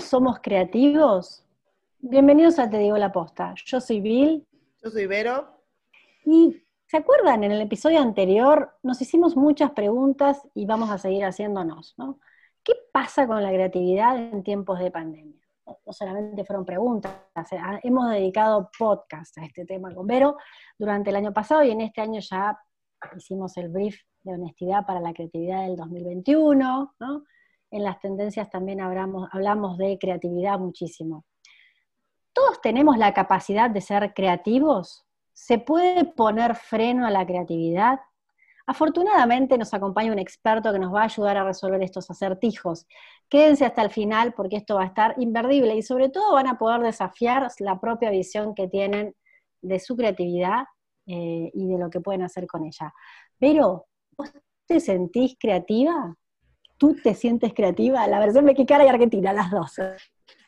¿Todos 0.00 0.08
somos 0.08 0.38
creativos? 0.40 1.44
Bienvenidos 1.98 2.58
a 2.58 2.70
Te 2.70 2.78
Digo 2.78 2.96
la 2.96 3.12
Posta. 3.12 3.52
Yo 3.66 3.82
soy 3.82 4.00
Bill. 4.00 4.48
Yo 4.82 4.88
soy 4.88 5.04
Vero. 5.04 5.46
Y 6.24 6.56
¿se 6.86 6.96
acuerdan? 6.96 7.44
En 7.44 7.52
el 7.52 7.60
episodio 7.60 8.00
anterior 8.00 8.78
nos 8.82 9.02
hicimos 9.02 9.36
muchas 9.36 9.72
preguntas 9.72 10.40
y 10.54 10.64
vamos 10.64 10.88
a 10.88 10.96
seguir 10.96 11.26
haciéndonos, 11.26 11.92
¿no? 11.98 12.18
¿Qué 12.64 12.72
pasa 12.90 13.26
con 13.26 13.42
la 13.42 13.50
creatividad 13.50 14.16
en 14.16 14.42
tiempos 14.42 14.78
de 14.78 14.90
pandemia? 14.90 15.46
No 15.66 15.92
solamente 15.92 16.46
fueron 16.46 16.64
preguntas, 16.64 17.12
hemos 17.82 18.08
dedicado 18.08 18.70
podcast 18.78 19.36
a 19.36 19.44
este 19.44 19.66
tema 19.66 19.94
con 19.94 20.06
Vero 20.06 20.38
durante 20.78 21.10
el 21.10 21.16
año 21.16 21.34
pasado 21.34 21.62
y 21.62 21.72
en 21.72 21.82
este 21.82 22.00
año 22.00 22.20
ya 22.20 22.58
hicimos 23.18 23.54
el 23.58 23.68
brief 23.68 24.00
de 24.22 24.32
honestidad 24.32 24.86
para 24.86 25.00
la 25.00 25.12
creatividad 25.12 25.66
del 25.66 25.76
2021, 25.76 26.94
¿no? 26.98 27.24
En 27.70 27.84
las 27.84 28.00
tendencias 28.00 28.50
también 28.50 28.80
hablamos, 28.80 29.78
de 29.78 29.98
creatividad 29.98 30.58
muchísimo. 30.58 31.24
¿Todos 32.32 32.60
tenemos 32.60 32.98
la 32.98 33.14
capacidad 33.14 33.70
de 33.70 33.80
ser 33.80 34.12
creativos? 34.14 35.04
¿Se 35.32 35.58
puede 35.58 36.04
poner 36.04 36.56
freno 36.56 37.06
a 37.06 37.10
la 37.10 37.26
creatividad? 37.26 38.00
Afortunadamente 38.66 39.58
nos 39.58 39.74
acompaña 39.74 40.12
un 40.12 40.18
experto 40.18 40.72
que 40.72 40.78
nos 40.78 40.94
va 40.94 41.02
a 41.02 41.04
ayudar 41.04 41.36
a 41.36 41.44
resolver 41.44 41.82
estos 41.82 42.10
acertijos. 42.10 42.86
Quédense 43.28 43.64
hasta 43.64 43.82
el 43.82 43.90
final 43.90 44.32
porque 44.34 44.56
esto 44.56 44.76
va 44.76 44.82
a 44.82 44.86
estar 44.86 45.14
invertible 45.18 45.74
y 45.74 45.82
sobre 45.82 46.08
todo 46.08 46.34
van 46.34 46.46
a 46.46 46.58
poder 46.58 46.80
desafiar 46.80 47.48
la 47.58 47.80
propia 47.80 48.10
visión 48.10 48.54
que 48.54 48.68
tienen 48.68 49.14
de 49.62 49.78
su 49.78 49.96
creatividad 49.96 50.64
eh, 51.06 51.50
y 51.52 51.66
de 51.66 51.78
lo 51.78 51.90
que 51.90 52.00
pueden 52.00 52.22
hacer 52.22 52.46
con 52.46 52.64
ella. 52.64 52.92
Pero, 53.38 53.86
¿vos 54.16 54.32
te 54.66 54.78
sentís 54.80 55.36
creativa? 55.38 56.16
¿Tú 56.80 56.96
te 56.96 57.14
sientes 57.14 57.52
creativa? 57.52 58.06
La 58.06 58.18
versión 58.18 58.46
mexicana 58.46 58.86
y 58.86 58.88
argentina, 58.88 59.34
las 59.34 59.50
dos. 59.50 59.74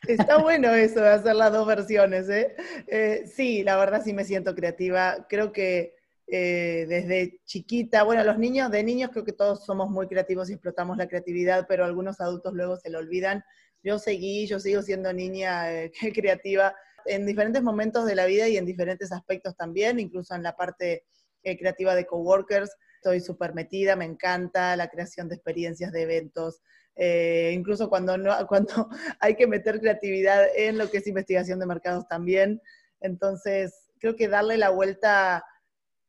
Está 0.07 0.39
bueno 0.39 0.73
eso 0.73 0.99
de 0.99 1.09
hacer 1.09 1.35
las 1.35 1.53
dos 1.53 1.67
versiones, 1.67 2.27
¿eh? 2.27 2.55
¿eh? 2.87 3.23
sí, 3.27 3.61
la 3.61 3.77
verdad 3.77 4.01
sí 4.03 4.13
me 4.13 4.25
siento 4.25 4.55
creativa. 4.55 5.27
Creo 5.29 5.51
que 5.51 5.93
eh, 6.25 6.87
desde 6.89 7.39
chiquita, 7.45 8.01
bueno, 8.01 8.23
los 8.23 8.39
niños, 8.39 8.71
de 8.71 8.83
niños 8.83 9.11
creo 9.11 9.23
que 9.23 9.33
todos 9.33 9.63
somos 9.63 9.91
muy 9.91 10.07
creativos 10.07 10.49
y 10.49 10.53
explotamos 10.53 10.97
la 10.97 11.07
creatividad, 11.07 11.67
pero 11.69 11.85
algunos 11.85 12.19
adultos 12.19 12.55
luego 12.55 12.77
se 12.77 12.89
lo 12.89 12.97
olvidan. 12.97 13.43
Yo 13.83 13.99
seguí, 13.99 14.47
yo 14.47 14.59
sigo 14.59 14.81
siendo 14.81 15.13
niña 15.13 15.67
creativa 16.15 16.73
en 17.05 17.27
diferentes 17.27 17.61
momentos 17.61 18.07
de 18.07 18.15
la 18.15 18.25
vida 18.25 18.47
y 18.47 18.57
en 18.57 18.65
diferentes 18.65 19.11
aspectos 19.11 19.55
también, 19.55 19.99
incluso 19.99 20.33
en 20.33 20.41
la 20.41 20.55
parte 20.55 21.03
eh, 21.43 21.59
creativa 21.59 21.93
de 21.93 22.07
coworkers. 22.07 22.75
Estoy 23.03 23.19
súper 23.19 23.53
metida, 23.53 23.97
me 23.97 24.05
encanta 24.05 24.77
la 24.77 24.87
creación 24.87 25.27
de 25.27 25.35
experiencias, 25.35 25.91
de 25.91 26.03
eventos, 26.03 26.61
eh, 26.95 27.51
incluso 27.53 27.89
cuando, 27.89 28.17
no, 28.17 28.31
cuando 28.47 28.87
hay 29.19 29.35
que 29.35 29.45
meter 29.45 29.81
creatividad 29.81 30.45
en 30.55 30.77
lo 30.77 30.89
que 30.89 30.99
es 30.99 31.07
investigación 31.07 31.59
de 31.59 31.65
mercados 31.65 32.07
también. 32.07 32.61
Entonces, 33.01 33.91
creo 33.99 34.15
que 34.15 34.29
darle 34.29 34.55
la 34.55 34.69
vuelta 34.69 35.43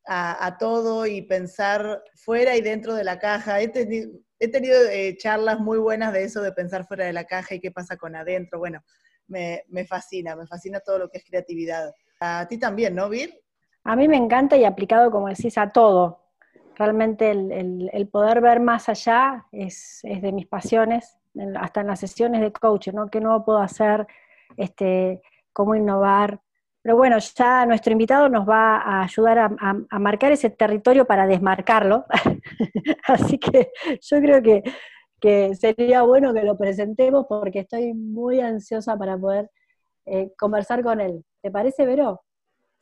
a, 0.06 0.56
todo 0.60 1.04
y 1.06 1.22
pensar 1.22 2.04
fuera 2.14 2.56
y 2.56 2.60
dentro 2.60 2.94
de 2.94 3.02
la 3.02 3.18
caja. 3.18 3.60
He, 3.60 3.66
tenido, 3.66 4.12
he 4.38 4.46
tenido 4.46 4.76
eh, 4.88 5.16
charlas 5.16 5.58
muy 5.58 5.78
buenas 5.78 6.12
de 6.12 6.22
eso, 6.22 6.42
de 6.42 6.52
pensar 6.52 6.86
fuera 6.86 7.06
de 7.06 7.12
la 7.12 7.24
caja 7.24 7.56
y 7.56 7.60
qué 7.60 7.72
pasa 7.72 7.96
con 7.96 8.14
adentro. 8.14 8.60
Bueno, 8.60 8.84
me, 9.26 9.64
fascina, 9.88 10.36
me 10.36 10.46
fascina 10.46 10.78
todo 10.78 11.00
lo 11.00 11.08
que 11.08 11.18
es 11.18 11.24
creatividad. 11.24 11.92
A 12.20 12.46
ti 12.46 12.56
también, 12.56 12.94
¿no, 12.94 13.08
Vir? 13.08 13.34
A 13.82 13.96
mí 13.96 14.06
me 14.06 14.16
encanta 14.16 14.56
y 14.56 14.64
aplicado, 14.64 15.10
como 15.10 15.28
decís, 15.28 15.58
a 15.58 15.72
todo. 15.72 16.23
Realmente 16.76 17.30
el, 17.30 18.08
poder 18.10 18.40
ver 18.40 18.60
más 18.60 18.88
allá 18.88 19.46
es, 19.52 20.00
de 20.02 20.32
mis 20.32 20.46
pasiones, 20.46 21.18
hasta 21.56 21.80
en 21.80 21.88
las 21.88 22.00
sesiones 22.00 22.40
de 22.40 22.52
coaching, 22.52 22.92
¿no? 22.92 23.08
¿Qué 23.08 23.20
nuevo 23.20 23.44
puedo 23.44 23.58
hacer? 23.58 24.06
Este, 24.56 25.20
¿Cómo 25.52 25.74
innovar? 25.74 26.40
Pero 26.82 26.96
bueno, 26.96 27.16
ya 27.18 27.64
nuestro 27.64 27.92
invitado 27.92 28.28
nos 28.28 28.48
va 28.48 28.76
a 28.76 29.02
ayudar 29.04 29.38
a 29.38 29.98
marcar 29.98 30.32
ese 30.32 30.50
territorio 30.50 31.06
para 31.06 31.26
desmarcarlo. 31.26 32.04
Así 33.08 33.38
que 33.38 33.70
yo 34.00 34.20
creo 34.20 34.42
que 34.42 34.62
que 35.24 35.54
sería 35.54 36.02
bueno 36.02 36.34
que 36.34 36.42
lo 36.42 36.58
presentemos 36.58 37.24
porque 37.26 37.60
estoy 37.60 37.94
muy 37.94 38.40
ansiosa 38.40 38.94
para 38.98 39.16
poder 39.16 39.50
eh, 40.04 40.34
conversar 40.36 40.82
con 40.82 41.00
él. 41.00 41.24
¿Te 41.40 41.50
parece, 41.50 41.86
Vero? 41.86 42.23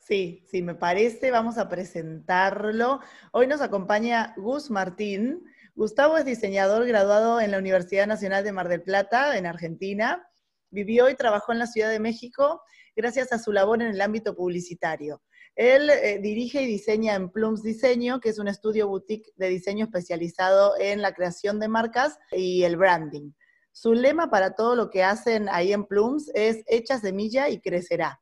Sí, 0.05 0.43
sí, 0.51 0.61
me 0.61 0.75
parece. 0.75 1.31
Vamos 1.31 1.57
a 1.57 1.69
presentarlo. 1.69 2.99
Hoy 3.31 3.47
nos 3.47 3.61
acompaña 3.61 4.33
Gus 4.35 4.69
Martín. 4.69 5.45
Gustavo 5.75 6.17
es 6.17 6.25
diseñador 6.25 6.85
graduado 6.85 7.39
en 7.39 7.51
la 7.51 7.57
Universidad 7.57 8.05
Nacional 8.05 8.43
de 8.43 8.51
Mar 8.51 8.67
del 8.67 8.83
Plata, 8.83 9.37
en 9.37 9.45
Argentina. 9.45 10.27
Vivió 10.71 11.09
y 11.09 11.15
trabajó 11.15 11.53
en 11.53 11.59
la 11.59 11.67
Ciudad 11.67 11.89
de 11.89 12.01
México 12.01 12.61
gracias 12.97 13.31
a 13.31 13.39
su 13.39 13.53
labor 13.53 13.81
en 13.81 13.89
el 13.89 14.01
ámbito 14.01 14.35
publicitario. 14.35 15.21
Él 15.55 15.89
eh, 15.89 16.19
dirige 16.21 16.63
y 16.63 16.65
diseña 16.65 17.15
en 17.15 17.29
Plums 17.29 17.63
Diseño, 17.63 18.19
que 18.19 18.27
es 18.27 18.39
un 18.39 18.49
estudio 18.49 18.89
boutique 18.89 19.31
de 19.37 19.47
diseño 19.47 19.85
especializado 19.85 20.73
en 20.79 21.01
la 21.01 21.13
creación 21.13 21.61
de 21.61 21.69
marcas 21.69 22.19
y 22.33 22.63
el 22.63 22.75
branding. 22.75 23.31
Su 23.71 23.93
lema 23.93 24.29
para 24.29 24.53
todo 24.53 24.75
lo 24.75 24.89
que 24.89 25.03
hacen 25.03 25.47
ahí 25.49 25.71
en 25.71 25.85
Plums 25.85 26.29
es 26.33 26.61
Echa 26.67 26.99
semilla 26.99 27.47
y 27.47 27.61
crecerá. 27.61 28.19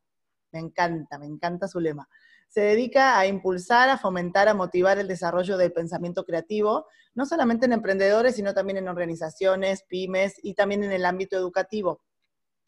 Me 0.51 0.59
encanta, 0.59 1.17
me 1.17 1.25
encanta 1.25 1.67
su 1.67 1.79
lema. 1.79 2.07
Se 2.47 2.61
dedica 2.61 3.17
a 3.17 3.25
impulsar, 3.27 3.89
a 3.89 3.97
fomentar, 3.97 4.49
a 4.49 4.53
motivar 4.53 4.97
el 4.99 5.07
desarrollo 5.07 5.57
del 5.57 5.71
pensamiento 5.71 6.25
creativo, 6.25 6.85
no 7.13 7.25
solamente 7.25 7.65
en 7.65 7.73
emprendedores, 7.73 8.35
sino 8.35 8.53
también 8.53 8.77
en 8.77 8.89
organizaciones, 8.89 9.83
pymes 9.87 10.35
y 10.43 10.53
también 10.53 10.83
en 10.83 10.91
el 10.91 11.05
ámbito 11.05 11.37
educativo. 11.37 12.01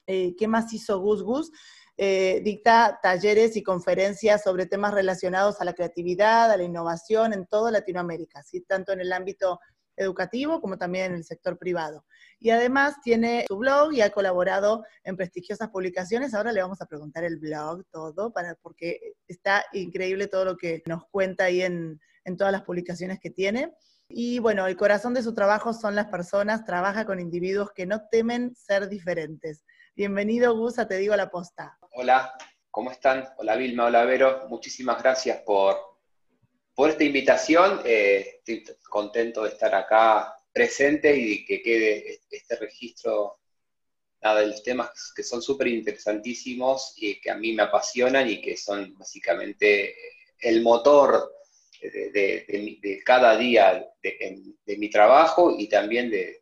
Eh, 0.07 0.35
¿Qué 0.37 0.47
más 0.47 0.71
hizo 0.73 0.99
Gus 0.99 1.23
Gus? 1.23 1.51
Eh, 1.95 2.41
dicta 2.43 2.99
talleres 3.03 3.55
y 3.55 3.61
conferencias 3.61 4.43
sobre 4.43 4.65
temas 4.65 4.93
relacionados 4.93 5.61
a 5.61 5.65
la 5.65 5.73
creatividad, 5.73 6.49
a 6.51 6.57
la 6.57 6.63
innovación 6.63 7.33
en 7.33 7.45
toda 7.45 7.69
Latinoamérica, 7.69 8.41
¿sí? 8.41 8.61
tanto 8.61 8.93
en 8.93 9.01
el 9.01 9.13
ámbito 9.13 9.59
educativo 9.95 10.61
como 10.61 10.77
también 10.77 11.05
en 11.05 11.13
el 11.15 11.23
sector 11.23 11.57
privado. 11.57 12.05
Y 12.39 12.49
además 12.49 12.95
tiene 13.01 13.45
su 13.47 13.57
blog 13.57 13.93
y 13.93 14.01
ha 14.01 14.11
colaborado 14.11 14.83
en 15.03 15.15
prestigiosas 15.15 15.69
publicaciones. 15.69 16.33
Ahora 16.33 16.51
le 16.51 16.61
vamos 16.61 16.81
a 16.81 16.85
preguntar 16.85 17.23
el 17.23 17.37
blog 17.37 17.83
todo, 17.91 18.31
para, 18.33 18.55
porque 18.55 19.13
está 19.27 19.63
increíble 19.73 20.27
todo 20.27 20.45
lo 20.45 20.57
que 20.57 20.83
nos 20.85 21.05
cuenta 21.09 21.45
ahí 21.45 21.61
en, 21.61 21.99
en 22.25 22.37
todas 22.37 22.51
las 22.51 22.63
publicaciones 22.63 23.19
que 23.19 23.29
tiene. 23.29 23.73
Y 24.07 24.39
bueno, 24.39 24.67
el 24.67 24.77
corazón 24.77 25.13
de 25.13 25.23
su 25.23 25.33
trabajo 25.33 25.73
son 25.73 25.95
las 25.95 26.07
personas, 26.07 26.65
trabaja 26.65 27.05
con 27.05 27.19
individuos 27.19 27.71
que 27.71 27.85
no 27.85 28.07
temen 28.11 28.53
ser 28.55 28.89
diferentes. 28.89 29.63
Bienvenido, 29.95 30.55
Gus, 30.57 30.75
Te 30.75 30.97
Digo 30.97 31.15
la 31.15 31.29
Posta. 31.29 31.77
Hola, 31.91 32.33
¿cómo 32.69 32.91
están? 32.91 33.25
Hola 33.37 33.55
Vilma, 33.55 33.85
hola 33.85 34.03
Vero. 34.05 34.47
Muchísimas 34.49 35.01
gracias 35.01 35.41
por, 35.45 35.77
por 36.75 36.89
esta 36.89 37.03
invitación. 37.03 37.81
Eh, 37.85 38.41
estoy 38.45 38.63
contento 38.89 39.43
de 39.43 39.49
estar 39.49 39.73
acá 39.73 40.35
presente 40.51 41.15
y 41.15 41.45
que 41.45 41.61
quede 41.61 42.21
este 42.29 42.55
registro 42.57 43.39
de 44.21 44.47
los 44.47 44.63
temas 44.63 45.11
que 45.13 45.23
son 45.23 45.41
súper 45.41 45.67
interesantísimos 45.67 46.93
y 46.95 47.19
que 47.19 47.29
a 47.29 47.35
mí 47.35 47.51
me 47.51 47.63
apasionan 47.63 48.29
y 48.29 48.39
que 48.39 48.55
son 48.55 48.97
básicamente 48.97 49.95
el 50.39 50.61
motor 50.61 51.29
de, 51.81 53.01
cada 53.05 53.35
día 53.35 53.85
de, 54.01 54.77
mi 54.77 54.89
trabajo 54.89 55.53
y 55.57 55.67
también 55.67 56.09
de, 56.09 56.41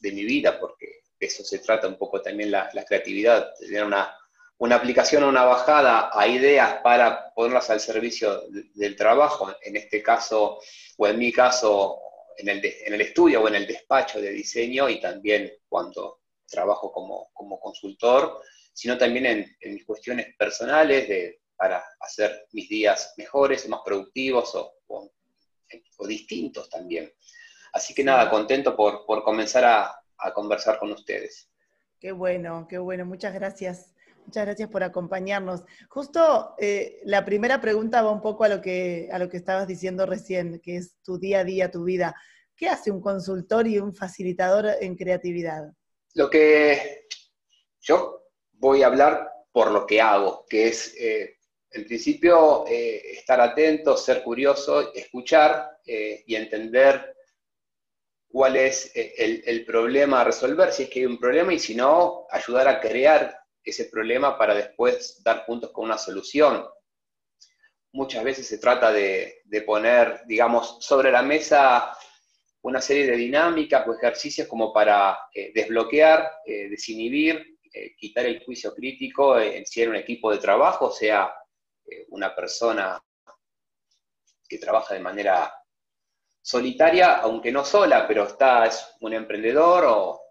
mi 0.00 0.24
vida, 0.24 0.58
porque 0.58 1.02
eso 1.20 1.44
se 1.44 1.58
trata 1.58 1.88
un 1.88 1.98
poco 1.98 2.22
también 2.22 2.50
la, 2.50 2.70
la 2.72 2.84
creatividad, 2.84 3.52
tener 3.58 3.84
una, 3.84 4.17
una 4.58 4.76
aplicación 4.76 5.22
o 5.22 5.28
una 5.28 5.44
bajada 5.44 6.10
a 6.12 6.26
ideas 6.26 6.80
para 6.82 7.32
ponerlas 7.32 7.70
al 7.70 7.80
servicio 7.80 8.42
del 8.74 8.96
trabajo, 8.96 9.54
en 9.62 9.76
este 9.76 10.02
caso, 10.02 10.60
o 10.96 11.06
en 11.06 11.18
mi 11.18 11.32
caso, 11.32 12.00
en 12.36 12.48
el, 12.48 12.64
en 12.64 12.94
el 12.94 13.00
estudio 13.00 13.42
o 13.42 13.48
en 13.48 13.54
el 13.54 13.66
despacho 13.66 14.20
de 14.20 14.30
diseño 14.30 14.88
y 14.88 15.00
también 15.00 15.52
cuando 15.68 16.20
trabajo 16.46 16.90
como, 16.92 17.30
como 17.32 17.60
consultor, 17.60 18.42
sino 18.72 18.98
también 18.98 19.26
en, 19.26 19.74
mis 19.74 19.84
cuestiones 19.84 20.34
personales 20.36 21.08
de, 21.08 21.40
para 21.56 21.84
hacer 22.00 22.46
mis 22.52 22.68
días 22.68 23.14
mejores 23.16 23.64
o 23.64 23.68
más 23.68 23.80
productivos 23.84 24.54
o, 24.54 24.74
o, 24.88 25.10
distintos 26.06 26.70
también. 26.70 27.12
Así 27.72 27.92
que 27.92 28.02
nada, 28.02 28.30
contento 28.30 28.74
por, 28.74 29.04
por 29.04 29.22
comenzar 29.22 29.64
a, 29.64 30.00
a 30.18 30.32
conversar 30.32 30.78
con 30.78 30.90
ustedes. 30.92 31.50
Qué 32.00 32.12
bueno, 32.12 32.66
qué 32.68 32.78
bueno, 32.78 33.04
muchas 33.04 33.34
gracias. 33.34 33.92
Muchas 34.28 34.44
gracias 34.44 34.68
por 34.68 34.82
acompañarnos. 34.82 35.62
Justo 35.88 36.54
eh, 36.58 37.00
la 37.04 37.24
primera 37.24 37.62
pregunta 37.62 38.02
va 38.02 38.10
un 38.10 38.20
poco 38.20 38.44
a 38.44 38.48
lo, 38.50 38.60
que, 38.60 39.08
a 39.10 39.18
lo 39.18 39.26
que 39.30 39.38
estabas 39.38 39.66
diciendo 39.66 40.04
recién, 40.04 40.60
que 40.60 40.76
es 40.76 40.96
tu 41.02 41.18
día 41.18 41.38
a 41.38 41.44
día, 41.44 41.70
tu 41.70 41.84
vida. 41.84 42.14
¿Qué 42.54 42.68
hace 42.68 42.90
un 42.90 43.00
consultor 43.00 43.66
y 43.66 43.78
un 43.78 43.94
facilitador 43.94 44.66
en 44.82 44.96
creatividad? 44.96 45.72
Lo 46.12 46.28
que 46.28 47.06
yo 47.80 48.26
voy 48.52 48.82
a 48.82 48.88
hablar 48.88 49.32
por 49.50 49.70
lo 49.70 49.86
que 49.86 50.02
hago, 50.02 50.44
que 50.46 50.68
es, 50.68 50.94
eh, 51.00 51.38
en 51.70 51.86
principio, 51.86 52.66
eh, 52.68 53.12
estar 53.12 53.40
atento, 53.40 53.96
ser 53.96 54.22
curioso, 54.22 54.92
escuchar 54.92 55.70
y 55.86 56.34
entender 56.34 57.14
cuál 58.28 58.56
es 58.56 58.92
eh, 58.94 59.42
el, 59.46 59.64
problema 59.64 60.20
a 60.20 60.24
resolver, 60.24 60.72
si 60.72 60.84
es 60.84 60.90
que 60.90 61.00
hay 61.00 61.06
un 61.06 61.18
problema, 61.18 61.52
y 61.52 61.58
si 61.58 61.74
no, 61.74 62.26
ayudar 62.30 62.68
a 62.68 62.80
crear 62.80 63.37
ese 63.62 63.86
problema 63.86 64.38
para 64.38 64.54
después 64.54 65.22
dar 65.22 65.44
puntos 65.44 65.70
con 65.70 65.84
una 65.84 65.98
solución. 65.98 66.66
Muchas 67.92 68.22
veces 68.24 68.46
se 68.46 68.58
trata 68.58 68.92
de, 68.92 69.42
poner, 69.66 70.22
digamos, 70.26 70.78
sobre 70.80 71.10
la 71.10 71.22
mesa 71.22 71.96
una 72.62 72.80
serie 72.80 73.06
de 73.06 73.16
dinámicas 73.16 73.86
o 73.86 73.94
ejercicios 73.94 74.48
como 74.48 74.72
para 74.72 75.18
eh, 75.32 75.52
desbloquear, 75.54 76.30
eh, 76.44 76.68
desinhibir, 76.68 77.58
quitar 77.96 78.26
el 78.26 78.42
juicio 78.44 78.74
crítico 78.74 79.38
en 79.38 79.64
si 79.64 79.82
era 79.82 79.90
un 79.90 79.96
equipo 79.96 80.32
de 80.32 80.38
trabajo, 80.38 80.90
sea 80.90 81.32
una 82.08 82.34
persona 82.34 83.00
que 84.48 84.58
trabaja 84.58 84.94
de 84.94 85.00
manera 85.00 85.52
solitaria, 86.48 87.16
aunque 87.16 87.52
no 87.52 87.64
sola, 87.64 88.08
pero 88.08 88.24
está, 88.24 88.66
es 88.66 88.96
un 89.00 89.12
emprendedor. 89.12 89.84
O, 89.86 90.22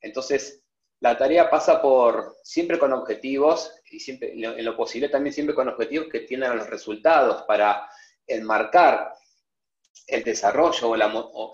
entonces, 0.00 0.61
la 1.02 1.18
tarea 1.18 1.50
pasa 1.50 1.82
por 1.82 2.36
siempre 2.44 2.78
con 2.78 2.92
objetivos 2.92 3.74
y 3.90 3.98
siempre, 3.98 4.34
en 4.34 4.64
lo 4.64 4.76
posible 4.76 5.08
también 5.08 5.34
siempre 5.34 5.54
con 5.54 5.68
objetivos 5.68 6.06
que 6.06 6.20
tienen 6.20 6.56
los 6.56 6.70
resultados 6.70 7.42
para 7.42 7.88
enmarcar 8.24 9.12
el 10.06 10.22
desarrollo 10.22 10.94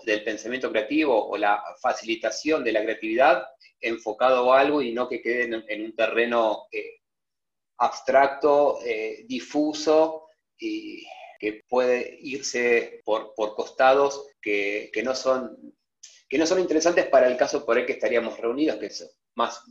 del 0.05 0.23
pensamiento 0.23 0.71
creativo 0.71 1.29
o 1.29 1.35
la 1.35 1.63
facilitación 1.81 2.63
de 2.63 2.73
la 2.73 2.83
creatividad 2.83 3.47
enfocado 3.81 4.53
a 4.53 4.59
algo 4.59 4.83
y 4.83 4.93
no 4.93 5.09
que 5.09 5.19
quede 5.19 5.63
en, 5.67 5.83
un 5.83 5.95
terreno 5.95 6.67
eh, 6.71 6.99
abstracto, 7.77 8.79
eh, 8.85 9.23
difuso 9.27 10.27
y, 10.59 11.07
que 11.39 11.63
puede 11.67 12.19
irse 12.21 13.01
por, 13.03 13.33
costados 13.33 14.27
que, 14.39 14.91
no 15.03 15.15
son, 15.15 15.73
que 16.27 16.37
no 16.37 16.45
son 16.45 16.59
interesantes 16.59 17.07
para 17.07 17.27
el 17.27 17.35
caso 17.35 17.65
por 17.65 17.79
el 17.79 17.87
que 17.87 17.93
estaríamos 17.93 18.37
reunidos, 18.37 18.77
que 18.77 18.91
son 18.91 19.07
más 19.39 19.63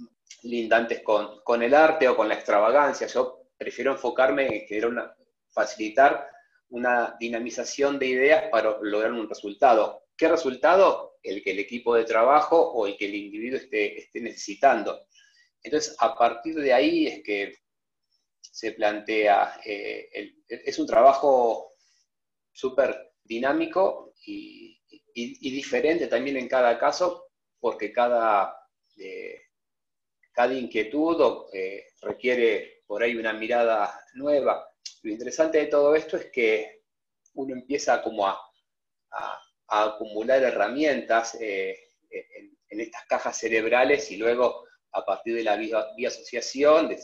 lindantes 0.43 1.03
con, 1.03 1.63
el 1.63 1.75
arte 1.75 2.09
o 2.09 2.17
con 2.17 2.27
la 2.27 2.35
extravagancia. 2.35 3.07
Yo 3.07 3.51
prefiero 3.57 3.93
enfocarme 3.93 4.67
en 4.69 4.85
una, 4.87 5.15
facilitar 5.51 6.27
una 6.71 7.17
dinamización 7.21 7.99
de 7.99 8.07
ideas 8.07 8.45
para 8.51 8.79
lograr 8.81 9.13
un 9.13 9.29
resultado. 9.29 10.05
¿Qué 10.17 10.27
resultado? 10.27 11.19
El 11.23 11.43
que 11.43 11.51
el 11.51 11.59
equipo 11.59 11.95
de 11.95 12.05
trabajo 12.05 12.59
o 12.59 12.87
el 12.87 12.97
que 12.97 13.07
el 13.07 13.15
individuo 13.15 13.59
esté, 13.59 13.99
esté 13.99 14.21
necesitando. 14.21 15.07
Entonces, 15.63 15.95
a 15.99 16.17
partir 16.17 16.55
de 16.55 16.73
ahí 16.73 17.07
es 17.07 17.23
que 17.23 17.55
se 18.41 18.73
plantea, 18.73 19.61
eh, 19.65 20.35
es 20.49 20.79
un 20.79 20.87
trabajo 20.87 21.75
súper 22.53 23.13
dinámico 23.23 24.15
y, 24.25 24.77
diferente 25.15 26.07
también 26.07 26.37
en 26.37 26.49
cada 26.49 26.79
caso, 26.79 27.31
porque 27.61 27.93
cada, 27.93 28.55
eh, 28.97 29.48
cada 30.39 30.55
inquietud 30.55 31.49
eh, 31.53 31.89
requiere 32.01 32.85
por 32.87 33.03
ahí 33.03 33.17
una 33.17 33.33
mirada 33.33 34.05
nueva. 34.15 34.73
Lo 35.03 35.11
interesante 35.11 35.59
de 35.59 35.67
todo 35.67 35.97
esto 35.97 36.17
es 36.17 36.27
que 36.27 36.83
uno 37.35 37.55
empieza 37.55 38.01
como 38.01 38.25
a, 38.25 38.41
acumular 39.67 40.41
herramientas 40.41 41.37
en, 41.41 41.77
estas 42.69 43.05
cajas 43.09 43.37
cerebrales 43.37 44.13
y 44.13 44.17
luego 44.17 44.65
a 44.93 45.05
partir 45.05 45.35
de 45.35 45.43
la 45.43 45.57
biasociación, 45.97 46.97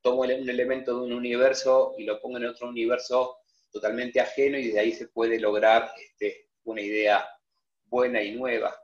tomo 0.00 0.22
un 0.22 0.30
elemento 0.30 0.98
de 0.98 1.04
un 1.04 1.12
universo 1.12 1.96
y 1.98 2.04
lo 2.04 2.18
pongo 2.18 2.38
en 2.38 2.46
otro 2.46 2.70
universo 2.70 3.40
totalmente 3.70 4.20
ajeno 4.20 4.56
y 4.56 4.70
de 4.70 4.80
ahí 4.80 4.92
se 4.92 5.08
puede 5.08 5.38
lograr 5.38 5.92
este, 6.00 6.48
una 6.64 6.80
idea 6.80 7.28
buena 7.84 8.22
y 8.22 8.32
nueva. 8.32 8.74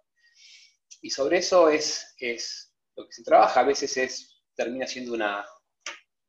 Y 1.01 1.09
sobre 1.09 1.39
eso 1.39 1.71
es, 1.71 2.15
es 2.19 2.74
lo 2.97 3.07
que 3.07 3.13
se 3.13 3.25
trabaja. 3.25 3.61
A 3.61 3.65
veces 3.65 3.97
es, 3.97 4.43
termina 4.55 4.87
siendo 4.87 5.13
una, 5.13 5.45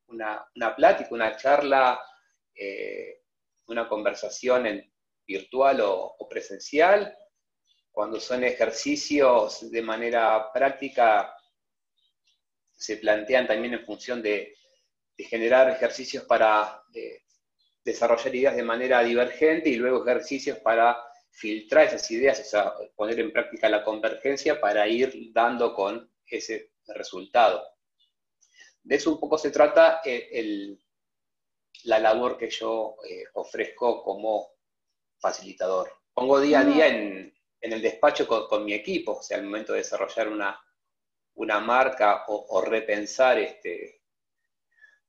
una, 0.08 0.76
plática, 0.76 1.10
una 1.12 1.36
charla, 1.36 2.02
eh, 2.54 3.22
una 3.68 3.88
conversación 3.88 4.66
en 4.68 4.94
virtual 5.26 5.82
o, 5.82 6.28
presencial. 6.30 7.16
Cuando 7.92 8.20
son 8.20 8.44
ejercicios 8.44 9.72
de 9.72 9.82
manera 9.82 10.52
práctica, 10.52 11.34
se 12.72 12.98
plantean 12.98 13.48
también 13.48 13.74
en 13.74 13.86
función 13.86 14.22
de, 14.22 14.54
generar 15.18 15.70
ejercicios 15.70 16.26
para 16.26 16.84
desarrollar 17.86 18.36
ideas 18.36 18.56
de 18.58 18.64
manera 18.64 19.02
divergente 19.02 19.70
y 19.70 19.78
luego 19.78 20.04
ejercicios 20.04 20.60
para 20.60 20.98
filtrar 21.32 21.86
esas 21.86 22.12
ideas, 22.12 22.40
o 22.42 22.44
sea, 22.44 22.74
poner 22.96 23.22
en 23.22 23.32
práctica 23.32 23.70
la 23.70 23.82
convergencia 23.82 24.60
para 24.60 24.86
ir 24.90 25.32
dando 25.32 25.74
con 25.74 26.12
ese 26.28 26.74
resultado. 26.88 27.64
De 28.84 28.96
eso 28.96 29.12
un 29.12 29.20
poco 29.20 29.38
se 29.38 29.52
trata 29.52 30.02
eh, 30.06 30.78
la 31.84 32.00
labor 32.00 32.38
que 32.38 32.50
yo 32.50 32.98
eh, 33.10 33.24
ofrezco 33.34 34.04
como 34.04 34.50
facilitador. 35.20 35.92
Pongo 36.14 36.40
día 36.40 36.60
a 36.60 36.66
día 36.66 36.88
en, 36.88 37.34
el 37.62 37.82
despacho 37.82 38.28
con, 38.28 38.64
mi 38.64 38.74
equipo, 38.74 39.14
o 39.14 39.24
sea, 39.24 39.38
al 39.38 39.44
momento 39.44 39.74
de 39.74 39.80
desarrollar 39.80 40.28
una, 40.28 40.62
una 41.34 41.60
marca 41.60 42.26
o, 42.28 42.46
o 42.50 42.62
repensar 42.62 43.40
este, 43.40 44.04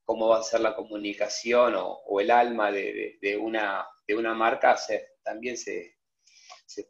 cómo 0.07 0.29
va 0.29 0.39
a 0.39 0.43
ser 0.43 0.61
la 0.61 0.75
comunicación 0.75 1.75
o, 1.77 2.21
el 2.21 2.31
alma 2.31 2.71
de, 2.71 3.39
una, 3.39 3.87
de 4.07 4.15
una 4.15 4.35
marca, 4.35 4.77
también 5.23 5.59
se, 5.59 5.96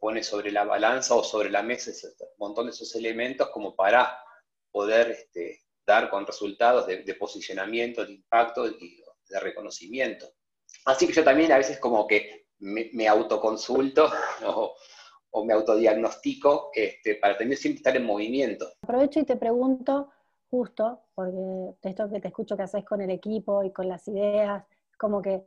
pone 0.01 0.23
sobre 0.23 0.51
la 0.51 0.65
balanza 0.65 1.15
o 1.15 1.23
sobre 1.23 1.51
la 1.51 1.63
mesa 1.63 1.91
un 2.21 2.29
montón 2.39 2.67
de 2.67 2.73
esos 2.73 2.95
elementos 2.97 3.51
como 3.51 3.75
para 3.75 4.19
poder 4.71 5.11
este, 5.11 5.63
dar 5.87 6.11
con 6.11 6.27
resultados 6.27 6.87
de, 6.87 7.15
posicionamiento, 7.15 8.05
de 8.05 8.13
impacto 8.15 8.67
y 8.67 9.03
de 9.29 9.41
reconocimiento. 9.41 10.27
Así 10.85 11.07
que 11.07 11.13
yo 11.13 11.25
también 11.25 11.53
a 11.53 11.59
veces 11.59 11.79
como 11.79 12.07
que 12.07 12.47
me, 12.59 13.09
autoconsulto 13.09 14.11
o, 15.33 15.45
me 15.45 15.53
autodiagnostico 15.53 16.71
este, 16.75 17.17
para 17.17 17.37
tener 17.37 17.57
siempre 17.57 17.79
estar 17.79 17.97
en 17.97 18.07
movimiento. 18.07 18.69
Aprovecho 18.83 19.21
y 19.21 19.25
te 19.25 19.37
pregunto, 19.37 20.11
justo, 20.49 21.05
porque 21.15 21.77
esto 21.83 22.09
que 22.11 22.21
te 22.21 22.29
escucho 22.29 22.57
que 22.57 22.63
haces 22.63 22.85
con 22.85 23.01
el 23.03 23.11
equipo 23.11 23.63
y 23.63 23.73
con 23.73 23.89
las 23.89 24.09
ideas, 24.09 24.65
como 24.99 25.21
que 25.21 25.45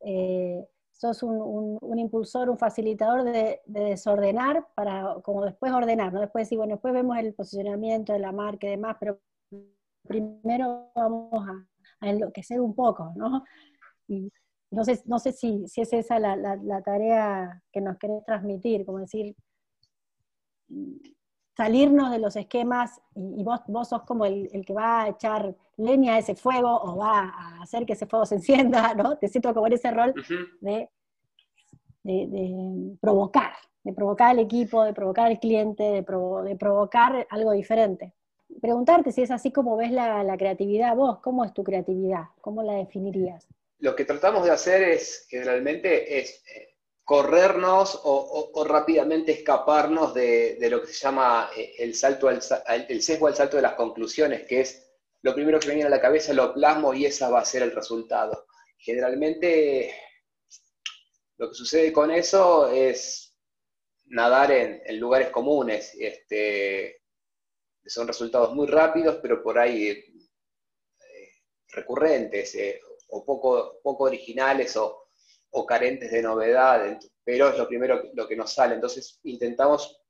eh, 0.00 0.66
sos 0.94 1.22
un, 1.22 1.98
impulsor, 1.98 2.48
un 2.48 2.58
facilitador 2.58 3.24
de, 3.24 3.60
desordenar 3.66 4.66
para 4.74 5.16
como 5.22 5.44
después 5.44 5.72
ordenar, 5.72 6.12
¿no? 6.12 6.20
Después 6.20 6.46
decir, 6.46 6.58
bueno, 6.58 6.74
después 6.74 6.94
vemos 6.94 7.18
el 7.18 7.34
posicionamiento 7.34 8.12
de 8.12 8.20
la 8.20 8.32
marca 8.32 8.66
y 8.66 8.70
demás, 8.70 8.96
pero 9.00 9.20
primero 10.06 10.90
vamos 10.94 11.46
a, 12.00 12.08
enloquecer 12.08 12.60
un 12.60 12.74
poco, 12.74 13.12
¿no? 13.16 13.44
Y 14.06 14.30
no 14.70 14.84
sé, 14.84 15.02
no 15.06 15.18
sé 15.18 15.32
si, 15.32 15.66
si 15.68 15.80
es 15.80 15.92
esa 15.92 16.18
la, 16.18 16.36
la 16.36 16.82
tarea 16.82 17.62
que 17.72 17.80
nos 17.80 17.98
querés 17.98 18.24
transmitir, 18.24 18.84
como 18.84 18.98
decir, 18.98 19.34
salirnos 21.56 22.10
de 22.10 22.18
los 22.18 22.36
esquemas 22.36 23.00
y, 23.14 23.42
vos, 23.44 23.60
vos 23.68 23.88
sos 23.88 24.02
como 24.02 24.24
el, 24.24 24.48
que 24.66 24.74
va 24.74 25.04
a 25.04 25.08
echar 25.08 25.54
leña 25.76 26.14
a 26.14 26.18
ese 26.18 26.34
fuego 26.34 26.68
o 26.68 26.96
va 26.96 27.32
a 27.34 27.62
hacer 27.62 27.86
que 27.86 27.92
ese 27.94 28.06
fuego 28.06 28.26
se 28.26 28.36
encienda, 28.36 28.94
¿no? 28.94 29.16
Te 29.18 29.28
siento 29.28 29.54
como 29.54 29.66
en 29.66 29.74
ese 29.74 29.90
rol 29.90 30.14
de, 30.60 30.88
de, 32.02 32.96
provocar, 33.00 33.52
de 33.82 33.92
provocar 33.92 34.30
al 34.30 34.40
equipo, 34.40 34.84
de 34.84 34.92
provocar 34.92 35.26
al 35.26 35.38
cliente, 35.38 35.82
de, 35.82 36.02
de, 36.02 36.56
provocar 36.56 37.26
algo 37.30 37.52
diferente. 37.52 38.12
Preguntarte 38.60 39.12
si 39.12 39.22
es 39.22 39.30
así 39.30 39.52
como 39.52 39.76
ves 39.76 39.90
la, 39.90 40.36
creatividad 40.36 40.94
vos, 40.96 41.18
¿cómo 41.20 41.44
es 41.44 41.52
tu 41.52 41.64
creatividad? 41.64 42.24
¿Cómo 42.40 42.62
la 42.62 42.74
definirías? 42.74 43.46
Lo 43.78 43.94
que 43.96 44.04
tratamos 44.04 44.44
de 44.44 44.50
hacer 44.50 44.82
es, 44.82 45.26
generalmente, 45.28 46.18
es 46.18 46.42
eh, 46.54 46.73
corrernos 47.04 48.00
o, 48.04 48.64
rápidamente 48.66 49.32
escaparnos 49.32 50.14
de, 50.14 50.56
lo 50.70 50.80
que 50.80 50.86
se 50.86 50.94
llama 50.94 51.50
eh, 51.56 51.74
el, 51.78 51.94
salto 51.94 52.30
el 52.30 53.02
sesgo 53.02 53.26
al 53.26 53.34
salto 53.34 53.56
de 53.56 53.62
las 53.62 53.74
conclusiones, 53.74 54.46
que 54.46 54.60
es 54.60 54.90
lo 55.22 55.34
primero 55.34 55.58
que 55.58 55.68
viene 55.68 55.84
a 55.84 55.90
la 55.90 56.00
cabeza, 56.00 56.32
lo 56.32 56.52
plasmo 56.54 56.94
y 56.94 57.06
esa 57.06 57.30
va 57.30 57.40
a 57.40 57.44
ser 57.44 57.62
el 57.62 57.72
resultado. 57.72 58.46
Generalmente 58.78 59.94
lo 61.36 61.48
que 61.48 61.54
sucede 61.54 61.92
con 61.92 62.10
eso 62.10 62.68
es 62.68 63.34
nadar 64.06 64.52
en, 64.52 65.00
lugares 65.00 65.30
comunes. 65.30 65.94
Este, 65.98 67.02
son 67.84 68.06
resultados 68.06 68.54
muy 68.54 68.66
rápidos, 68.66 69.18
pero 69.20 69.42
por 69.42 69.58
ahí 69.58 69.88
eh, 69.88 70.04
recurrentes 71.68 72.54
eh, 72.54 72.80
o 73.08 73.24
poco, 73.24 73.80
poco 73.82 74.04
originales 74.04 74.76
o, 74.76 75.03
o 75.56 75.64
carentes 75.64 76.10
de 76.10 76.22
novedad, 76.22 76.98
pero 77.24 77.48
es 77.48 77.58
lo 77.58 77.68
primero 77.68 78.10
lo 78.14 78.26
que 78.26 78.36
nos 78.36 78.52
sale. 78.52 78.74
Entonces 78.74 79.20
intentamos 79.22 80.00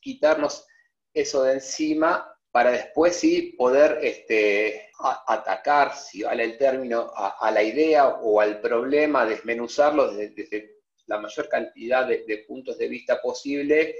quitarnos 0.00 0.66
eso 1.12 1.42
de 1.42 1.54
encima 1.54 2.34
para 2.50 2.70
después 2.70 3.16
sí 3.16 3.54
poder 3.56 3.98
este, 4.02 4.90
atacar, 4.98 5.94
si 5.94 6.22
vale 6.22 6.44
el 6.44 6.56
término, 6.56 7.12
a, 7.14 7.50
la 7.50 7.62
idea 7.62 8.08
o 8.08 8.40
al 8.40 8.60
problema, 8.60 9.26
desmenuzarlo 9.26 10.12
desde, 10.14 10.78
la 11.06 11.18
mayor 11.18 11.48
cantidad 11.48 12.06
de, 12.06 12.44
puntos 12.46 12.78
de 12.78 12.88
vista 12.88 13.20
posible 13.20 13.94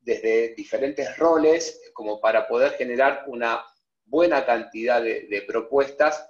desde 0.00 0.54
diferentes 0.54 1.16
roles, 1.16 1.90
como 1.94 2.20
para 2.20 2.46
poder 2.46 2.72
generar 2.72 3.24
una 3.26 3.64
buena 4.04 4.44
cantidad 4.44 5.02
de, 5.02 5.44
propuestas 5.46 6.29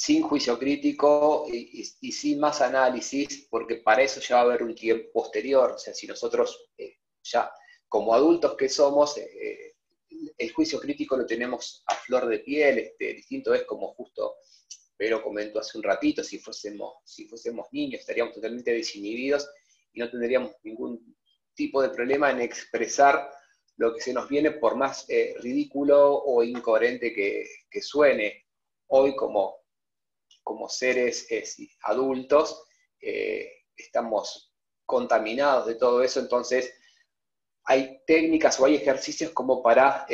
sin 0.00 0.22
juicio 0.22 0.58
crítico 0.58 1.44
y, 1.52 1.84
sin 1.84 2.40
más 2.40 2.62
análisis, 2.62 3.46
porque 3.50 3.76
para 3.76 4.00
eso 4.00 4.18
ya 4.18 4.36
va 4.36 4.40
a 4.40 4.44
haber 4.44 4.62
un 4.62 4.74
tiempo 4.74 5.12
posterior. 5.12 5.72
O 5.72 5.78
sea, 5.78 5.92
si 5.92 6.06
nosotros 6.06 6.70
eh, 6.78 6.96
ya 7.22 7.52
como 7.86 8.14
adultos 8.14 8.56
que 8.56 8.70
somos, 8.70 9.18
eh, 9.18 9.74
el 10.38 10.52
juicio 10.52 10.80
crítico 10.80 11.18
lo 11.18 11.26
tenemos 11.26 11.82
a 11.86 11.94
flor 11.96 12.28
de 12.28 12.38
piel, 12.38 12.78
este, 12.78 13.12
distinto 13.12 13.52
es 13.52 13.64
como 13.64 13.92
justo 13.92 14.36
pero 14.96 15.22
comentó 15.22 15.58
hace 15.58 15.78
un 15.78 15.84
ratito, 15.84 16.22
si 16.22 16.38
fuésemos, 16.38 16.96
si 17.04 17.26
fuésemos 17.26 17.66
niños 17.72 18.00
estaríamos 18.00 18.34
totalmente 18.34 18.70
desinhibidos 18.70 19.48
y 19.94 20.00
no 20.00 20.10
tendríamos 20.10 20.52
ningún 20.62 21.16
tipo 21.54 21.80
de 21.80 21.88
problema 21.88 22.30
en 22.30 22.42
expresar 22.42 23.30
lo 23.78 23.94
que 23.94 24.00
se 24.02 24.12
nos 24.12 24.28
viene 24.28 24.50
por 24.50 24.76
más 24.76 25.08
eh, 25.08 25.34
ridículo 25.40 26.16
o 26.22 26.42
incoherente 26.42 27.14
que, 27.14 27.80
suene. 27.80 28.44
Hoy 28.88 29.16
como, 29.16 29.59
como 30.50 30.68
seres 30.68 31.30
eh, 31.30 31.44
adultos 31.82 32.64
eh, 33.00 33.52
estamos 33.76 34.52
contaminados 34.84 35.68
de 35.68 35.76
todo 35.76 36.02
eso, 36.02 36.18
entonces 36.18 36.74
hay 37.62 38.00
técnicas 38.04 38.58
o 38.58 38.64
hay 38.64 38.74
ejercicios 38.74 39.30
como 39.30 39.62
para 39.62 40.08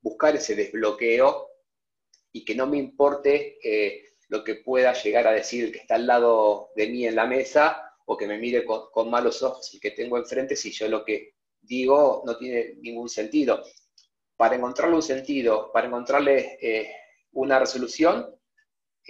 buscar 0.00 0.36
ese 0.36 0.54
desbloqueo 0.54 1.48
y 2.30 2.44
que 2.44 2.54
no 2.54 2.68
me 2.68 2.78
importe 2.78 3.58
lo 4.28 4.44
que 4.44 4.54
pueda 4.54 4.92
llegar 4.92 5.26
a 5.26 5.32
decir 5.32 5.64
el 5.64 5.72
que 5.72 5.78
está 5.78 5.96
al 5.96 6.06
lado 6.06 6.70
de 6.76 6.86
mí 6.86 7.04
en 7.04 7.16
la 7.16 7.26
mesa 7.26 7.92
o 8.04 8.16
que 8.16 8.28
me 8.28 8.38
mire 8.38 8.64
con, 8.64 9.10
malos 9.10 9.42
ojos 9.42 9.74
el 9.74 9.80
que 9.80 9.90
tengo 9.90 10.16
enfrente 10.16 10.54
si 10.54 10.70
yo 10.70 10.86
lo 10.86 11.04
que 11.04 11.34
digo 11.60 12.22
no 12.24 12.36
tiene 12.36 12.74
ningún 12.80 13.08
sentido. 13.08 13.64
Para 14.36 14.54
encontrarle 14.54 14.94
un 14.94 15.02
sentido, 15.02 15.72
para 15.72 15.88
encontrarle 15.88 16.56
eh, 16.60 16.92
una 17.32 17.58
resolución, 17.58 18.35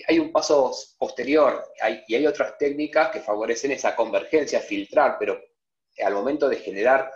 hay 0.07 0.19
un 0.19 0.31
paso 0.31 0.75
posterior 0.99 1.65
y 2.07 2.15
hay 2.15 2.27
otras 2.27 2.59
técnicas 2.59 3.11
que 3.11 3.21
favorecen 3.21 3.73
esa 3.73 3.97
convergencia, 3.97 4.61
filtrar, 4.61 5.17
pero 5.19 5.41
al 6.05 6.15
momento 6.15 6.49
de 6.49 6.57
generar 6.57 7.11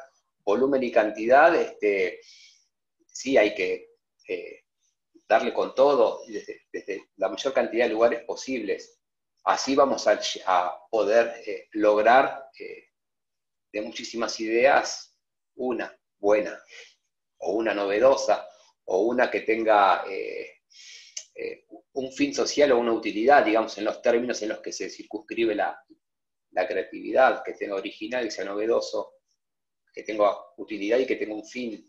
volumen 0.44 0.82
y 0.82 0.90
cantidad, 0.90 1.54
este, 1.54 2.20
sí 3.06 3.36
hay 3.36 3.54
que 3.54 3.90
eh, 4.28 4.64
darle 5.28 5.52
con 5.52 5.74
todo 5.74 6.22
desde, 6.26 7.10
la 7.16 7.28
mayor 7.28 7.52
cantidad 7.52 7.84
de 7.84 7.92
lugares 7.92 8.24
posibles. 8.24 8.98
Así 9.44 9.74
vamos 9.74 10.06
a, 10.06 10.80
poder 10.90 11.42
eh, 11.46 11.68
lograr 11.72 12.48
eh, 12.58 12.88
de 13.72 13.82
muchísimas 13.82 14.38
ideas 14.40 15.16
una 15.54 15.96
buena, 16.18 16.60
o 17.38 17.52
una 17.52 17.74
novedosa, 17.74 18.48
o 18.84 19.02
una 19.02 19.30
que 19.30 19.40
tenga 19.40 20.04
un 21.92 22.12
fin 22.12 22.34
social 22.34 22.72
o 22.72 22.78
una 22.78 22.92
utilidad, 22.92 23.44
digamos, 23.44 23.76
en 23.78 23.84
los 23.84 24.02
términos 24.02 24.42
en 24.42 24.50
los 24.50 24.60
que 24.60 24.72
se 24.72 24.90
circunscribe 24.90 25.54
la, 25.54 25.82
la 26.52 26.66
creatividad, 26.66 27.42
que 27.44 27.54
tenga 27.54 27.76
original, 27.76 28.24
que 28.24 28.30
sea 28.30 28.44
novedoso, 28.44 29.14
que 29.92 30.02
tenga 30.02 30.36
utilidad 30.56 30.98
y 30.98 31.06
que 31.06 31.16
tenga 31.16 31.34
un 31.34 31.46
fin. 31.46 31.84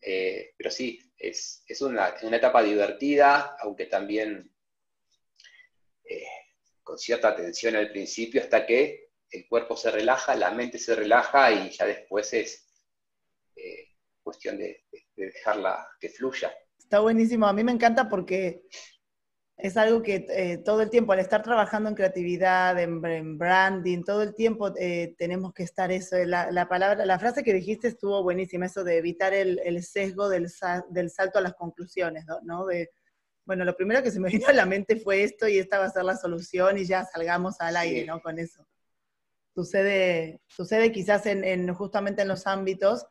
pero 0.00 0.70
sí, 0.70 1.10
es, 1.20 1.80
una, 1.80 2.08
etapa 2.08 2.62
divertida, 2.62 3.56
aunque 3.60 3.86
también 3.86 4.50
eh, 6.04 6.24
con 6.82 6.98
cierta 6.98 7.36
tensión 7.36 7.76
al 7.76 7.90
principio, 7.90 8.40
hasta 8.40 8.66
que 8.66 9.10
el 9.30 9.46
cuerpo 9.46 9.76
se 9.76 9.90
relaja, 9.90 10.34
la 10.34 10.50
mente 10.50 10.78
se 10.78 10.94
relaja 10.94 11.52
y 11.52 11.70
ya 11.70 11.86
después 11.86 12.32
es 12.32 12.66
eh, 13.54 13.90
cuestión 14.22 14.58
de, 14.58 14.84
dejarla 15.14 15.86
que 16.00 16.08
fluya. 16.08 16.52
Está 16.90 16.98
buenísimo, 16.98 17.46
a 17.46 17.52
mí 17.52 17.62
me 17.62 17.70
encanta 17.70 18.08
porque 18.08 18.64
es 19.56 19.76
algo 19.76 20.02
que 20.02 20.26
eh, 20.28 20.58
todo 20.58 20.82
el 20.82 20.90
tiempo, 20.90 21.12
al 21.12 21.20
estar 21.20 21.40
trabajando 21.40 21.88
en 21.88 21.94
creatividad, 21.94 22.76
en, 22.80 23.38
branding, 23.38 24.02
todo 24.02 24.24
el 24.24 24.34
tiempo 24.34 24.74
tenemos 25.16 25.52
que 25.52 25.62
estar 25.62 25.92
eso. 25.92 26.16
La, 26.24 26.66
palabra, 26.68 27.06
la 27.06 27.20
frase 27.20 27.44
que 27.44 27.54
dijiste 27.54 27.86
estuvo 27.86 28.24
buenísima, 28.24 28.66
eso 28.66 28.82
de 28.82 28.98
evitar 28.98 29.32
el, 29.32 29.84
sesgo 29.84 30.28
del, 30.28 30.48
del, 30.88 31.10
salto 31.10 31.38
a 31.38 31.42
las 31.42 31.54
conclusiones, 31.54 32.24
¿no? 32.42 32.66
De, 32.66 32.90
bueno, 33.44 33.64
lo 33.64 33.76
primero 33.76 34.02
que 34.02 34.10
se 34.10 34.18
me 34.18 34.28
vino 34.30 34.48
a 34.48 34.52
la 34.52 34.66
mente 34.66 34.96
fue 34.96 35.22
esto 35.22 35.46
y 35.46 35.58
esta 35.58 35.78
va 35.78 35.84
a 35.84 35.90
ser 35.90 36.02
la 36.02 36.16
solución 36.16 36.76
y 36.76 36.86
ya 36.86 37.04
salgamos 37.04 37.60
al 37.60 37.76
aire, 37.76 38.04
¿no? 38.04 38.20
Con 38.20 38.40
eso. 38.40 38.66
Sucede, 39.54 40.40
sucede 40.48 40.90
quizás 40.90 41.24
en, 41.26 41.72
justamente 41.72 42.22
en 42.22 42.28
los 42.28 42.48
ámbitos 42.48 43.06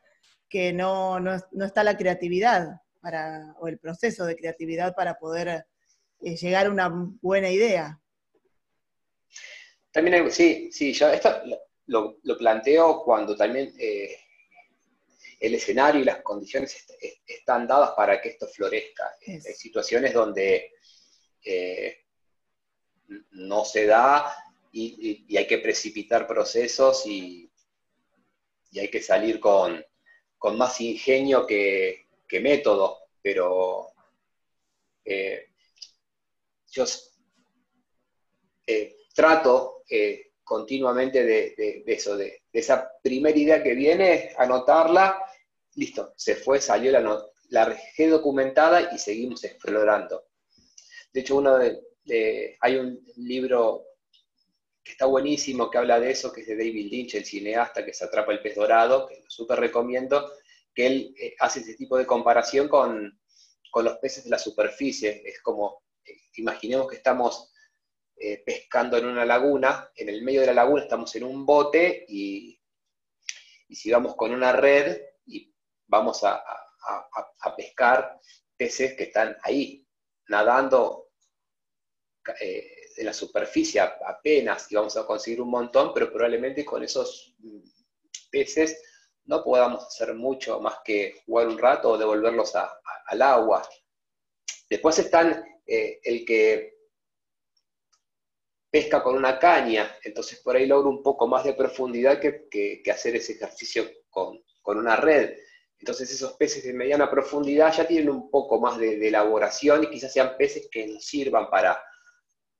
que 0.50 0.74
no, 0.74 1.18
no, 1.18 1.38
no, 1.52 1.64
está 1.64 1.82
la 1.82 1.96
creatividad 1.96 2.82
para, 3.00 3.54
o 3.58 3.68
el 3.68 3.78
proceso 3.78 4.24
de 4.24 4.36
creatividad 4.36 4.94
para 4.94 5.18
poder 5.18 5.64
eh, 6.22 6.36
llegar 6.36 6.66
a 6.66 6.70
una 6.70 6.90
buena 7.20 7.50
idea. 7.50 8.00
También 9.90 10.22
hay, 10.22 10.30
sí, 10.30 10.70
sí, 10.72 10.92
yo 10.92 11.08
esto 11.08 11.42
lo, 11.86 12.38
planteo 12.38 13.02
cuando 13.02 13.36
también 13.36 13.72
eh, 13.78 14.16
el 15.40 15.54
escenario 15.54 16.00
y 16.00 16.04
las 16.04 16.22
condiciones 16.22 16.86
están 17.26 17.66
dadas 17.66 17.90
para 17.96 18.20
que 18.20 18.30
esto 18.30 18.46
florezca. 18.46 19.10
Hay 19.26 19.40
situaciones 19.54 20.12
donde 20.12 20.70
eh, 21.44 22.04
no 23.32 23.64
se 23.64 23.86
da 23.86 24.36
y, 24.72 25.36
hay 25.36 25.46
que 25.46 25.58
precipitar 25.58 26.26
procesos 26.26 27.06
y, 27.06 27.50
hay 28.78 28.88
que 28.88 29.02
salir 29.02 29.40
con, 29.40 29.84
más 30.54 30.80
ingenio 30.80 31.46
que, 31.46 32.06
método, 32.38 33.08
pero 33.20 33.88
eh, 35.04 35.48
yo 36.70 36.84
eh, 38.66 38.96
trato 39.12 39.82
continuamente 40.44 41.24
de, 41.24 41.82
eso, 41.86 42.16
de, 42.16 42.42
esa 42.52 42.92
primera 43.02 43.36
idea 43.36 43.62
que 43.62 43.74
viene, 43.74 44.32
anotarla 44.38 45.20
listo, 45.74 46.12
se 46.16 46.36
fue, 46.36 46.60
salió 46.60 46.92
la, 46.92 47.24
la 47.48 47.68
dejé 47.68 48.08
documentada 48.08 48.92
y 48.94 48.98
seguimos 48.98 49.42
explorando. 49.44 50.26
De 51.12 51.20
hecho, 51.20 51.36
uno 51.36 51.58
de, 51.58 52.56
hay 52.60 52.76
un 52.76 53.04
libro 53.16 53.86
que 54.82 54.92
está 54.92 55.06
buenísimo, 55.06 55.70
que 55.70 55.78
habla 55.78 56.00
de 56.00 56.10
eso, 56.10 56.32
que 56.32 56.42
es 56.42 56.46
de 56.46 56.56
David 56.56 56.90
Lynch, 56.90 57.14
el 57.14 57.24
cineasta 57.24 57.84
que 57.84 57.92
se 57.92 58.04
atrapa 58.04 58.32
el 58.32 58.40
pez 58.40 58.56
dorado, 58.56 59.06
que 59.06 59.20
lo 59.20 59.30
súper 59.30 59.60
recomiendo, 59.60 60.32
él 60.86 61.14
eh, 61.18 61.34
hace 61.38 61.60
ese 61.60 61.74
tipo 61.74 61.96
de 61.96 62.06
comparación 62.06 62.68
con, 62.68 63.18
los 63.74 63.98
peces 63.98 64.24
de 64.24 64.30
la 64.30 64.38
superficie. 64.38 65.22
Es 65.24 65.40
como, 65.42 65.84
eh, 66.04 66.16
imaginemos 66.34 66.88
que 66.88 66.96
estamos 66.96 67.52
eh, 68.16 68.42
pescando 68.44 68.96
en 68.96 69.06
una 69.06 69.24
laguna, 69.24 69.90
en 69.94 70.08
el 70.08 70.22
medio 70.22 70.40
de 70.40 70.48
la 70.48 70.54
laguna 70.54 70.82
estamos 70.82 71.14
en 71.16 71.24
un 71.24 71.46
bote 71.46 72.04
y, 72.08 72.60
y 73.68 73.74
si 73.76 73.90
vamos 73.90 74.16
con 74.16 74.32
una 74.32 74.52
red 74.52 75.00
vamos 75.90 76.22
a, 76.24 76.42
pescar 77.56 78.18
peces 78.56 78.94
que 78.94 79.04
están 79.04 79.36
ahí, 79.42 79.86
nadando 80.28 81.10
eh, 82.40 82.74
en 82.96 83.06
la 83.06 83.12
superficie 83.12 83.80
apenas, 83.80 84.70
y 84.70 84.76
vamos 84.76 84.96
a 84.96 85.04
conseguir 85.04 85.40
un 85.40 85.50
montón, 85.50 85.92
pero 85.92 86.12
probablemente 86.12 86.64
con 86.64 86.82
esos 86.82 87.34
mm, 87.38 87.58
peces 88.30 88.80
no 89.30 89.44
podamos 89.44 89.86
hacer 89.86 90.12
mucho 90.12 90.58
más 90.58 90.78
que 90.84 91.22
jugar 91.24 91.46
un 91.46 91.56
rato 91.56 91.90
o 91.90 91.96
devolverlos 91.96 92.52
al 92.56 93.22
agua. 93.22 93.62
Después 94.68 94.98
están 94.98 95.44
eh, 95.64 96.00
el 96.02 96.24
que 96.24 96.74
pesca 98.68 99.00
con 99.04 99.14
una 99.16 99.38
caña, 99.38 99.96
entonces 100.02 100.40
por 100.40 100.56
ahí 100.56 100.66
logra 100.66 100.88
un 100.90 101.04
poco 101.04 101.28
más 101.28 101.44
de 101.44 101.54
profundidad 101.54 102.18
que, 102.20 102.82
hacer 102.90 103.14
ese 103.14 103.34
ejercicio 103.34 103.88
con, 104.08 104.42
una 104.64 104.96
red. 104.96 105.36
Entonces 105.78 106.10
esos 106.10 106.32
peces 106.32 106.64
de 106.64 106.72
mediana 106.72 107.08
profundidad 107.08 107.72
ya 107.72 107.86
tienen 107.86 108.10
un 108.10 108.32
poco 108.32 108.60
más 108.60 108.78
de, 108.78 109.06
elaboración 109.06 109.84
y 109.84 109.90
quizás 109.90 110.12
sean 110.12 110.36
peces 110.36 110.68
que 110.72 110.88
nos 110.88 111.04
sirvan 111.04 111.48
para, 111.48 111.80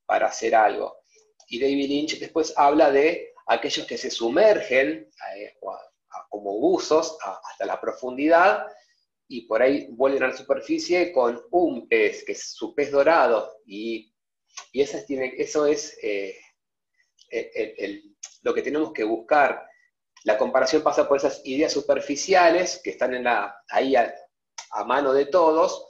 para 0.07 0.29
hacer 0.29 0.55
algo. 0.55 1.03
Y 1.49 1.61
David 1.61 1.89
Lynch 1.89 2.21
después 2.21 2.55
habla 2.57 2.93
de 2.93 3.33
aquellos 3.47 3.85
que 3.87 3.99
se 3.99 4.11
sumergen 4.11 5.11
eh, 5.37 5.57
como 6.31 6.59
buzos 6.59 7.19
hasta 7.23 7.67
la 7.67 7.79
profundidad 7.79 8.67
y 9.29 9.43
por 9.43 9.61
ahí 9.61 9.89
vuelven 9.91 10.23
a 10.23 10.29
la 10.29 10.37
superficie 10.37 11.13
con 11.13 11.43
un 11.51 11.87
pez, 11.87 12.25
que 12.25 12.33
es 12.33 12.53
su 12.53 12.75
pez 12.75 12.91
dorado. 12.91 13.59
Y, 13.67 14.15
y 14.73 14.81
eso 14.81 15.67
es 15.67 15.99
eh, 16.03 16.37
lo 18.43 18.55
que 18.55 18.63
tenemos 18.63 18.93
que 18.93 19.05
buscar 19.05 19.71
la 20.25 20.37
comparación 20.37 20.83
pasa 20.83 21.09
por 21.09 21.17
esas 21.17 21.41
ideas 21.45 21.73
superficiales 21.73 22.81
que 22.83 22.91
están 22.91 23.15
en 23.15 23.25
la, 23.25 23.63
ahí 23.69 23.97
a, 23.97 24.15
mano 24.87 25.13
de 25.13 25.27
todos, 25.27 25.87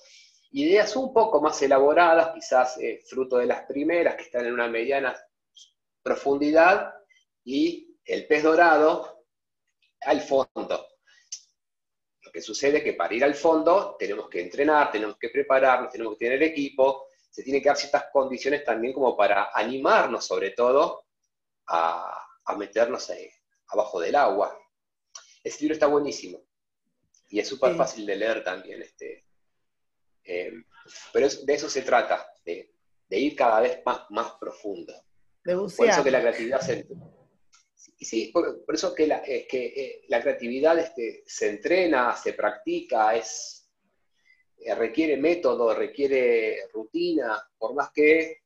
ideas 0.52 0.96
un 0.96 1.12
poco 1.12 1.40
más 1.40 1.60
elaboradas, 1.62 2.32
quizás 2.32 2.78
eh, 2.78 3.02
fruto 3.06 3.38
de 3.38 3.46
las 3.46 3.62
primeras, 3.64 4.16
que 4.16 4.22
están 4.22 4.46
en 4.46 4.54
una 4.54 4.68
mediana 4.68 5.16
profundidad 6.02 6.94
y 7.44 7.98
el 8.04 8.26
pez 8.26 8.42
dorado 8.42 9.19
al 10.02 10.20
fondo. 10.20 10.88
Lo 12.22 12.32
que 12.32 12.40
sucede 12.40 12.78
es 12.78 12.84
que 12.84 12.92
para 12.94 13.14
ir 13.14 13.24
al 13.24 13.34
fondo 13.34 13.96
tenemos 13.98 14.28
que 14.28 14.40
entrenar, 14.40 14.92
tenemos 14.92 15.16
que 15.18 15.30
prepararnos, 15.30 15.90
tenemos 15.90 16.16
que 16.16 16.26
tener 16.26 16.42
equipo, 16.42 17.06
se 17.30 17.42
tienen 17.42 17.62
que 17.62 17.68
dar 17.68 17.76
ciertas 17.76 18.04
condiciones 18.12 18.64
también 18.64 18.92
como 18.92 19.16
para 19.16 19.50
animarnos 19.54 20.26
sobre 20.26 20.50
todo 20.50 21.06
a, 21.66 22.26
meternos 22.58 23.08
ahí, 23.10 23.30
abajo 23.68 24.00
del 24.00 24.16
agua. 24.16 24.58
Ese 25.42 25.60
libro 25.60 25.74
está 25.74 25.86
buenísimo 25.86 26.42
y 27.28 27.38
es 27.38 27.48
súper 27.48 27.76
fácil 27.76 28.04
de 28.04 28.16
leer 28.16 28.42
también. 28.42 28.82
Este, 28.82 29.24
eh, 30.24 30.52
pero 31.12 31.28
de 31.28 31.54
eso 31.54 31.70
se 31.70 31.82
trata, 31.82 32.28
de, 32.44 32.72
ir 33.10 33.36
cada 33.36 33.60
vez 33.60 33.80
más, 33.84 34.02
más 34.10 34.32
profundo. 34.32 34.92
por 35.44 35.88
eso 35.88 36.04
que 36.04 36.10
la 36.10 36.20
creatividad 36.20 36.60
se, 36.60 36.86
sí, 38.00 38.30
por, 38.32 38.64
eso 38.72 38.94
que 38.94 39.06
la, 39.06 39.22
que, 39.22 39.46
eh, 39.50 40.04
la 40.08 40.20
creatividad 40.20 40.78
este, 40.78 41.22
se 41.26 41.50
entrena, 41.50 42.16
se 42.16 42.32
practica, 42.32 43.14
es, 43.14 43.68
eh, 44.58 44.74
requiere 44.74 45.16
método, 45.16 45.74
requiere 45.74 46.68
rutina, 46.72 47.42
por 47.58 47.74
más 47.74 47.90
que 47.92 48.42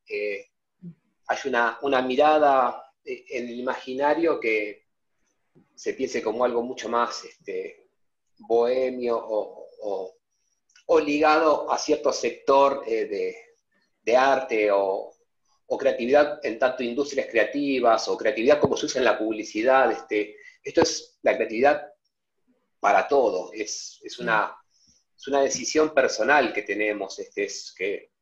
hay 1.26 1.38
una, 1.46 1.78
una 1.82 2.02
mirada 2.02 2.92
en 3.04 3.48
el 3.48 3.58
imaginario 3.58 4.38
que 4.38 4.84
se 5.74 5.94
piense 5.94 6.22
como 6.22 6.44
algo 6.44 6.62
mucho 6.62 6.88
más 6.88 7.24
este, 7.24 7.88
bohemio 8.38 9.20
o, 9.26 9.70
ligado 11.00 11.70
a 11.70 11.78
cierto 11.78 12.12
sector 12.12 12.84
eh, 12.86 13.36
de, 14.04 14.16
arte 14.16 14.70
o, 14.70 15.13
creatividad 15.78 16.40
en 16.44 16.58
tanto 16.58 16.82
industrias 16.82 17.26
creativas 17.30 18.06
o 18.08 18.16
creatividad 18.16 18.60
como 18.60 18.76
se 18.76 18.86
usa 18.86 19.00
en 19.00 19.06
la 19.06 19.18
publicidad. 19.18 19.90
Este, 19.90 20.36
esto 20.62 20.82
es 20.82 21.18
la 21.22 21.36
creatividad 21.36 21.94
para 22.80 23.08
todo, 23.08 23.50
es, 23.54 23.98
una, 24.18 24.54
una, 25.28 25.40
decisión 25.40 25.94
personal 25.94 26.52
que 26.52 26.60
tenemos, 26.62 27.18
este, 27.18 27.44
es 27.44 27.74
que 27.74 28.12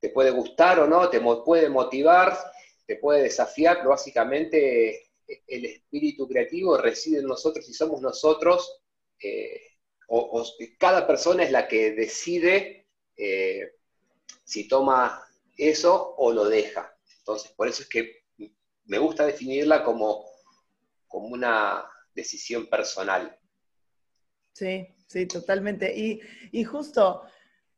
te 0.00 0.08
puede 0.08 0.30
gustar 0.30 0.80
o 0.80 0.86
no, 0.86 1.10
te 1.10 1.20
puede 1.20 1.68
motivar, 1.68 2.38
te 2.86 2.96
puede 2.96 3.24
desafiar, 3.24 3.76
pero 3.78 3.90
básicamente 3.90 5.10
el 5.46 5.64
espíritu 5.66 6.26
creativo 6.26 6.78
reside 6.78 7.18
en 7.18 7.26
nosotros 7.26 7.68
y 7.68 7.74
somos 7.74 8.00
nosotros, 8.00 8.80
eh, 9.22 9.60
o, 10.08 10.42
cada 10.78 11.06
persona 11.06 11.44
es 11.44 11.50
la 11.50 11.68
que 11.68 11.92
decide 11.92 12.86
eh, 13.16 13.72
si 14.44 14.68
toma 14.68 15.25
eso 15.56 16.14
o 16.16 16.32
lo 16.32 16.44
deja. 16.46 16.96
Entonces, 17.18 17.52
por 17.52 17.68
eso 17.68 17.82
es 17.82 17.88
que 17.88 18.24
me 18.84 18.98
gusta 18.98 19.26
definirla 19.26 19.82
como, 19.82 20.24
como 21.06 21.28
una 21.28 21.84
decisión 22.14 22.66
personal. 22.66 23.38
Sí, 24.52 24.86
sí, 25.06 25.26
totalmente. 25.26 25.96
Y, 25.96 26.20
y, 26.52 26.64
justo, 26.64 27.22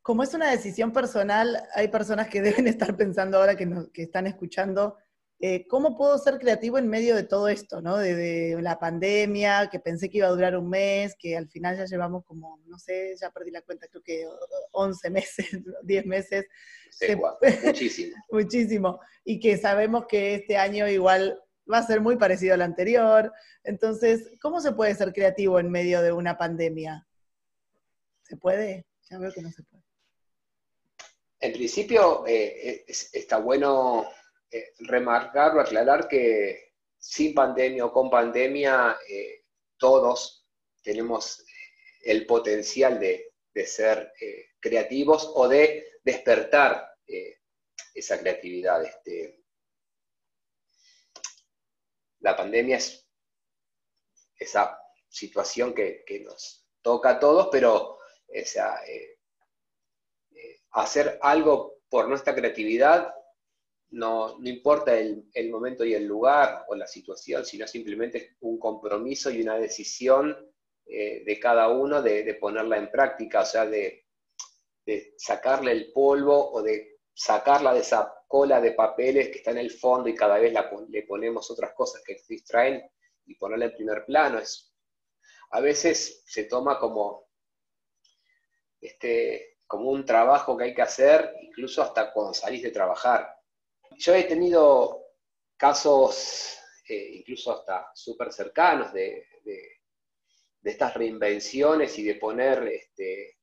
como 0.02 0.22
es 0.22 0.32
una 0.34 0.50
decisión 0.50 0.92
personal, 0.92 1.60
hay 1.74 1.88
personas 1.88 2.28
que 2.28 2.42
deben 2.42 2.68
estar 2.68 2.96
pensando 2.96 3.38
ahora 3.38 3.56
que, 3.56 3.66
nos, 3.66 3.88
que 3.90 4.02
están 4.02 4.26
escuchando, 4.26 4.96
eh, 5.40 5.68
¿cómo 5.68 5.96
puedo 5.96 6.18
ser 6.18 6.38
creativo 6.38 6.78
en 6.78 6.88
medio 6.88 7.14
de 7.14 7.22
todo 7.22 7.48
esto, 7.48 7.80
¿no? 7.80 7.96
De, 7.96 8.58
la 8.60 8.80
pandemia, 8.80 9.68
que 9.70 9.78
pensé 9.78 10.10
que 10.10 10.18
iba 10.18 10.26
a 10.26 10.32
durar 10.32 10.56
un 10.56 10.68
mes, 10.68 11.14
que 11.16 11.36
al 11.36 11.48
final 11.48 11.76
ya 11.76 11.84
llevamos 11.84 12.24
como, 12.24 12.58
no 12.66 12.76
sé, 12.78 13.14
ya 13.20 13.30
perdí 13.30 13.52
la 13.52 13.62
cuenta, 13.62 13.86
creo 13.86 14.02
que 14.02 14.26
11 14.72 15.10
meses, 15.10 15.46
10 15.84 16.06
meses. 16.06 16.46
muchísimo. 17.64 18.16
muchísimo. 18.30 19.00
Y 19.24 19.38
que 19.38 19.56
sabemos 19.58 20.06
que 20.06 20.34
este 20.34 20.56
año 20.56 20.88
igual 20.88 21.40
va 21.72 21.78
a 21.78 21.86
ser 21.86 22.00
muy 22.00 22.16
parecido 22.16 22.54
al 22.54 22.62
anterior. 22.62 23.32
Entonces, 23.62 24.32
¿cómo 24.40 24.60
se 24.60 24.72
puede 24.72 24.94
ser 24.96 25.12
creativo 25.12 25.60
en 25.60 25.70
medio 25.70 26.02
de 26.02 26.10
una 26.10 26.36
pandemia? 26.36 27.06
¿Se 28.22 28.36
puede? 28.36 28.86
Ya 29.08 29.18
veo 29.18 29.32
que 29.32 29.42
no 29.42 29.52
se 29.52 29.62
puede. 29.62 29.84
En 31.40 31.52
principio, 31.52 32.26
eh, 32.26 32.84
está 32.88 33.38
bueno 33.38 34.08
eh, 34.50 34.72
remarcar 34.80 35.54
o 35.54 35.60
aclarar 35.60 36.08
que 36.08 36.72
sin 36.98 37.34
pandemia 37.34 37.84
o 37.84 37.92
con 37.92 38.08
pandemia, 38.08 38.98
eh, 39.06 39.44
todos 39.76 40.46
tenemos 40.82 41.44
el 42.02 42.24
potencial 42.24 42.98
de, 42.98 43.26
ser 43.66 44.12
eh, 44.20 44.50
creativos 44.60 45.32
o 45.34 45.48
de 45.48 45.98
despertar 46.04 46.94
esa 47.92 48.20
creatividad. 48.20 48.84
Este, 48.84 49.42
la 52.20 52.36
pandemia 52.36 52.76
es 52.76 53.04
esa 54.38 54.80
situación 55.08 55.74
que, 55.74 56.04
nos 56.24 56.64
toca 56.82 57.10
a 57.10 57.18
todos, 57.18 57.48
pero 57.50 57.98
hacer 60.70 61.18
algo 61.20 61.80
por 61.88 62.08
nuestra 62.08 62.36
creatividad 62.36 63.12
no, 63.90 64.38
importa 64.44 64.98
el, 64.98 65.50
momento 65.50 65.84
y 65.84 65.94
el 65.94 66.04
lugar 66.04 66.64
o 66.68 66.74
la 66.74 66.86
situación, 66.86 67.44
sino 67.44 67.66
simplemente 67.66 68.36
un 68.40 68.58
compromiso 68.58 69.30
y 69.30 69.40
una 69.40 69.56
decisión 69.56 70.36
eh, 70.86 71.22
de 71.24 71.40
cada 71.40 71.68
uno 71.68 72.02
de, 72.02 72.34
ponerla 72.34 72.76
en 72.76 72.90
práctica, 72.90 73.40
o 73.40 73.46
sea, 73.46 73.66
de, 73.66 74.04
sacarle 75.16 75.72
el 75.72 75.92
polvo 75.92 76.50
o 76.50 76.62
de 76.62 77.00
sacarla 77.12 77.74
de 77.74 77.80
esa 77.80 78.14
cola 78.26 78.60
de 78.60 78.72
papeles 78.72 79.28
que 79.28 79.38
está 79.38 79.50
en 79.50 79.58
el 79.58 79.70
fondo 79.70 80.08
y 80.08 80.14
cada 80.14 80.38
vez 80.38 80.54
le 80.88 81.02
ponemos 81.02 81.50
otras 81.50 81.74
cosas 81.74 82.02
que 82.04 82.16
distraen 82.26 82.82
y 83.26 83.34
ponerla 83.34 83.66
en 83.66 83.74
primer 83.74 84.06
plano. 84.06 84.38
Es, 84.38 84.72
a 85.50 85.60
veces 85.60 86.22
se 86.26 86.44
toma 86.44 86.78
como, 86.78 87.28
este, 88.80 89.58
como 89.66 89.90
un 89.90 90.06
trabajo 90.06 90.56
que 90.56 90.64
hay 90.64 90.74
que 90.74 90.82
hacer, 90.82 91.34
incluso 91.42 91.82
hasta 91.82 92.12
cuando 92.12 92.32
salís 92.32 92.62
de 92.62 92.70
trabajar 92.70 93.37
yo 93.98 94.14
he 94.14 94.24
tenido 94.24 95.06
casos, 95.56 96.56
eh, 96.88 97.10
incluso 97.14 97.52
hasta 97.52 97.90
súper 97.94 98.32
cercanos, 98.32 98.92
de, 98.92 99.26
estas 100.62 100.94
reinvenciones 100.94 101.98
y 101.98 102.02
de 102.02 102.16
poner 102.16 102.62
este, 102.68 103.38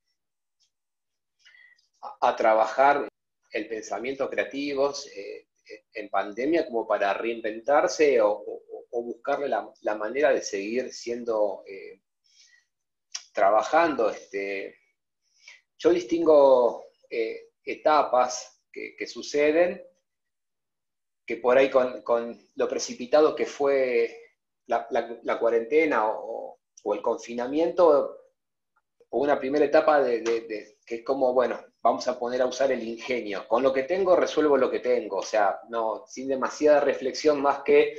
a, 2.22 2.36
trabajar 2.36 3.08
el 3.52 3.68
pensamiento 3.68 4.30
creativo 4.30 4.94
eh, 5.16 5.48
en 5.94 6.10
pandemia 6.10 6.68
como 6.68 6.88
para 6.88 7.16
reinventarse 7.16 8.22
o, 8.22 8.44
buscarle 8.92 9.50
la, 9.50 9.96
manera 9.96 10.32
de 10.32 10.42
seguir 10.42 10.94
siendo, 10.94 11.64
eh, 11.68 12.00
trabajando. 13.34 14.10
Este, 14.10 14.78
yo 15.78 15.90
distingo 15.90 16.86
etapas 17.66 18.62
que 18.72 19.08
suceden 19.08 19.84
que 21.26 21.38
por 21.38 21.58
ahí 21.58 21.70
con, 21.70 22.50
lo 22.56 22.68
precipitado 22.68 23.36
que 23.36 23.46
fue 23.46 24.20
la, 24.68 24.88
cuarentena 25.40 26.08
o, 26.08 26.60
el 26.94 27.02
confinamiento, 27.02 28.18
o 29.10 29.20
una 29.20 29.40
primera 29.40 29.66
etapa 29.66 30.02
de, 30.02 30.24
que 30.86 30.96
es 30.96 31.04
como, 31.04 31.34
bueno, 31.34 31.60
vamos 31.82 32.08
a 32.08 32.20
poner 32.20 32.42
a 32.42 32.46
usar 32.46 32.72
el 32.72 32.84
ingenio. 32.84 33.48
Con 33.48 33.64
lo 33.64 33.74
que 33.74 33.84
tengo 33.84 34.16
resuelvo 34.16 34.58
lo 34.58 34.70
que 34.70 34.80
tengo, 34.80 35.18
o 35.18 35.24
sea, 35.24 35.60
no, 35.70 36.06
sin 36.08 36.28
demasiada 36.28 36.80
reflexión 36.80 37.42
más 37.42 37.64
que 37.64 37.96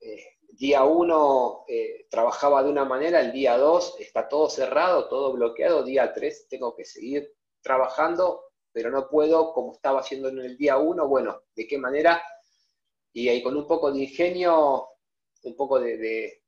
eh, 0.00 0.36
día 0.56 0.84
uno 0.84 1.64
eh, 1.68 2.06
trabajaba 2.08 2.62
de 2.62 2.70
una 2.70 2.84
manera, 2.84 3.20
el 3.20 3.32
día 3.32 3.58
dos 3.58 3.96
está 3.98 4.28
todo 4.28 4.48
cerrado, 4.48 5.08
todo 5.08 5.32
bloqueado, 5.32 5.82
día 5.82 6.12
tres 6.14 6.46
tengo 6.48 6.74
que 6.74 6.84
seguir 6.84 7.30
trabajando 7.60 8.45
pero 8.76 8.90
no 8.90 9.08
puedo 9.08 9.54
como 9.54 9.72
estaba 9.72 10.00
haciendo 10.00 10.28
en 10.28 10.38
el 10.38 10.54
día 10.58 10.76
uno, 10.76 11.08
bueno, 11.08 11.44
¿de 11.54 11.66
qué 11.66 11.78
manera? 11.78 12.22
Y 13.10 13.26
ahí 13.30 13.42
con 13.42 13.56
un 13.56 13.66
poco 13.66 13.90
de 13.90 14.00
ingenio, 14.00 14.86
un 15.44 15.56
poco 15.56 15.80
de, 15.80 16.42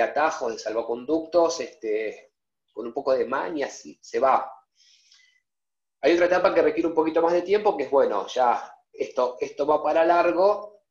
atajos, 0.00 0.52
de 0.52 0.58
salvoconductos, 0.60 1.58
este, 1.58 2.34
con 2.72 2.86
un 2.86 2.92
poco 2.92 3.14
de 3.14 3.24
mañas, 3.24 3.84
y 3.84 3.98
se 4.00 4.20
va. 4.20 4.48
Hay 6.02 6.12
otra 6.12 6.26
etapa 6.26 6.54
que 6.54 6.62
requiere 6.62 6.86
un 6.86 6.94
poquito 6.94 7.20
más 7.20 7.32
de 7.32 7.42
tiempo, 7.42 7.76
que 7.76 7.82
es, 7.82 7.90
bueno, 7.90 8.28
ya 8.28 8.72
esto, 8.92 9.36
esto 9.40 9.66
va 9.66 9.82
para 9.82 10.04
largo, 10.04 10.84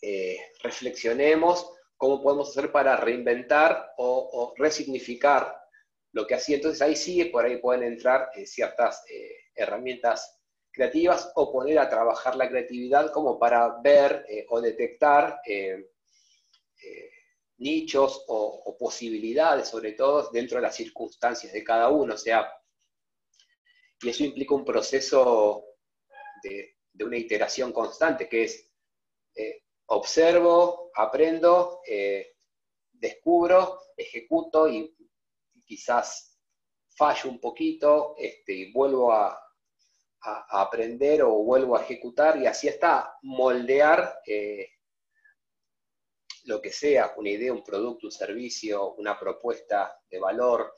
eh, 0.00 0.38
reflexionemos 0.62 1.72
cómo 1.96 2.22
podemos 2.22 2.50
hacer 2.50 2.70
para 2.70 2.96
reinventar 2.96 3.92
o, 3.96 4.54
resignificar 4.56 5.60
lo 6.12 6.28
que 6.28 6.36
hacía. 6.36 6.54
Entonces 6.54 6.80
ahí 6.80 6.94
sí, 6.94 7.24
por 7.24 7.44
ahí 7.44 7.56
pueden 7.56 7.82
entrar 7.82 8.30
eh, 8.36 8.46
ciertas 8.46 9.02
eh, 9.10 9.37
herramientas 9.58 10.38
creativas 10.78 11.32
o 11.34 11.52
poner 11.52 11.78
a 11.78 11.88
trabajar 11.88 12.36
la 12.36 12.48
creatividad 12.48 13.12
como 13.12 13.38
para 13.38 13.80
ver 13.82 14.24
eh, 14.28 14.46
o 14.48 14.60
detectar 14.60 15.40
eh, 15.44 15.90
eh, 16.82 17.10
nichos 17.58 18.24
o, 18.28 18.76
posibilidades, 18.78 19.68
sobre 19.68 19.92
todo 19.92 20.30
dentro 20.30 20.58
de 20.58 20.62
las 20.62 20.76
circunstancias 20.76 21.52
de 21.52 21.64
cada 21.64 21.88
uno. 21.88 22.14
O 22.14 22.16
sea, 22.16 22.48
y 24.00 24.08
eso 24.08 24.22
implica 24.22 24.54
un 24.54 24.64
proceso 24.64 25.64
de, 26.44 26.76
una 27.04 27.16
iteración 27.16 27.72
constante, 27.72 28.28
que 28.28 28.44
es 28.44 28.70
observo, 29.86 30.92
aprendo, 30.94 31.80
descubro, 32.92 33.80
ejecuto 33.96 34.68
y, 34.68 34.94
quizás 35.64 36.38
fallo 36.96 37.30
un 37.30 37.40
poquito 37.40 38.14
este, 38.16 38.52
y 38.54 38.72
vuelvo 38.72 39.12
a, 39.12 39.47
aprender 40.20 41.22
o 41.22 41.30
vuelvo 41.30 41.76
a 41.76 41.82
ejecutar 41.82 42.36
y 42.38 42.46
así 42.46 42.68
hasta 42.68 43.16
moldear 43.22 44.20
lo 46.48 46.60
que 46.60 46.72
sea, 46.72 47.14
una 47.16 47.30
idea, 47.30 47.52
un 47.52 47.62
producto, 47.62 48.06
un 48.06 48.12
servicio, 48.12 48.94
una 48.94 49.18
propuesta 49.18 50.00
de 50.10 50.18
valor. 50.18 50.74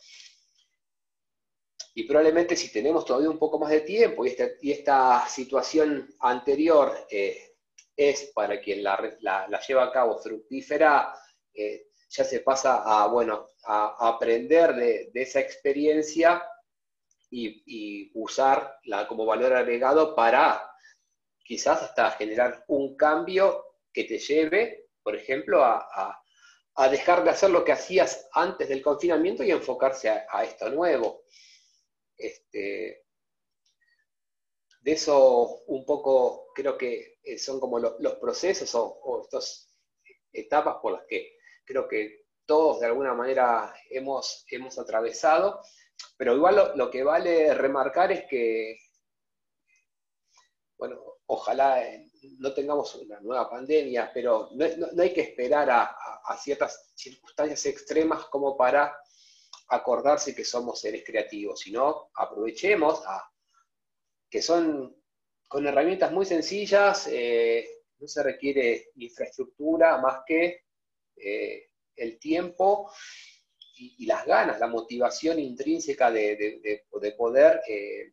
Y 1.95 2.05
probablemente 2.05 2.57
si 2.57 2.71
tenemos 2.73 3.05
todavía 3.05 3.31
un 3.31 3.39
poco 3.39 3.59
más 3.59 3.71
de 3.71 3.81
tiempo 3.81 4.25
y 4.27 4.71
esta, 4.71 5.27
situación 5.29 6.15
anterior 6.21 7.07
eh, 7.11 7.57
es 7.97 8.33
para 8.35 8.61
quien 8.61 8.83
la, 8.83 9.59
lleva 9.67 9.85
a 9.85 9.93
cabo 9.93 10.19
fructífera, 10.19 11.15
eh, 11.55 11.89
ya 12.09 12.25
se 12.25 12.41
pasa 12.41 12.83
a, 12.85 13.07
bueno, 13.07 13.49
a, 13.65 14.09
aprender 14.09 14.75
de, 14.75 15.11
esa 15.15 15.41
experiencia 15.41 16.43
y, 17.31 18.11
usarla 18.15 19.07
como 19.09 19.25
valor 19.25 19.55
agregado 19.55 20.15
para 20.15 20.71
quizás 21.45 21.83
hasta 21.83 22.11
generar 22.13 22.65
un 22.69 22.97
cambio 22.97 23.65
que 23.93 24.05
te 24.05 24.19
lleve 24.19 24.81
por 25.03 25.17
ejemplo, 25.17 25.65
a, 25.65 26.17
dejar 26.91 27.25
de 27.25 27.31
hacer 27.31 27.51
lo 27.51 27.65
que 27.65 27.73
hacías 27.73 28.29
antes 28.33 28.69
del 28.69 28.83
confinamiento 28.83 29.43
y 29.43 29.51
enfocarse 29.51 30.09
a, 30.09 30.45
esto 30.45 30.71
nuevo. 30.71 31.25
Este, 32.17 33.05
de 34.81 34.93
eso 34.93 35.63
un 35.67 35.85
poco 35.85 36.53
creo 36.55 36.79
que 36.79 37.19
eh, 37.23 37.39
son 37.39 37.61
como 37.61 37.79
los 37.79 38.15
procesos 38.15 38.75
o, 38.75 39.21
estas 39.23 39.75
etapas 40.33 40.77
por 40.81 40.93
las 40.93 41.05
que 41.07 41.37
creo 41.65 41.87
que 41.87 42.27
todos 42.47 42.81
de 42.81 42.87
alguna 42.87 43.15
manera 43.15 43.75
hemos, 43.91 44.45
hemos 44.51 44.79
atravesado, 44.79 45.61
pero 46.17 46.35
igual 46.35 46.73
lo, 46.77 46.91
que 46.91 47.03
vale 47.03 47.55
remarcar 47.55 48.13
es 48.13 48.25
que, 48.29 48.79
bueno, 50.77 51.01
ojalá 51.27 51.83
no 52.39 52.53
tengamos 52.53 52.95
una 52.97 53.21
nueva 53.21 53.49
pandemia, 53.49 54.11
pero 54.13 54.51
no, 54.53 55.03
hay 55.03 55.13
que 55.13 55.23
esperar 55.23 55.71
a, 55.71 55.97
ciertas 56.39 56.93
circunstancias 56.95 57.67
extremas 57.67 58.27
como 58.27 58.57
para 58.57 58.97
acordarse 59.69 60.35
que 60.35 60.45
somos 60.45 60.81
seres 60.81 61.03
creativos, 61.05 61.61
sino 61.61 62.11
aprovechemos 62.15 63.03
a, 63.07 63.29
que 64.29 64.43
son 64.43 64.97
con 65.49 65.67
herramientas 65.67 66.13
muy 66.13 66.25
sencillas, 66.25 67.09
eh, 67.09 67.69
no 67.99 68.07
se 68.07 68.23
requiere 68.23 68.91
infraestructura 68.97 69.99
más 69.99 70.23
que 70.27 70.65
eh, 71.17 71.71
el 71.97 72.19
tiempo 72.19 72.91
y, 73.81 74.07
las 74.07 74.27
ganas, 74.27 74.61
la 74.61 74.67
motivación 74.67 75.39
intrínseca 75.39 76.11
de, 76.11 76.85
poder 77.17 77.63
eh, 77.67 78.13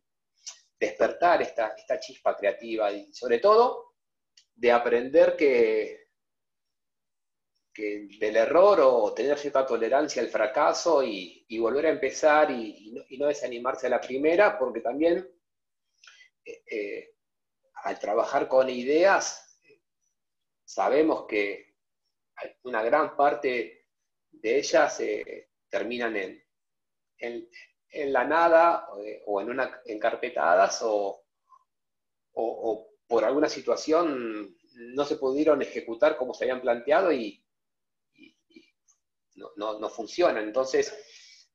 despertar 0.78 1.42
esta, 1.42 1.74
esta 1.76 2.00
chispa 2.00 2.36
creativa 2.36 2.90
y 2.90 3.12
sobre 3.12 3.38
todo 3.38 3.94
de 4.54 4.72
aprender 4.72 5.36
que, 5.36 6.08
del 8.18 8.36
error 8.36 8.80
o 8.82 9.14
tener 9.14 9.38
cierta 9.38 9.64
tolerancia 9.64 10.20
al 10.20 10.28
fracaso 10.28 11.02
y, 11.04 11.46
volver 11.60 11.86
a 11.86 11.90
empezar 11.90 12.50
y, 12.50 12.92
no, 13.18 13.26
desanimarse 13.26 13.86
a 13.86 13.90
la 13.90 14.00
primera, 14.00 14.58
porque 14.58 14.80
también 14.80 15.28
eh, 16.44 16.62
eh, 16.70 17.14
al 17.84 17.98
trabajar 17.98 18.48
con 18.48 18.68
ideas 18.68 19.44
sabemos 20.64 21.26
que 21.28 21.76
una 22.64 22.82
gran 22.82 23.16
parte 23.16 23.86
de 24.30 24.58
ellas 24.58 25.00
terminan 25.68 26.16
en, 26.16 26.44
en, 27.18 28.12
la 28.12 28.24
nada 28.24 28.88
o 29.26 29.40
en 29.40 29.50
una 29.50 29.80
encarpetadas 29.86 30.80
o, 30.82 31.24
o 32.32 32.88
por 33.06 33.24
alguna 33.24 33.48
situación 33.48 34.56
no 34.74 35.04
se 35.04 35.16
pudieron 35.16 35.60
ejecutar 35.62 36.16
como 36.16 36.34
se 36.34 36.44
habían 36.44 36.60
planteado 36.60 37.12
y, 37.12 37.42
no, 39.56 39.88
funcionan. 39.88 40.44
Entonces, 40.44 40.94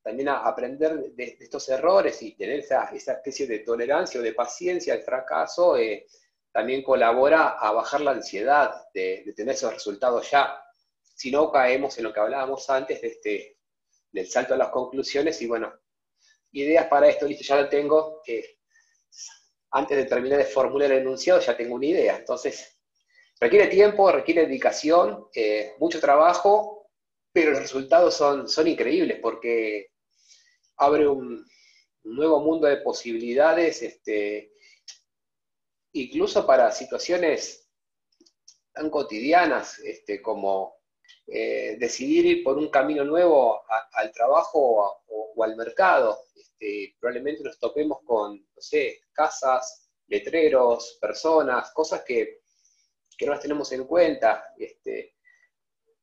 también 0.02 0.30
aprender 0.30 1.13
de, 1.13 1.38
estos 1.39 1.67
errores 1.69 2.21
y 2.21 2.36
tener 2.36 2.60
esa, 2.60 2.86
especie 2.86 3.47
de 3.47 3.60
tolerancia 3.60 4.19
o 4.19 4.23
de 4.23 4.34
paciencia 4.34 4.93
al 4.93 5.04
fracaso 5.04 5.78
eh, 5.78 6.08
también 6.52 6.84
colabora 6.84 7.49
a 7.49 7.71
bajar 7.71 8.02
la 8.02 8.12
ansiedad 8.12 8.88
de, 8.93 9.34
tener 9.36 9.56
esos 9.56 9.73
resultados 9.73 10.30
ya. 10.30 10.60
Si 11.02 11.32
no 11.32 11.52
caemos 11.52 11.97
en 11.97 12.06
lo 12.06 12.13
que 12.13 12.19
hablábamos 12.19 12.69
antes 12.69 13.02
de 13.02 13.08
este, 13.08 13.58
del 14.13 14.30
salto 14.30 14.54
a 14.54 14.58
las 14.58 14.69
conclusiones 14.69 15.41
y 15.41 15.47
bueno, 15.47 15.73
ideas 16.54 16.88
para 16.88 17.10
esto, 17.10 17.28
listo, 17.28 17.43
ya 17.43 17.62
lo 17.62 17.67
tengo. 17.67 18.21
Antes 19.71 19.97
de 19.97 20.06
terminar 20.06 20.38
de 20.38 20.45
formular 20.45 20.91
el 20.91 20.99
enunciado 20.99 21.41
ya 21.41 21.58
tengo 21.58 21.76
una 21.76 21.88
idea. 21.88 22.17
Entonces, 22.17 22.80
requiere 23.41 23.67
tiempo, 23.67 24.12
requiere 24.12 24.45
dedicación, 24.45 25.28
eh, 25.36 25.73
mucho 25.80 25.99
trabajo, 25.99 26.89
pero 27.34 27.52
los 27.52 27.62
resultados 27.62 28.15
son, 28.15 28.47
son 28.47 28.67
increíbles 28.67 29.19
porque 29.19 29.89
abre 30.78 31.08
un, 31.08 31.43
nuevo 32.04 32.41
mundo 32.41 32.67
de 32.67 32.78
posibilidades, 32.78 33.82
este, 33.82 34.52
incluso 35.93 36.45
para 36.45 36.71
situaciones 36.71 37.69
tan 38.73 38.89
cotidianas 38.89 39.80
este, 39.80 40.21
como 40.21 40.83
eh, 41.27 41.77
decidir 41.79 42.25
ir 42.25 42.43
por 42.43 42.57
un 42.57 42.69
camino 42.69 43.05
nuevo 43.05 43.62
al 43.93 44.12
trabajo 44.12 45.01
o, 45.07 45.43
al 45.43 45.55
mercado. 45.55 46.25
Este, 46.36 46.95
probablemente 46.99 47.43
nos 47.43 47.57
topemos 47.59 47.99
con, 48.03 48.38
no 48.38 48.62
sé, 48.62 49.01
casas, 49.13 49.89
letreros, 50.07 50.97
personas, 51.01 51.71
cosas 51.71 52.03
que, 52.03 52.41
no 53.21 53.31
las 53.31 53.41
tenemos 53.41 53.71
en 53.71 53.86
cuenta. 53.86 54.53
Este, 54.57 55.15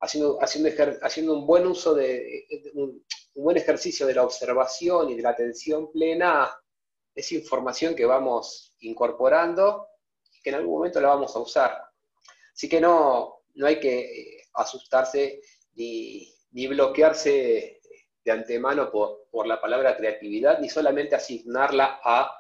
haciendo, 0.01 0.39
haciendo, 0.41 0.71
haciendo 1.03 1.35
un 1.35 1.47
buen 1.47 1.67
uso 1.67 1.95
de, 1.95 2.47
un, 2.75 3.05
buen 3.35 3.59
ejercicio 3.59 4.07
de 4.07 4.15
la 4.15 4.25
observación 4.25 5.11
y 5.11 5.17
de 5.17 5.23
la 5.23 5.31
atención 5.31 5.93
plena, 5.93 6.51
es 7.15 7.31
información 7.33 7.95
que 7.95 8.07
vamos 8.07 8.75
incorporando 8.81 9.87
y 10.33 10.41
que 10.41 10.51
en 10.51 10.57
algún 10.57 10.79
momento 10.79 11.01
la 11.01 11.09
vamos 11.09 11.37
a 11.37 11.41
usar. 11.41 11.79
Así 12.55 12.69
que 12.69 12.81
no, 12.81 13.43
no 13.55 13.67
hay 13.67 13.79
que 13.79 14.40
asustarse 14.55 15.41
ni, 15.75 16.67
bloquearse 16.67 17.81
de 18.25 18.31
antemano 18.31 18.91
por, 18.91 19.47
la 19.47 19.61
palabra 19.61 19.97
creatividad, 19.97 20.59
ni 20.59 20.69
solamente 20.69 21.15
asignarla 21.15 22.01
a 22.03 22.31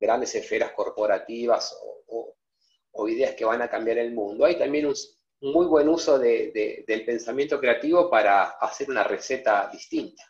grandes 0.00 0.34
esferas 0.34 0.72
corporativas 0.72 1.76
o, 2.06 3.08
ideas 3.08 3.34
que 3.34 3.44
van 3.44 3.60
a 3.60 3.68
cambiar 3.68 3.98
el 3.98 4.12
mundo. 4.12 4.46
Hay 4.46 4.56
también 4.56 4.86
un, 4.86 4.94
muy 5.40 5.66
buen 5.66 5.88
uso 5.88 6.18
del 6.18 7.04
pensamiento 7.04 7.60
creativo 7.60 8.08
para 8.08 8.44
hacer 8.44 8.88
una 8.88 9.04
receta 9.04 9.68
distinta, 9.70 10.22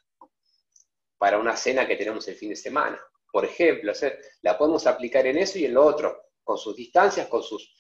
para 1.18 1.38
una 1.38 1.57
cena 1.57 1.87
que 1.87 1.96
tenemos 1.96 2.27
el 2.27 2.35
fin 2.35 2.48
de 2.48 2.57
semana. 2.57 3.00
Por 3.31 3.44
ejemplo, 3.44 3.92
la 4.42 4.59
podemos 4.59 4.87
aplicar 4.87 5.27
en 5.27 5.38
eso 5.38 5.59
y 5.59 5.66
en 5.66 5.74
lo 5.74 5.85
otro, 5.85 6.31
con 6.42 6.59
sus 6.59 6.74
distancias, 6.74 7.29
con 7.29 7.42
sus 7.42 7.74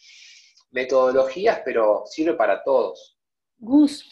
metodologías, 0.74 1.62
pero 1.64 2.02
sirve 2.06 2.34
para 2.34 2.62
todos. 2.62 3.16
Gus, 3.58 4.04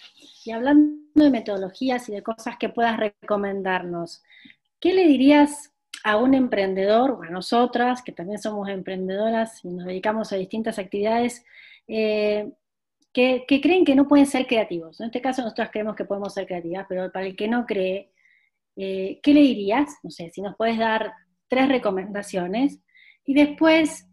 y 0.44 0.52
hablando 0.52 1.02
de 1.14 1.30
metodologías 1.30 2.08
y 2.08 2.12
de 2.12 2.22
cosas 2.22 2.56
que 2.58 2.68
puedas 2.68 2.96
recomendarnos, 2.96 4.22
¿qué 4.80 4.94
le 4.94 5.06
dirías 5.06 5.72
a 6.04 6.16
un 6.16 6.34
emprendedor, 6.34 7.10
o 7.10 7.22
a 7.22 7.30
nosotras, 7.30 8.02
que 8.02 8.12
también 8.12 8.40
somos 8.40 8.68
emprendedoras 8.68 9.64
y 9.64 9.68
nos 9.68 9.86
dedicamos 9.86 10.32
a 10.32 10.36
distintas 10.36 10.78
actividades, 10.78 11.44
eh, 11.86 12.52
que, 13.12 13.44
creen 13.46 13.84
que 13.84 13.94
no 13.94 14.06
pueden 14.08 14.26
ser 14.26 14.46
creativos? 14.46 15.00
En 15.00 15.06
este 15.06 15.20
caso 15.20 15.42
nosotros 15.42 15.68
creemos 15.72 15.96
que 15.96 16.04
podemos 16.04 16.32
ser 16.32 16.46
creativas, 16.46 16.86
pero 16.88 17.10
para 17.10 17.26
el 17.26 17.36
que 17.36 17.48
no 17.48 17.66
cree, 17.66 18.12
eh, 18.76 19.20
¿qué 19.22 19.34
le 19.34 19.40
dirías? 19.40 19.96
No 20.02 20.10
sé, 20.10 20.30
si 20.30 20.40
nos 20.40 20.56
puedes 20.56 20.78
dar 20.78 21.12
tres 21.48 21.68
recomendaciones. 21.68 22.80
Y 23.24 23.34
después, 23.34 24.08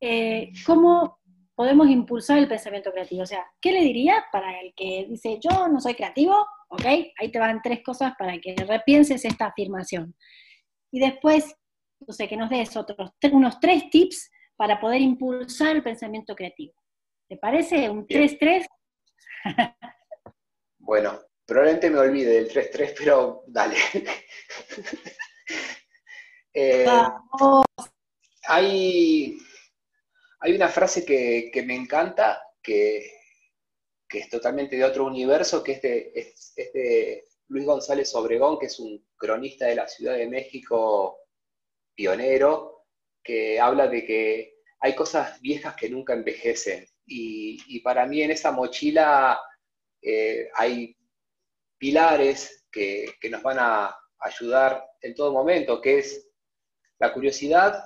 eh, 0.00 0.50
¿cómo 0.64 1.17
podemos 1.58 1.88
impulsar 1.88 2.38
el 2.38 2.46
pensamiento 2.46 2.92
creativo. 2.92 3.24
O 3.24 3.26
sea, 3.26 3.44
¿qué 3.60 3.72
le 3.72 3.80
diría 3.80 4.24
para 4.30 4.60
el 4.60 4.72
que 4.76 5.06
dice, 5.08 5.40
yo 5.40 5.66
no 5.66 5.80
soy 5.80 5.96
creativo? 5.96 6.36
¿Ok? 6.68 6.84
Ahí 7.18 7.32
te 7.32 7.40
van 7.40 7.60
tres 7.60 7.80
cosas 7.84 8.12
para 8.16 8.38
que 8.38 8.54
repienses 8.54 9.24
esta 9.24 9.46
afirmación. 9.46 10.14
Y 10.92 11.00
después, 11.00 11.52
no 12.06 12.14
sé, 12.14 12.28
que 12.28 12.36
nos 12.36 12.48
des 12.48 12.76
otros, 12.76 13.10
unos 13.32 13.58
tres 13.58 13.90
tips 13.90 14.30
para 14.54 14.78
poder 14.78 15.00
impulsar 15.00 15.74
el 15.74 15.82
pensamiento 15.82 16.36
creativo. 16.36 16.74
¿Te 17.28 17.36
parece? 17.36 17.90
¿Un 17.90 18.06
3-3? 18.06 18.64
bueno, 20.78 21.18
probablemente 21.44 21.90
me 21.90 21.98
olvide 21.98 22.34
del 22.34 22.48
3-3, 22.48 22.94
pero 22.96 23.42
dale. 23.48 23.74
eh, 26.54 26.86
Hay 28.46 29.38
Hay 30.40 30.54
una 30.54 30.68
frase 30.68 31.04
que, 31.04 31.62
me 31.66 31.74
encanta, 31.74 32.42
que, 32.62 33.12
es 34.08 34.28
totalmente 34.28 34.76
de 34.76 34.84
otro 34.84 35.06
universo, 35.06 35.62
que 35.62 35.72
es 35.72 36.54
de, 36.56 37.24
Luis 37.48 37.64
González 37.64 38.14
Obregón, 38.14 38.58
que 38.58 38.66
es 38.66 38.78
un 38.78 39.04
cronista 39.16 39.66
de 39.66 39.74
la 39.74 39.88
Ciudad 39.88 40.16
de 40.16 40.28
México 40.28 41.18
pionero, 41.94 42.86
que 43.22 43.58
habla 43.58 43.88
de 43.88 44.04
que 44.04 44.58
hay 44.80 44.94
cosas 44.94 45.40
viejas 45.40 45.74
que 45.74 45.88
nunca 45.88 46.12
envejecen. 46.12 46.86
Y, 47.06 47.80
para 47.80 48.06
mí 48.06 48.22
en 48.22 48.30
esa 48.30 48.52
mochila 48.52 49.40
eh, 50.02 50.50
hay 50.54 50.94
pilares 51.78 52.66
que, 52.70 53.16
nos 53.30 53.42
van 53.42 53.58
a 53.60 53.96
ayudar 54.18 54.84
en 55.00 55.14
todo 55.14 55.32
momento, 55.32 55.80
que 55.80 55.98
es 55.98 56.28
la 56.98 57.12
curiosidad, 57.12 57.82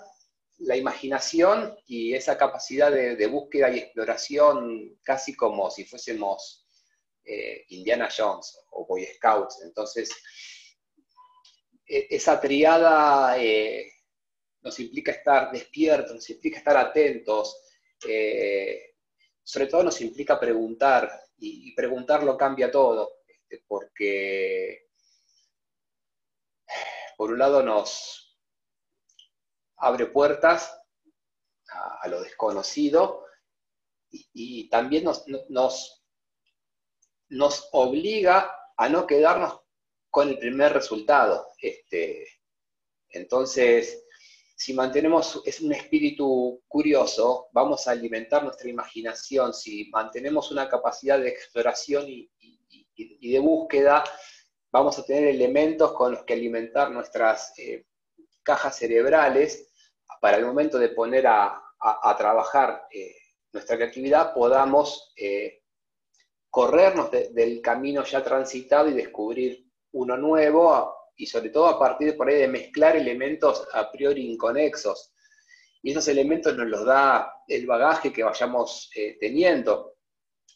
la 0.62 0.76
imaginación 0.76 1.76
y 1.86 2.14
esa 2.14 2.36
capacidad 2.36 2.90
de, 2.90 3.26
búsqueda 3.26 3.70
y 3.70 3.78
exploración, 3.78 4.98
casi 5.02 5.34
como 5.34 5.70
si 5.70 5.84
fuésemos 5.84 6.66
eh, 7.24 7.64
Indiana 7.68 8.08
Jones 8.14 8.58
o 8.70 8.86
Boy 8.86 9.06
Scouts. 9.06 9.62
Entonces, 9.62 10.10
e, 11.86 12.06
esa 12.10 12.40
triada 12.40 13.36
eh, 13.38 13.92
nos 14.60 14.78
implica 14.78 15.12
estar 15.12 15.50
despiertos, 15.50 16.14
nos 16.14 16.30
implica 16.30 16.58
estar 16.58 16.76
atentos, 16.76 17.56
eh, 18.08 18.94
sobre 19.42 19.66
todo 19.66 19.82
nos 19.82 20.00
implica 20.00 20.38
preguntar, 20.38 21.10
y, 21.38 21.74
preguntar 21.74 22.22
lo 22.22 22.36
cambia 22.36 22.70
todo, 22.70 23.22
este, 23.26 23.64
porque 23.66 24.86
por 27.16 27.32
un 27.32 27.38
lado 27.40 27.62
nos 27.64 28.21
abre 29.82 30.06
puertas 30.06 30.78
a, 31.68 32.08
lo 32.08 32.22
desconocido 32.22 33.26
y, 34.10 34.68
también 34.68 35.04
nos, 35.04 35.24
nos, 35.48 36.04
nos, 37.28 37.68
obliga 37.72 38.54
a 38.76 38.88
no 38.88 39.06
quedarnos 39.06 39.60
con 40.10 40.28
el 40.28 40.38
primer 40.38 40.72
resultado. 40.72 41.48
Este, 41.60 42.26
entonces, 43.08 44.04
si 44.54 44.74
mantenemos 44.74 45.42
es 45.44 45.60
un 45.60 45.72
espíritu 45.72 46.62
curioso, 46.68 47.48
vamos 47.52 47.88
a 47.88 47.92
alimentar 47.92 48.44
nuestra 48.44 48.68
imaginación, 48.68 49.52
si 49.52 49.88
mantenemos 49.90 50.52
una 50.52 50.68
capacidad 50.68 51.18
de 51.18 51.28
exploración 51.28 52.04
y, 52.08 52.30
de 52.96 53.38
búsqueda, 53.40 54.04
vamos 54.70 54.98
a 54.98 55.04
tener 55.04 55.24
elementos 55.24 55.92
con 55.94 56.12
los 56.12 56.24
que 56.24 56.34
alimentar 56.34 56.90
nuestras 56.90 57.58
eh, 57.58 57.86
cajas 58.42 58.76
cerebrales 58.76 59.71
para 60.20 60.36
el 60.36 60.46
momento 60.46 60.78
de 60.78 60.90
poner 60.90 61.26
a, 61.26 61.58
trabajar 62.16 62.86
eh, 62.92 63.16
nuestra 63.52 63.76
creatividad, 63.76 64.32
podamos 64.32 65.12
eh, 65.16 65.62
corrernos 66.48 67.10
del 67.10 67.60
camino 67.60 68.04
ya 68.04 68.22
transitado 68.22 68.88
y 68.88 68.92
descubrir 68.92 69.66
uno 69.92 70.16
nuevo 70.16 70.94
y 71.16 71.26
sobre 71.26 71.50
todo 71.50 71.66
a 71.66 71.78
partir 71.78 72.08
de 72.08 72.12
por 72.12 72.28
ahí 72.28 72.36
de 72.36 72.46
mezclar 72.46 72.94
elementos 72.94 73.66
a 73.72 73.90
priori 73.90 74.30
inconexos. 74.30 75.12
Y 75.82 75.90
esos 75.90 76.06
elementos 76.06 76.56
nos 76.56 76.68
los 76.68 76.84
da 76.84 77.34
el 77.48 77.66
bagaje 77.66 78.12
que 78.12 78.22
vayamos 78.22 78.88
eh, 78.94 79.16
teniendo. 79.18 79.96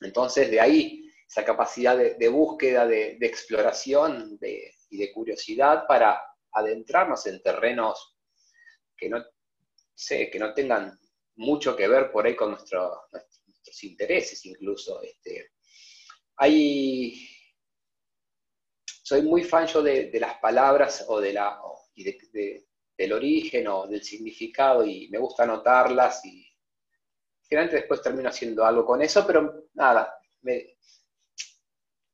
Entonces, 0.01 0.49
de 0.49 0.61
ahí 0.61 1.11
esa 1.29 1.45
capacidad 1.45 1.97
de, 1.97 2.29
búsqueda, 2.29 2.87
de, 2.87 3.19
exploración 3.21 4.39
y 4.41 4.97
de 4.97 5.13
curiosidad 5.13 5.85
para 5.89 6.23
adentrarnos 6.53 7.27
en 7.27 7.43
terrenos 7.43 8.17
que 8.97 9.09
no, 9.09 9.25
sé, 9.97 10.31
que 10.31 10.39
no 10.39 10.55
tengan 10.55 10.99
mucho 11.37 11.75
que 11.75 11.89
ver 11.89 12.11
por 12.13 12.27
ahí 12.27 12.37
con 12.37 12.51
nuestros 12.51 12.99
intereses 13.83 14.45
incluso. 14.47 15.03
Este, 15.03 15.53
hay 16.37 17.29
soy 19.03 19.23
muy 19.23 19.45
fan 19.45 19.67
yo 19.69 19.83
de, 19.83 20.11
las 20.15 20.39
palabras 20.39 21.05
o 21.09 21.21
de 21.21 21.33
la, 21.33 21.61
del 21.95 23.13
origen 23.13 23.69
o 23.69 23.87
del 23.87 24.03
significado 24.03 24.85
y 24.85 25.09
me 25.11 25.19
gusta 25.19 25.45
anotarlas 25.45 26.25
y 26.25 26.45
después 27.49 28.03
termino 28.03 28.29
haciendo 28.29 28.65
algo 28.65 28.85
con 28.85 29.01
eso, 29.03 29.25
pero 29.25 29.69
nada, 29.75 30.13
me, 30.43 30.77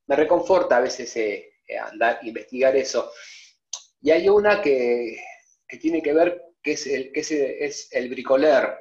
reconforta 0.07 0.77
a 0.77 0.81
veces 0.81 1.17
eh, 1.17 1.55
andar, 1.81 2.19
investigar 2.23 2.77
eso. 2.77 3.11
Y 4.03 4.11
hay 4.11 4.29
una 4.29 4.61
que, 4.61 5.17
tiene 5.81 6.03
que 6.03 6.13
ver, 6.13 6.43
que 6.63 6.73
es 6.73 6.87
el, 6.87 7.13
que 7.13 7.21
es, 7.21 7.89
el 7.93 8.09
bricoler, 8.09 8.79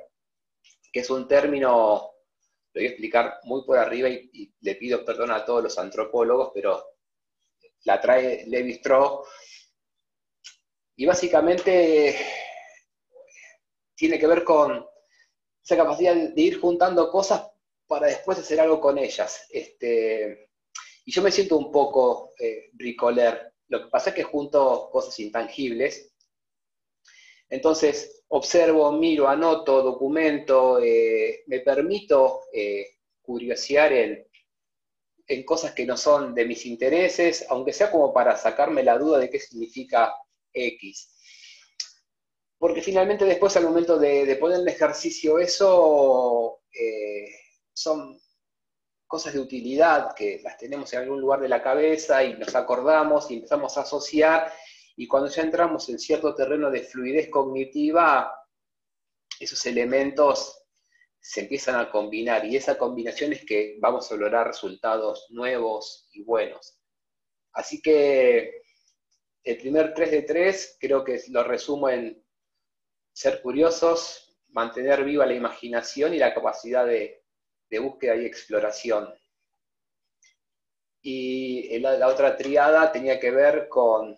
que 0.92 1.00
es 1.00 1.10
un 1.10 1.28
término, 1.28 2.14
lo 2.74 2.80
voy 2.80 2.86
a 2.86 2.90
explicar 2.90 3.40
muy 3.44 3.64
por 3.66 3.78
arriba 3.78 4.10
y 4.10 4.54
le 4.62 4.76
pido 4.76 5.04
perdón 5.04 5.32
a 5.32 5.44
todos 5.44 5.64
los 5.64 5.78
antropólogos, 5.78 6.52
pero 6.54 6.86
la 7.84 8.00
trae 8.00 8.46
Levi 8.48 8.74
Strauss, 8.74 9.28
y 11.02 11.06
básicamente 11.08 12.16
tiene 13.96 14.20
que 14.20 14.28
ver 14.28 14.44
con 14.44 14.86
esa 15.64 15.76
capacidad 15.76 16.16
de 16.16 16.42
ir 16.42 16.60
juntando 16.60 17.10
cosas 17.10 17.50
para 17.88 18.06
después 18.08 18.38
hacer 18.38 18.60
algo 18.60 18.80
con 18.80 19.00
ellas. 19.00 19.48
Este, 19.50 20.52
y 21.06 21.12
yo 21.12 21.24
me 21.24 21.32
siento 21.32 21.58
un 21.58 21.72
poco 21.72 22.34
eh, 22.40 22.70
bricoler. 22.74 23.54
Lo 23.68 23.84
que 23.84 23.90
pasa 23.90 24.12
es 24.12 24.16
que 24.16 24.24
junto 24.24 24.90
cosas 24.92 25.18
intangibles. 25.20 26.11
Entonces, 27.52 28.24
observo, 28.30 28.94
miro, 28.94 29.28
anoto, 29.28 29.84
documento, 29.84 30.80
eh, 30.82 31.44
me 31.48 31.60
permito 31.60 32.44
eh, 32.54 32.88
curiosear 33.22 33.92
en, 33.92 34.26
cosas 35.46 35.74
que 35.74 35.86
no 35.86 35.96
son 35.96 36.34
de 36.34 36.46
mis 36.46 36.66
intereses, 36.66 37.46
aunque 37.50 37.72
sea 37.72 37.90
como 37.92 38.14
para 38.14 38.36
sacarme 38.36 38.84
la 38.84 38.98
duda 38.98 39.20
de 39.20 39.30
qué 39.30 39.40
significa 39.40 40.14
X. 40.54 41.14
Porque 42.58 42.82
finalmente 42.82 43.26
después 43.26 43.56
al 43.58 43.64
momento 43.64 43.98
de, 43.98 44.36
poner 44.38 44.62
en 44.62 44.68
ejercicio 44.68 45.40
eso, 45.40 46.62
eh, 46.74 47.28
son 47.74 48.20
cosas 49.08 49.34
de 49.34 49.40
utilidad 49.40 50.14
que 50.16 50.40
las 50.42 50.58
tenemos 50.58 50.92
en 50.94 51.00
algún 51.00 51.20
lugar 51.20 51.42
de 51.42 51.50
la 51.50 51.62
cabeza 51.62 52.24
y 52.24 52.34
nos 52.36 52.56
acordamos 52.56 53.30
y 53.30 53.36
empezamos 53.36 53.78
a 53.78 53.82
asociar 53.82 54.52
y 54.96 55.08
cuando 55.08 55.30
ya 55.30 55.42
entramos 55.42 55.88
en 55.90 56.00
cierto 56.00 56.36
terreno 56.36 56.70
de 56.70 56.84
fluidez 56.84 57.30
cognitiva, 57.30 58.34
esos 59.40 59.66
elementos 59.66 60.62
se 61.20 61.42
empiezan 61.42 61.76
a 61.76 61.90
combinar 61.90 62.46
y 62.46 62.56
esa 62.56 62.78
combinación 62.78 63.34
es 63.34 63.46
que 63.46 63.78
vamos 63.80 64.12
a 64.12 64.16
lograr 64.16 64.48
resultados 64.48 65.28
nuevos 65.30 66.10
y 66.12 66.24
buenos. 66.24 66.80
Así 67.54 67.82
que 67.82 68.62
el 69.44 69.58
primer 69.58 69.94
3 69.94 70.12
de 70.12 70.22
3 70.24 70.78
creo 70.80 71.04
que 71.04 71.22
lo 71.30 71.44
resumo 71.44 71.90
en 71.90 72.24
ser 73.14 73.42
curiosos, 73.42 74.38
mantener 74.50 75.04
viva 75.04 75.26
la 75.26 75.34
imaginación 75.34 76.14
y 76.14 76.18
la 76.18 76.34
capacidad 76.34 76.86
de, 76.86 77.24
búsqueda 77.80 78.16
y 78.16 78.26
exploración. 78.26 79.14
Y 81.02 81.80
la, 81.80 82.08
otra 82.08 82.36
triada 82.36 82.92
tenía 82.92 83.20
que 83.20 83.32
ver 83.32 83.70
con 83.70 84.18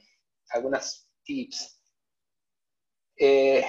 algunas 0.49 1.09
tips. 1.23 1.79
Eh, 3.15 3.65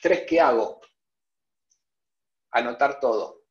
tres 0.00 0.26
que 0.26 0.40
hago 0.40 0.80
anotar 2.50 3.00
todo. 3.00 3.42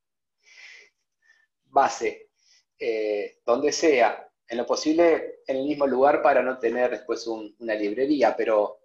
Base, 1.65 2.29
eh, 2.79 3.39
donde 3.45 3.71
sea, 3.71 4.29
en 4.47 4.57
lo 4.57 4.65
posible 4.65 5.41
en 5.47 5.57
el 5.57 5.65
mismo 5.65 5.87
lugar 5.87 6.21
para 6.21 6.41
no 6.41 6.59
tener 6.59 6.91
después 6.91 7.25
una 7.27 7.75
librería, 7.75 8.35
pero 8.35 8.81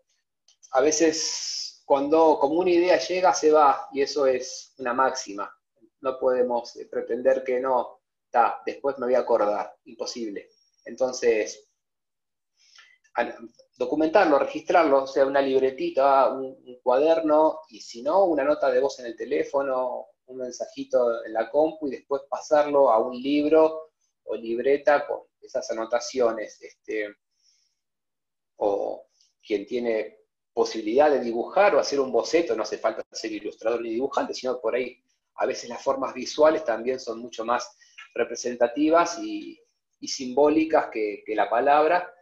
a 0.73 0.81
veces 0.81 1.83
cuando 1.85 2.39
como 2.39 2.61
una 2.61 2.71
idea 2.71 2.99
llega 2.99 3.33
se 3.35 3.51
va 3.51 3.89
y 3.93 4.03
eso 4.03 4.27
es 4.27 4.75
una 4.79 4.95
máxima. 4.95 5.55
No 6.01 6.19
podemos 6.19 6.79
pretender 6.91 7.43
que 7.45 7.61
no, 7.61 8.01
está, 8.25 8.63
después 8.65 8.99
me 8.99 9.07
voy 9.07 9.15
a 9.15 9.21
acordar, 9.21 9.75
imposible. 9.85 10.49
Entonces, 10.85 11.68
documentarlo, 13.77 14.39
registrarlo, 14.39 15.05
o 15.05 15.07
sea, 15.07 15.25
una 15.25 15.41
libretita, 15.41 16.31
un, 16.31 16.79
cuaderno, 16.83 17.61
y 17.69 17.81
si 17.81 18.03
no, 18.03 18.25
una 18.25 18.45
nota 18.45 18.71
de 18.71 18.81
voz 18.81 18.99
en 18.99 19.07
el 19.07 19.17
teléfono, 19.17 20.07
un 20.27 20.39
mensajito 20.39 21.25
en 21.25 21.33
la 21.33 21.49
compu 21.49 21.87
y 21.87 21.93
después 21.93 22.23
pasarlo 22.29 22.91
a 22.91 22.99
un 22.99 23.15
libro 23.21 23.91
o 24.25 24.35
libreta 24.35 25.07
con 25.07 25.21
esas 25.41 25.71
anotaciones. 25.71 26.61
Este, 26.61 27.15
o 28.57 29.07
quien 29.47 29.65
tiene 29.65 30.19
posibilidad 30.53 31.11
de 31.11 31.21
dibujar 31.21 31.75
o 31.75 31.79
hacer 31.79 32.01
un 32.01 32.11
boceto, 32.11 32.57
no 32.57 32.65
hace 32.65 32.79
falta 32.79 33.05
ser 33.13 33.33
ilustrador 33.33 33.81
ni 33.81 33.91
dibujante, 33.91 34.35
sino 34.35 34.61
por 34.61 34.75
ahí 34.75 35.01
a 35.37 35.47
veces 35.47 35.71
las 35.71 35.83
formas 35.83 36.13
visuales 36.13 36.65
también 36.65 36.99
son 36.99 37.21
mucho 37.21 37.45
más 37.45 37.77
representativas 38.13 39.19
y, 39.23 39.61
simbólicas 40.03 40.91
que, 40.93 41.23
que 41.27 41.35
la 41.35 41.49
palabra 41.51 42.13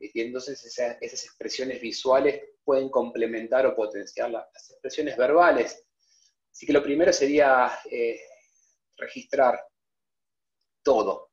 y 0.00 0.20
entonces 0.20 0.64
esas 0.64 1.24
expresiones 1.24 1.80
visuales 1.80 2.42
pueden 2.64 2.88
complementar 2.88 3.66
o 3.66 3.74
potenciar 3.74 4.30
las 4.30 4.70
expresiones 4.70 5.16
verbales. 5.16 5.84
Así 6.52 6.66
que 6.66 6.72
lo 6.72 6.82
primero 6.82 7.12
sería 7.12 7.80
eh, 7.90 8.20
registrar 8.96 9.64
todo, 10.82 11.32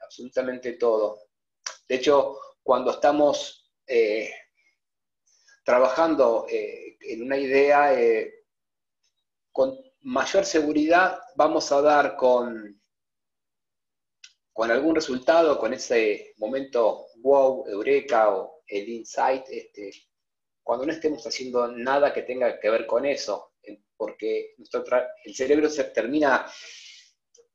absolutamente 0.00 0.74
todo. 0.74 1.18
De 1.88 1.96
hecho, 1.96 2.38
cuando 2.62 2.92
estamos 2.92 3.72
eh, 3.86 4.32
trabajando 5.64 6.46
eh, 6.48 6.96
en 7.00 7.22
una 7.22 7.36
idea, 7.36 7.92
con 9.50 9.78
mayor 10.02 10.44
seguridad 10.44 11.20
vamos 11.34 11.72
a 11.72 11.80
dar 11.80 12.16
con, 12.16 12.80
con 14.52 14.70
algún 14.70 14.94
resultado, 14.94 15.58
con 15.58 15.72
ese 15.72 16.34
momento 16.36 17.05
wow, 17.22 17.66
eureka 17.68 18.34
o 18.34 18.62
el 18.66 18.88
insight, 18.88 19.44
este, 19.48 19.90
cuando 20.62 20.86
no 20.86 20.92
estemos 20.92 21.26
haciendo 21.26 21.68
nada 21.68 22.12
que 22.12 22.22
tenga 22.22 22.58
que 22.58 22.70
ver 22.70 22.86
con 22.86 23.04
eso, 23.06 23.52
porque 23.96 24.54
nuestro 24.58 24.84
el 25.24 25.34
cerebro 25.34 25.68
se 25.70 25.84
termina 25.84 26.46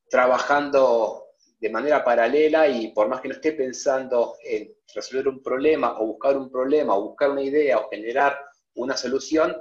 trabajando 0.10 1.28
de 1.60 1.69
manera 1.69 2.04
paralela 2.04 2.67
y 2.67 2.91
por 2.91 3.08
más 3.08 3.21
que 3.21 3.28
no 3.28 3.36
esté 3.36 3.54
pensando 3.54 4.36
en 4.43 4.76
resolver 4.93 5.28
un 5.28 5.43
problema 5.43 6.00
o 6.00 6.08
buscar 6.08 6.36
un 6.36 6.50
problema 6.52 6.95
o 6.95 7.10
buscar 7.10 7.30
una 7.30 7.43
idea 7.43 7.78
o 7.78 7.89
generar 7.89 8.39
una 8.76 8.97
solución, 8.97 9.56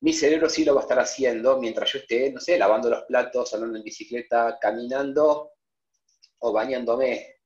mi 0.00 0.12
cerebro 0.12 0.50
sí 0.50 0.64
lo 0.64 0.74
va 0.74 0.80
a 0.80 0.82
estar 0.82 0.98
haciendo 0.98 1.58
mientras 1.58 1.92
yo 1.92 2.00
esté, 2.00 2.30
no 2.32 2.40
sé, 2.40 2.58
lavando 2.58 2.90
los 2.90 3.04
platos, 3.04 3.54
andando 3.54 3.78
en 3.78 3.84
bicicleta, 3.84 4.58
caminando 4.60 5.52
o 6.40 6.52
bañándome. 6.52 7.41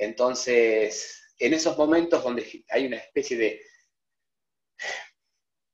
Entonces, 0.00 1.34
en 1.38 1.52
esos 1.52 1.76
momentos 1.76 2.24
donde 2.24 2.64
hay 2.70 2.86
una 2.86 2.96
especie 2.96 3.36
de 3.36 3.60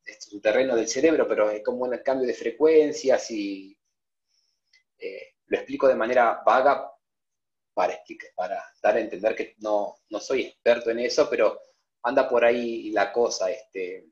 es 0.05 0.33
un 0.33 0.41
terreno 0.41 0.75
del 0.75 0.89
cerebro, 0.89 1.29
pero 1.29 1.49
es 1.49 1.63
como 1.63 1.85
un 1.85 1.97
cambio 1.99 2.27
de 2.27 2.35
frecuencias 2.35 3.31
y 3.31 3.79
eh, 4.99 5.35
lo 5.47 5.57
explico 5.57 5.87
de 5.87 5.95
manera 5.95 6.43
vaga 6.45 6.93
para, 7.73 8.03
para 8.35 8.65
dar 8.83 8.97
a 8.97 9.01
entender 9.01 9.37
que 9.37 9.55
no, 9.59 9.97
soy 10.19 10.43
experto 10.43 10.91
en 10.91 10.99
eso, 11.01 11.31
pero 11.31 11.61
anda 12.03 12.29
por 12.29 12.45
ahí 12.45 12.91
la 12.91 13.13
cosa. 13.13 13.49
Este, 13.49 14.09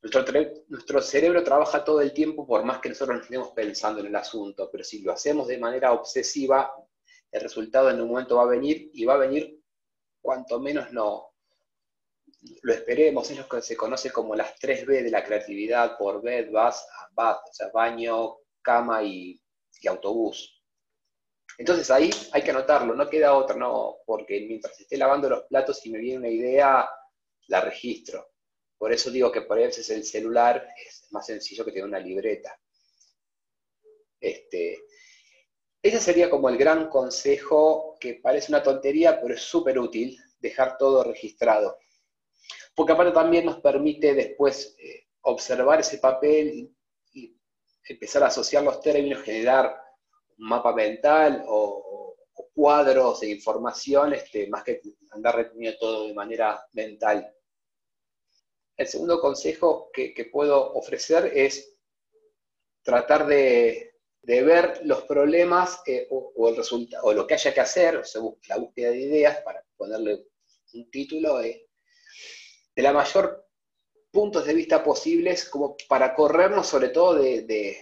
nuestro, 0.00 1.02
cerebro 1.02 1.44
trabaja 1.44 1.84
todo 1.84 2.00
el 2.00 2.14
tiempo 2.14 2.46
por 2.46 2.64
más 2.64 2.78
que 2.78 2.88
nosotros 2.88 3.18
no 3.18 3.22
estemos 3.22 3.50
pensando 3.50 4.00
en 4.00 4.06
el 4.06 4.16
asunto, 4.16 4.70
pero 4.72 4.82
si 4.82 5.02
lo 5.02 5.12
hacemos 5.12 5.46
de 5.46 5.58
manera 5.58 5.92
obsesiva, 5.92 6.74
el 7.34 7.40
resultado 7.40 7.90
en 7.90 8.00
un 8.00 8.08
momento 8.08 8.36
va 8.36 8.44
a 8.44 8.46
venir 8.46 8.90
y 8.94 9.04
va 9.04 9.14
a 9.14 9.18
venir 9.18 9.60
cuanto 10.22 10.60
menos 10.60 10.92
no, 10.92 11.34
lo 12.62 12.72
esperemos, 12.72 13.28
es 13.28 13.44
que 13.44 13.60
se 13.60 13.76
conoce 13.76 14.12
como 14.12 14.36
las 14.36 14.56
3B 14.60 15.02
de 15.02 15.10
la 15.10 15.24
creatividad 15.24 15.98
por 15.98 16.22
bed, 16.22 16.50
bus, 16.52 16.76
bath, 17.12 17.48
o 17.50 17.52
sea, 17.52 17.70
baño, 17.74 18.36
cama 18.62 19.02
y, 19.02 19.40
autobús. 19.86 20.62
Entonces 21.58 21.90
ahí 21.90 22.08
hay 22.32 22.40
que 22.40 22.52
anotarlo, 22.52 22.94
no 22.94 23.10
queda 23.10 23.34
otra, 23.34 23.54
no, 23.54 23.96
porque 24.06 24.46
mientras 24.48 24.80
esté 24.80 24.96
lavando 24.96 25.28
los 25.28 25.42
platos 25.44 25.84
y 25.84 25.90
me 25.90 25.98
viene 25.98 26.20
una 26.20 26.30
idea, 26.30 26.88
la 27.48 27.60
registro. 27.60 28.30
Por 28.78 28.92
eso 28.92 29.10
digo 29.10 29.30
que 29.30 29.42
por 29.42 29.58
es 29.58 29.90
el 29.90 30.04
celular 30.04 30.66
es 30.86 31.06
más 31.10 31.26
sencillo 31.26 31.64
que 31.64 31.72
tener 31.72 31.86
una 31.86 31.98
libreta. 31.98 32.58
Este, 34.18 34.84
ese 35.88 36.00
sería 36.00 36.30
como 36.30 36.48
el 36.48 36.56
gran 36.56 36.88
consejo 36.88 37.96
que 38.00 38.14
parece 38.14 38.50
una 38.50 38.62
tontería, 38.62 39.20
pero 39.20 39.34
es 39.34 39.42
súper 39.42 39.78
útil, 39.78 40.18
dejar 40.40 40.76
todo 40.76 41.04
registrado 41.04 41.78
porque 42.74 42.92
aparte 42.92 43.12
también 43.12 43.46
nos 43.46 43.60
permite 43.60 44.14
después 44.14 44.76
eh, 44.78 45.06
observar 45.22 45.80
ese 45.80 45.98
papel 45.98 46.48
y, 46.48 46.70
empezar 47.86 48.22
a 48.22 48.28
asociar 48.28 48.62
los 48.62 48.80
términos, 48.80 49.22
generar 49.22 49.78
un 50.38 50.48
mapa 50.48 50.74
mental 50.74 51.44
o, 51.46 52.16
cuadros 52.54 53.20
de 53.20 53.30
información, 53.30 54.14
este, 54.14 54.46
más 54.48 54.62
que 54.62 54.80
andar 55.10 55.36
reteniendo 55.36 55.78
todo 55.78 56.06
de 56.06 56.14
manera 56.14 56.64
mental. 56.72 57.30
El 58.76 58.86
segundo 58.86 59.20
consejo 59.20 59.90
que, 59.92 60.30
puedo 60.32 60.72
ofrecer 60.74 61.32
es 61.34 61.76
tratar 62.82 63.26
de, 63.26 63.93
ver 64.24 64.80
los 64.84 65.02
problemas 65.02 65.80
eh, 65.86 66.06
o, 66.10 66.48
el 66.48 66.56
resultado, 66.56 67.04
o 67.04 67.12
lo 67.12 67.26
que 67.26 67.34
haya 67.34 67.52
que 67.52 67.60
hacer, 67.60 67.96
o 67.96 68.04
sea, 68.04 68.22
la 68.48 68.56
búsqueda 68.56 68.90
de 68.90 69.00
ideas, 69.00 69.38
para 69.42 69.62
ponerle 69.76 70.24
un 70.72 70.90
título, 70.90 71.40
eh, 71.42 71.68
de 72.74 72.82
la 72.82 72.92
mayor 72.92 73.44
puntos 74.10 74.46
de 74.46 74.54
vista 74.54 74.82
posibles 74.82 75.48
como 75.48 75.76
para 75.88 76.14
corrernos 76.14 76.68
sobre 76.68 76.88
todo 76.88 77.14
de, 77.14 77.78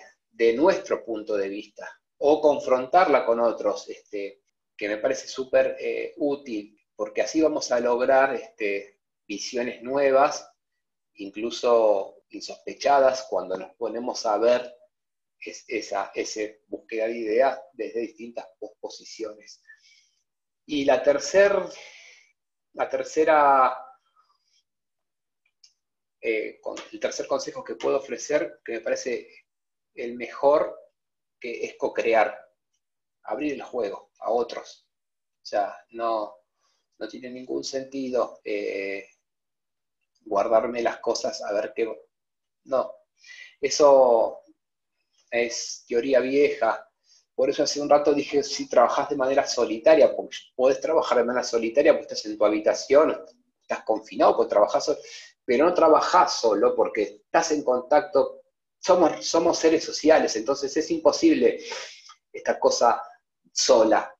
nuestro 0.56 1.04
punto 1.04 1.36
de 1.36 1.48
vista 1.48 1.88
o 2.18 2.40
confrontarla 2.40 3.24
con 3.24 3.38
otros, 3.38 3.88
este, 3.88 4.42
que 4.76 4.88
me 4.88 4.96
parece 4.96 5.28
súper 5.28 5.76
eh, 5.78 6.14
útil, 6.16 6.76
porque 6.96 7.22
así 7.22 7.40
vamos 7.40 7.70
a 7.70 7.78
lograr 7.78 8.34
este, 8.34 8.98
visiones 9.26 9.82
nuevas, 9.82 10.50
incluso 11.14 12.24
insospechadas, 12.30 13.26
cuando 13.30 13.56
nos 13.56 13.74
ponemos 13.74 14.26
a 14.26 14.36
ver 14.38 14.74
esa, 15.44 16.12
búsqueda 16.68 17.06
de 17.06 17.18
ideas 17.18 17.60
desde 17.72 18.00
distintas 18.00 18.46
posiciones. 18.80 19.62
Y 20.66 20.84
la, 20.84 21.02
tercer, 21.02 21.56
la 22.74 22.88
tercera 22.88 23.76
eh, 26.24 26.60
el 26.92 27.00
tercer 27.00 27.26
consejo 27.26 27.64
que 27.64 27.74
puedo 27.74 27.96
ofrecer, 27.96 28.60
que 28.64 28.74
me 28.74 28.80
parece 28.80 29.28
el 29.94 30.14
mejor, 30.14 30.78
que 31.40 31.64
es 31.64 31.74
co-crear, 31.76 32.38
abrir 33.24 33.54
el 33.54 33.62
juego 33.62 34.12
a 34.20 34.30
otros. 34.30 34.88
O 35.42 35.44
sea, 35.44 35.76
no, 35.90 36.36
no 36.98 37.08
tiene 37.08 37.28
ningún 37.28 37.64
sentido 37.64 38.40
eh, 38.44 39.08
guardarme 40.20 40.80
las 40.80 40.98
cosas 41.00 41.42
a 41.42 41.52
ver 41.52 41.72
qué... 41.74 41.92
No, 42.64 42.94
eso 43.60 44.42
es 45.32 45.84
teoría 45.88 46.20
vieja. 46.20 46.86
Por 47.34 47.50
eso 47.50 47.62
hace 47.62 47.80
un 47.80 47.88
rato 47.88 48.12
dije, 48.12 48.42
si 48.42 48.68
trabajas 48.68 49.08
de 49.08 49.16
manera 49.16 49.46
solitaria, 49.46 50.14
porque 50.14 50.36
podés 50.54 50.80
trabajar 50.80 51.18
de 51.18 51.24
manera 51.24 51.42
solitaria, 51.42 51.92
porque 51.92 52.14
estás 52.14 52.26
en 52.26 52.36
tu 52.36 52.44
habitación, 52.44 53.18
estás 53.62 53.82
confinado, 53.84 54.36
pues 54.36 54.48
trabajas 54.48 54.96
pero 55.44 55.64
no 55.64 55.74
trabajás 55.74 56.38
solo 56.38 56.76
porque 56.76 57.02
estás 57.02 57.50
en 57.50 57.64
contacto, 57.64 58.42
somos, 58.78 59.26
somos 59.26 59.58
seres 59.58 59.82
sociales, 59.84 60.36
entonces 60.36 60.76
es 60.76 60.90
imposible 60.90 61.58
esta 62.32 62.60
cosa 62.60 63.02
sola. 63.52 64.14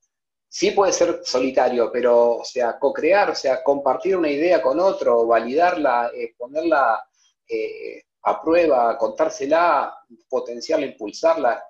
Sí 0.49 0.73
puede 0.73 0.93
ser 0.93 1.21
solitario, 1.25 1.91
pero, 1.93 2.37
o 2.39 2.45
sea, 2.45 2.79
co-crear, 2.79 3.31
o 3.31 3.35
sea, 3.35 3.63
compartir 3.63 4.17
una 4.17 4.31
idea 4.31 4.61
con 4.61 4.81
otro, 4.81 5.27
validarla, 5.27 6.11
eh, 6.15 6.35
ponerla 6.37 7.03
eh, 7.49 8.03
a 8.23 8.41
prueba, 8.41 8.97
contársela, 8.99 9.97
potenciarla, 10.29 10.87
impulsarla. 10.87 11.65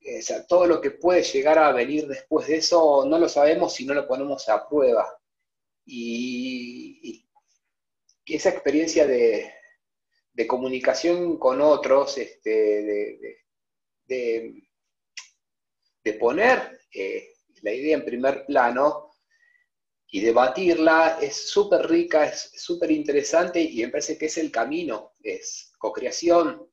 Eh, 0.00 0.22
todo 0.48 0.66
lo 0.66 0.80
que 0.80 0.92
puede 0.92 1.22
llegar 1.22 1.58
a 1.58 1.72
venir 1.72 2.06
después 2.06 2.46
de 2.46 2.56
eso 2.56 3.04
no 3.06 3.18
lo 3.18 3.28
sabemos 3.28 3.74
si 3.74 3.84
no 3.84 3.94
lo 3.94 4.06
ponemos 4.06 4.48
a 4.48 4.66
prueba. 4.66 5.06
y 5.84 7.26
esa 8.34 8.50
experiencia 8.50 9.06
de, 9.06 9.54
comunicación 10.48 11.38
con 11.38 11.60
otros, 11.60 12.16
este, 12.16 13.44
de, 14.06 14.66
poner 16.18 16.80
eh, 16.94 17.34
la 17.60 17.74
idea 17.74 17.96
en 17.96 18.04
primer 18.06 18.46
plano 18.46 19.10
y 20.06 20.20
debatirla 20.20 21.18
es 21.20 21.50
súper 21.50 21.86
rica, 21.88 22.24
es 22.24 22.52
súper 22.56 22.90
interesante 22.90 23.60
y 23.60 23.82
me 23.82 23.90
parece 23.90 24.16
que 24.16 24.26
es 24.26 24.38
el 24.38 24.50
camino, 24.50 25.12
es 25.22 25.69
co-creación, 25.80 26.70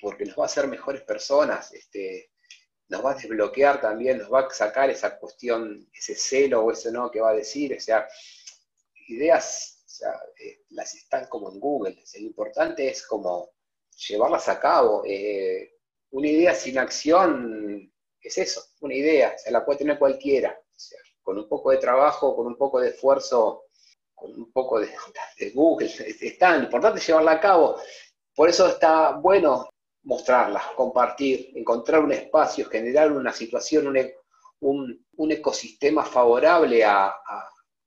porque 0.00 0.24
nos 0.24 0.36
va 0.36 0.42
a 0.42 0.46
hacer 0.46 0.66
mejores 0.66 1.02
personas, 1.02 1.72
este, 1.72 2.32
nos 2.88 3.04
va 3.04 3.12
a 3.12 3.14
desbloquear 3.14 3.80
también, 3.80 4.18
nos 4.18 4.30
va 4.30 4.40
a 4.40 4.50
sacar 4.50 4.90
esa 4.90 5.18
cuestión, 5.18 5.88
ese 5.94 6.16
celo 6.16 6.64
o 6.64 6.72
ese 6.72 6.90
no 6.90 7.10
que 7.10 7.20
va 7.20 7.30
a 7.30 7.34
decir, 7.34 7.74
o 7.74 7.80
sea, 7.80 8.08
ideas, 9.06 9.84
eh, 10.38 10.64
las 10.70 10.94
están 10.94 11.26
como 11.28 11.52
en 11.52 11.60
Google. 11.60 11.94
lo 11.94 12.20
importante 12.20 12.88
es 12.88 13.06
como 13.06 13.52
llevarlas 14.08 14.48
a 14.48 14.58
cabo. 14.58 15.04
Eh, 15.06 15.76
una 16.10 16.26
idea 16.26 16.54
sin 16.54 16.78
acción 16.78 17.92
es 18.20 18.38
eso, 18.38 18.62
una 18.80 18.94
idea, 18.94 19.38
se 19.38 19.52
la 19.52 19.64
puede 19.64 19.78
tener 19.78 19.98
cualquiera. 19.98 20.58
con 21.22 21.38
un 21.38 21.48
poco 21.48 21.70
de 21.70 21.78
trabajo, 21.78 22.34
con 22.34 22.48
un 22.48 22.56
poco 22.56 22.80
de 22.80 22.88
esfuerzo, 22.88 23.66
con 24.22 24.32
un 24.34 24.52
poco 24.52 24.80
de, 24.80 24.88
Google, 25.52 25.90
está, 26.20 26.56
lo 26.56 26.64
importante 26.64 27.00
es 27.00 27.06
llevarla 27.06 27.32
a 27.32 27.40
cabo. 27.40 27.76
Por 28.34 28.48
eso 28.48 28.68
está 28.68 29.16
bueno 29.16 29.68
mostrarla, 30.04 30.62
compartir, 30.76 31.50
encontrar 31.54 32.00
un 32.00 32.12
espacio, 32.12 32.68
generar 32.68 33.12
una 33.12 33.32
situación, 33.32 33.94
un, 34.60 35.30
ecosistema 35.30 36.04
favorable 36.04 36.84
a, 36.84 37.14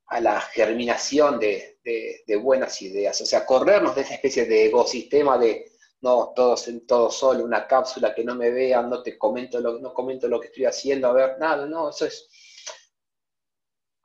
a 0.07 0.19
la 0.19 0.39
germinación 0.39 1.39
de, 1.39 1.79
buenas 2.41 2.81
ideas, 2.81 3.19
o 3.21 3.25
sea, 3.25 3.45
corrernos 3.45 3.95
de 3.95 4.01
esa 4.01 4.15
especie 4.15 4.45
de 4.45 4.65
ecosistema 4.67 5.37
de 5.37 5.71
no, 6.01 6.33
todos 6.35 6.67
en 6.67 6.85
todo 6.85 7.09
solo, 7.09 7.43
una 7.43 7.67
cápsula 7.67 8.13
que 8.13 8.23
no 8.23 8.35
me 8.35 8.51
vean, 8.51 8.89
no 8.89 9.01
te 9.01 9.17
comento 9.17 9.59
lo, 9.59 9.79
no 9.79 9.93
comento 9.93 10.27
lo 10.27 10.39
que 10.39 10.47
estoy 10.47 10.65
haciendo, 10.65 11.07
a 11.07 11.13
ver, 11.13 11.39
nada, 11.39 11.65
no, 11.65 11.89
eso 11.89 12.05
es, 12.05 12.29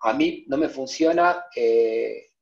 a 0.01 0.13
mí 0.15 0.45
no 0.49 0.57
me 0.57 0.69
funciona, 0.69 1.45
eh, 1.55 2.33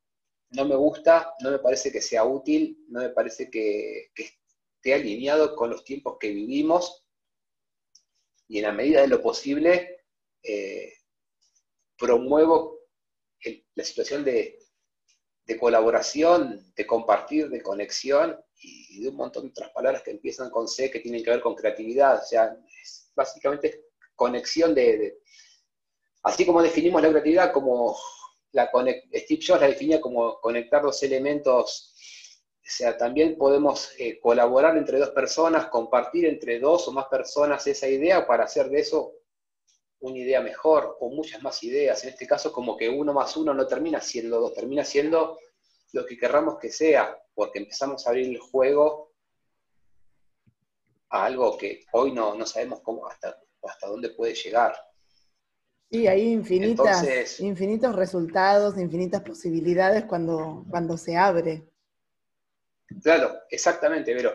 no 0.50 0.64
me 0.64 0.76
gusta, 0.76 1.34
no 1.40 1.50
me 1.50 1.58
parece 1.58 1.90
que 1.90 2.00
sea 2.00 2.24
útil, 2.24 2.84
no 2.88 3.00
me 3.00 3.10
parece 3.10 3.50
que, 3.50 4.10
esté 4.14 4.94
alineado 4.94 5.56
con 5.56 5.70
los 5.70 5.84
tiempos 5.84 6.18
que 6.20 6.30
vivimos 6.30 7.04
y 8.46 8.58
en 8.58 8.64
la 8.64 8.72
medida 8.72 9.00
de 9.00 9.08
lo 9.08 9.20
posible 9.20 10.04
eh, 10.42 10.92
promuevo 11.98 12.78
la 13.74 13.84
situación 13.84 14.24
de, 14.24 14.58
colaboración, 15.58 16.72
de 16.76 16.86
compartir, 16.86 17.48
de 17.48 17.60
conexión 17.60 18.38
y, 18.60 19.02
de 19.02 19.08
un 19.08 19.16
montón 19.16 19.44
de 19.44 19.50
otras 19.50 19.70
palabras 19.70 20.02
que 20.02 20.12
empiezan 20.12 20.50
con 20.50 20.68
C 20.68 20.90
que 20.90 21.00
tienen 21.00 21.24
que 21.24 21.30
ver 21.30 21.40
con 21.40 21.56
creatividad. 21.56 22.22
O 22.22 22.24
sea, 22.24 22.56
es 22.82 23.10
básicamente 23.16 23.86
conexión 24.14 24.74
de, 24.74 25.18
así 26.22 26.46
como 26.46 26.62
definimos 26.62 27.02
la 27.02 27.10
creatividad 27.10 27.52
como 27.52 27.96
la 28.52 28.70
Steve 29.14 29.40
Jobs 29.46 29.60
la 29.60 29.68
definía 29.68 30.00
como 30.00 30.40
conectar 30.40 30.82
dos 30.82 31.02
elementos, 31.02 31.94
o 32.68 32.70
sea, 32.70 32.96
también 32.98 33.36
podemos 33.38 33.92
eh, 33.98 34.20
colaborar 34.20 34.76
entre 34.76 34.98
dos 34.98 35.10
personas, 35.10 35.68
compartir 35.68 36.26
entre 36.26 36.58
dos 36.58 36.86
o 36.88 36.92
más 36.92 37.06
personas 37.06 37.66
esa 37.66 37.88
idea 37.88 38.26
para 38.26 38.44
hacer 38.44 38.68
de 38.68 38.80
eso 38.80 39.14
una 40.00 40.18
idea 40.18 40.40
mejor 40.40 40.96
o 41.00 41.08
muchas 41.08 41.42
más 41.42 41.62
ideas. 41.64 42.02
En 42.04 42.10
este 42.10 42.26
caso, 42.26 42.52
como 42.52 42.76
que 42.76 42.88
uno 42.88 43.12
más 43.12 43.36
uno 43.36 43.54
no 43.54 43.66
termina 43.66 44.00
siendo 44.00 44.40
dos, 44.40 44.54
termina 44.54 44.84
siendo 44.84 45.38
lo 45.92 46.04
que 46.04 46.18
querramos 46.18 46.58
que 46.58 46.70
sea, 46.70 47.18
porque 47.34 47.60
empezamos 47.60 48.06
a 48.06 48.10
abrir 48.10 48.28
el 48.28 48.38
juego 48.38 49.12
a 51.08 51.24
algo 51.24 51.56
que 51.56 51.86
hoy 51.92 52.12
no, 52.12 52.34
no 52.34 52.44
sabemos 52.44 52.80
cómo 52.82 53.06
hasta, 53.06 53.40
hasta 53.62 53.86
dónde 53.86 54.10
puede 54.10 54.34
llegar. 54.34 54.76
Sí, 55.90 56.06
hay 56.06 56.32
infinitas, 56.32 57.40
infinitos 57.40 57.96
resultados, 57.96 58.78
infinitas 58.78 59.22
posibilidades 59.22 60.04
cuando, 60.04 60.66
cuando 60.68 60.98
se 60.98 61.16
abre. 61.16 61.66
Claro, 63.02 63.34
exactamente, 63.50 64.14
pero, 64.14 64.32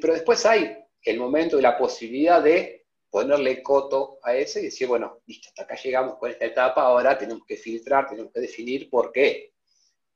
pero 0.00 0.14
después 0.14 0.44
hay 0.46 0.76
el 1.02 1.18
momento 1.18 1.58
y 1.58 1.62
la 1.62 1.78
posibilidad 1.78 2.42
de 2.42 2.86
ponerle 3.08 3.62
coto 3.62 4.18
a 4.22 4.34
ese 4.34 4.60
y 4.60 4.64
decir, 4.64 4.88
bueno, 4.88 5.20
listo, 5.26 5.48
hasta 5.48 5.62
acá 5.62 5.76
llegamos 5.76 6.16
con 6.16 6.30
esta 6.30 6.44
etapa, 6.44 6.82
ahora 6.82 7.16
tenemos 7.16 7.44
que 7.46 7.56
filtrar, 7.56 8.08
tenemos 8.08 8.32
que 8.32 8.40
definir 8.40 8.88
por 8.90 9.12
qué. 9.12 9.54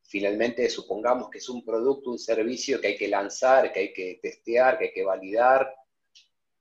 Finalmente, 0.02 0.68
supongamos 0.68 1.30
que 1.30 1.38
es 1.38 1.48
un 1.48 1.64
producto, 1.64 2.10
un 2.10 2.18
servicio 2.18 2.80
que 2.80 2.88
hay 2.88 2.96
que 2.96 3.08
lanzar, 3.08 3.72
que 3.72 3.80
hay 3.80 3.92
que 3.92 4.18
testear, 4.22 4.78
que 4.78 4.86
hay 4.86 4.92
que 4.92 5.04
validar, 5.04 5.74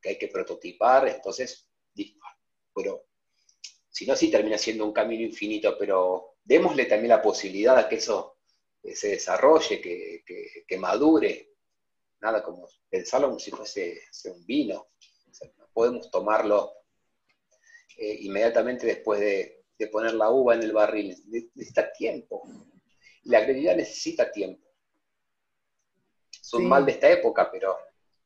que 0.02 0.10
hay 0.10 0.18
que 0.18 0.28
prototipar, 0.28 1.08
entonces, 1.08 1.70
listo. 1.94 2.20
Pero 2.74 3.06
si 3.94 4.08
no, 4.08 4.16
sí 4.16 4.32
termina 4.32 4.58
siendo 4.58 4.86
un 4.86 4.92
camino 4.92 5.22
infinito, 5.22 5.78
pero 5.78 6.38
démosle 6.44 6.86
también 6.86 7.10
la 7.10 7.22
posibilidad 7.22 7.78
a 7.78 7.88
que 7.88 7.98
eso 7.98 8.40
eh, 8.82 8.96
se 8.96 9.10
desarrolle, 9.10 9.80
que, 9.80 10.78
madure. 10.80 11.52
Nada 12.20 12.42
como 12.42 12.68
pensarlo 12.90 13.28
como 13.28 13.40
si 13.40 13.52
fuese, 13.52 14.02
un 14.26 14.44
vino. 14.48 14.88
no 15.58 15.70
podemos 15.72 16.10
tomarlo 16.10 16.74
eh, 17.98 18.18
inmediatamente 18.22 18.88
después 18.88 19.20
de, 19.20 19.60
poner 19.92 20.16
la 20.16 20.32
uva 20.32 20.56
en 20.56 20.64
el 20.64 20.72
barril. 20.72 21.16
Necesita 21.28 21.94
tiempo. 21.94 22.42
La 23.26 23.44
creatividad 23.44 23.76
necesita 23.76 24.32
tiempo. 24.32 24.66
Es 26.32 26.52
un 26.54 26.68
mal 26.68 26.84
de 26.84 26.94
esta 26.94 27.12
época, 27.12 27.52
pero 27.52 27.78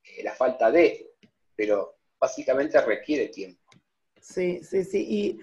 eh, 0.02 0.24
la 0.24 0.34
falta 0.34 0.72
de, 0.72 1.12
pero 1.56 1.98
básicamente 2.18 2.80
requiere 2.80 3.28
tiempo. 3.28 3.62
Sí, 4.22 4.62
sí, 4.64 4.84
sí. 4.86 5.06
Y 5.10 5.40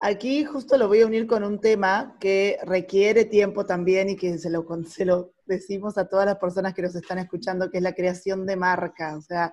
aquí 0.00 0.44
justo 0.44 0.76
lo 0.76 0.88
voy 0.88 1.00
a 1.02 1.06
unir 1.06 1.26
con 1.26 1.44
un 1.44 1.60
tema 1.60 2.16
que 2.20 2.58
requiere 2.64 3.24
tiempo 3.24 3.64
también 3.64 4.10
y 4.10 4.16
que 4.16 4.38
se 4.38 4.50
lo, 4.50 4.66
se 4.86 5.04
lo 5.04 5.32
decimos 5.46 5.98
a 5.98 6.08
todas 6.08 6.26
las 6.26 6.36
personas 6.36 6.74
que 6.74 6.82
nos 6.82 6.94
están 6.94 7.18
escuchando, 7.18 7.70
que 7.70 7.78
es 7.78 7.82
la 7.82 7.94
creación 7.94 8.46
de 8.46 8.56
marca. 8.56 9.16
O 9.16 9.20
sea, 9.20 9.52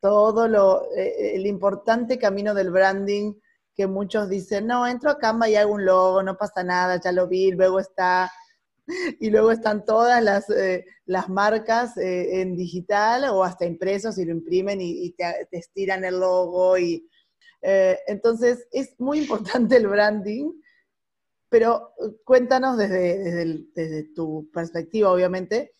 todo 0.00 0.48
lo, 0.48 0.84
eh, 0.96 1.36
el 1.36 1.46
importante 1.46 2.18
camino 2.18 2.54
del 2.54 2.70
branding 2.70 3.34
que 3.74 3.86
muchos 3.86 4.28
dicen, 4.28 4.66
no, 4.66 4.86
entro 4.86 5.10
a 5.10 5.18
Canva 5.18 5.48
y 5.48 5.56
hago 5.56 5.72
un 5.72 5.84
logo, 5.84 6.22
no 6.22 6.36
pasa 6.36 6.62
nada, 6.62 7.00
ya 7.00 7.10
lo 7.12 7.26
vi, 7.26 7.52
luego 7.52 7.80
está, 7.80 8.30
y 9.20 9.30
luego 9.30 9.50
están 9.50 9.84
todas 9.84 10.22
las, 10.22 10.50
eh, 10.50 10.84
las 11.06 11.28
marcas 11.28 11.96
eh, 11.96 12.40
en 12.40 12.56
digital 12.56 13.24
o 13.30 13.44
hasta 13.44 13.64
impresos 13.64 14.18
y 14.18 14.24
lo 14.24 14.32
imprimen 14.32 14.80
y, 14.80 15.10
te, 15.12 15.48
te, 15.50 15.58
estiran 15.58 16.04
el 16.04 16.20
logo 16.20 16.76
y 16.78 17.08
eh, 17.62 18.00
entonces, 18.06 18.66
es 18.72 18.98
muy 18.98 19.20
importante 19.20 19.76
el 19.76 19.86
branding, 19.86 20.52
pero 21.48 21.94
eh, 22.00 22.16
cuéntanos 22.24 22.76
desde, 22.76 24.04
tu 24.14 24.50
perspectiva, 24.52 25.12
obviamente, 25.12 25.72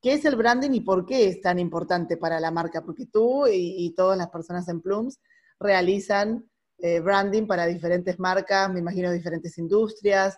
¿qué 0.00 0.14
es 0.14 0.24
el 0.24 0.36
branding 0.36 0.70
y 0.72 0.80
por 0.80 1.04
qué 1.04 1.28
es 1.28 1.40
tan 1.40 1.58
importante 1.58 2.16
para 2.16 2.38
la 2.40 2.52
marca? 2.52 2.82
Porque 2.82 3.06
tú 3.06 3.46
y, 3.50 3.92
todas 3.96 4.16
las 4.16 4.30
personas 4.30 4.68
en 4.68 4.80
Plums 4.80 5.20
realizan 5.58 6.48
eh, 6.78 7.00
branding 7.00 7.46
para 7.46 7.66
diferentes 7.66 8.18
marcas, 8.18 8.72
me 8.72 8.80
imagino 8.80 9.10
diferentes 9.10 9.58
industrias. 9.58 10.36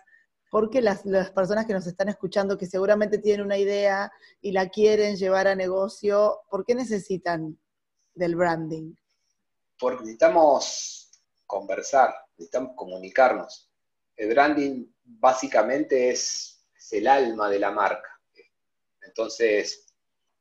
Porque 0.49 0.81
las, 0.81 1.05
las 1.05 1.31
personas 1.31 1.65
que 1.65 1.73
nos 1.73 1.87
están 1.87 2.07
escuchando, 2.07 2.57
que 2.57 2.67
seguramente 2.67 3.17
tienen 3.17 3.45
una 3.45 3.57
idea 3.57 4.09
y 4.39 4.53
la 4.53 4.69
quieren 4.69 5.17
llevar 5.17 5.45
a 5.49 5.55
negocio, 5.55 6.39
¿por 6.49 6.63
qué 6.65 6.73
necesitan 6.73 7.59
del 8.15 8.37
branding? 8.37 8.93
Porque 9.79 10.01
necesitamos 10.03 11.11
conversar, 11.45 12.13
necesitamos 12.37 12.73
comunicarnos. 12.75 13.69
El 14.15 14.29
branding 14.29 14.85
básicamente 15.03 16.09
es, 16.09 16.53
el 16.91 17.07
alma 17.07 17.49
de 17.49 17.59
la 17.59 17.71
marca. 17.71 18.17
Entonces, 19.01 19.93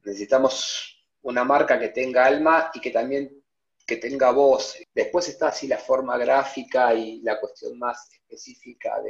necesitamos 0.05 1.05
una 1.23 1.43
marca 1.43 1.79
que 1.79 1.89
tenga 1.89 2.25
alma 2.25 2.71
y 2.73 2.81
que 2.81 2.91
también 2.91 3.43
que 3.85 3.97
tenga 3.97 4.31
voz. 4.31 4.77
Después 4.95 5.29
está 5.29 5.49
así 5.49 5.67
la 5.67 5.79
forma 5.79 6.17
gráfica 6.17 6.95
y 6.95 7.21
la 7.23 7.41
cuestión 7.41 7.79
más 7.79 8.09
específica 8.13 9.03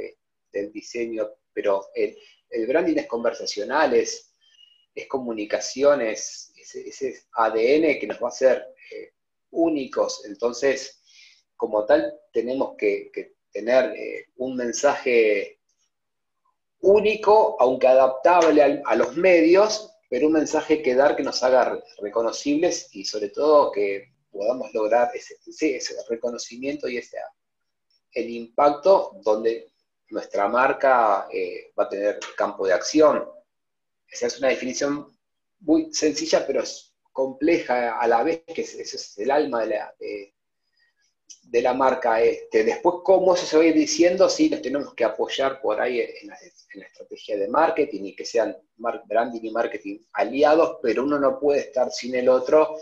del 0.51 0.71
diseño, 0.71 1.29
pero 1.53 1.89
el, 1.93 2.17
branding 2.67 2.97
es 2.97 3.07
conversacional, 3.07 3.93
es, 3.93 4.33
comunicación, 5.07 6.01
es 6.01 6.51
ADN 7.33 7.99
que 7.99 8.07
nos 8.07 8.21
va 8.21 8.27
a 8.27 8.29
hacer 8.29 8.65
únicos. 9.51 10.23
Entonces, 10.25 11.01
como 11.55 11.85
tal, 11.85 12.13
tenemos 12.31 12.75
que, 12.77 13.11
tener 13.51 13.95
eh, 13.95 14.25
un 14.35 14.55
mensaje 14.55 15.59
único, 16.79 17.55
aunque 17.59 17.87
adaptable 17.87 18.83
a 18.85 18.95
los 18.95 19.17
medios, 19.17 19.91
pero 20.09 20.27
un 20.27 20.33
mensaje 20.33 20.81
que 20.81 20.95
dar 20.95 21.15
que 21.15 21.23
nos 21.23 21.41
haga 21.43 21.81
reconocibles 22.01 22.89
y 22.93 23.03
sobre 23.03 23.29
todo 23.29 23.71
que 23.71 24.13
podamos 24.31 24.73
lograr 24.73 25.09
ese, 25.15 25.35
reconocimiento 26.07 26.87
y 26.87 26.97
ese, 26.97 27.17
el 28.11 28.29
impacto 28.29 29.19
donde 29.23 29.71
nuestra 30.09 30.47
marca 30.47 31.27
eh, 31.31 31.71
va 31.77 31.85
a 31.85 31.89
tener 31.89 32.19
campo 32.35 32.65
de 32.65 32.73
acción. 32.73 33.27
Esa 34.07 34.27
es 34.27 34.37
una 34.37 34.49
definición 34.49 35.17
muy 35.59 35.93
sencilla, 35.93 36.45
pero 36.45 36.61
es 36.61 36.93
compleja 37.17 37.97
a 37.99 38.07
la 38.07 38.21
vez, 38.21 38.43
que 38.45 38.61
ese 38.61 38.83
es 38.83 39.17
el 39.17 39.31
alma 39.31 39.61
de 39.61 39.67
la, 39.69 39.91
de, 39.99 41.61
la 41.63 41.73
marca. 41.73 42.21
Este. 42.21 42.63
Después, 42.63 42.97
cómo 43.03 43.33
eso 43.33 43.43
se 43.43 43.57
va 43.57 43.63
a 43.63 43.65
ir 43.65 43.73
diciendo, 43.73 44.29
sí, 44.29 44.51
nos 44.51 44.61
tenemos 44.61 44.93
que 44.93 45.03
apoyar 45.03 45.59
por 45.59 45.81
ahí 45.81 45.99
en 45.99 46.27
la, 46.27 46.35
estrategia 46.85 47.35
de 47.35 47.47
marketing 47.47 48.03
y 48.03 48.15
que 48.15 48.23
sean 48.23 48.55
branding 48.77 49.41
y 49.41 49.49
marketing 49.49 49.97
aliados, 50.13 50.77
pero 50.83 51.05
uno 51.05 51.17
no 51.17 51.39
puede 51.39 51.61
estar 51.61 51.91
sin 51.91 52.13
el 52.13 52.29
otro, 52.29 52.77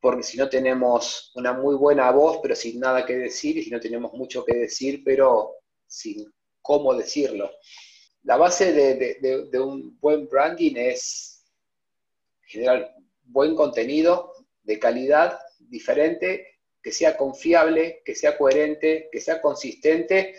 porque 0.00 0.22
si 0.22 0.38
no 0.38 0.48
tenemos 0.48 1.32
una 1.34 1.54
muy 1.54 1.74
buena 1.74 2.08
voz, 2.12 2.38
pero 2.40 2.54
sin 2.54 2.78
nada 2.78 3.04
que 3.04 3.16
decir, 3.16 3.58
y 3.58 3.64
si 3.64 3.70
no 3.70 3.80
tenemos 3.80 4.12
mucho 4.12 4.44
que 4.44 4.54
decir, 4.54 5.02
pero 5.04 5.56
sin 5.88 6.32
cómo 6.62 6.94
decirlo. 6.94 7.50
La 8.22 8.36
base 8.36 8.72
de 8.72 9.60
un 9.60 9.98
buen 9.98 10.28
branding 10.28 10.76
es 10.76 11.35
generar 12.46 12.94
buen 13.24 13.54
contenido 13.54 14.32
de 14.62 14.78
calidad 14.78 15.38
diferente, 15.58 16.58
que 16.82 16.92
sea 16.92 17.16
confiable, 17.16 18.02
que 18.04 18.14
sea 18.14 18.38
coherente, 18.38 19.08
que 19.10 19.20
sea 19.20 19.40
consistente 19.40 20.36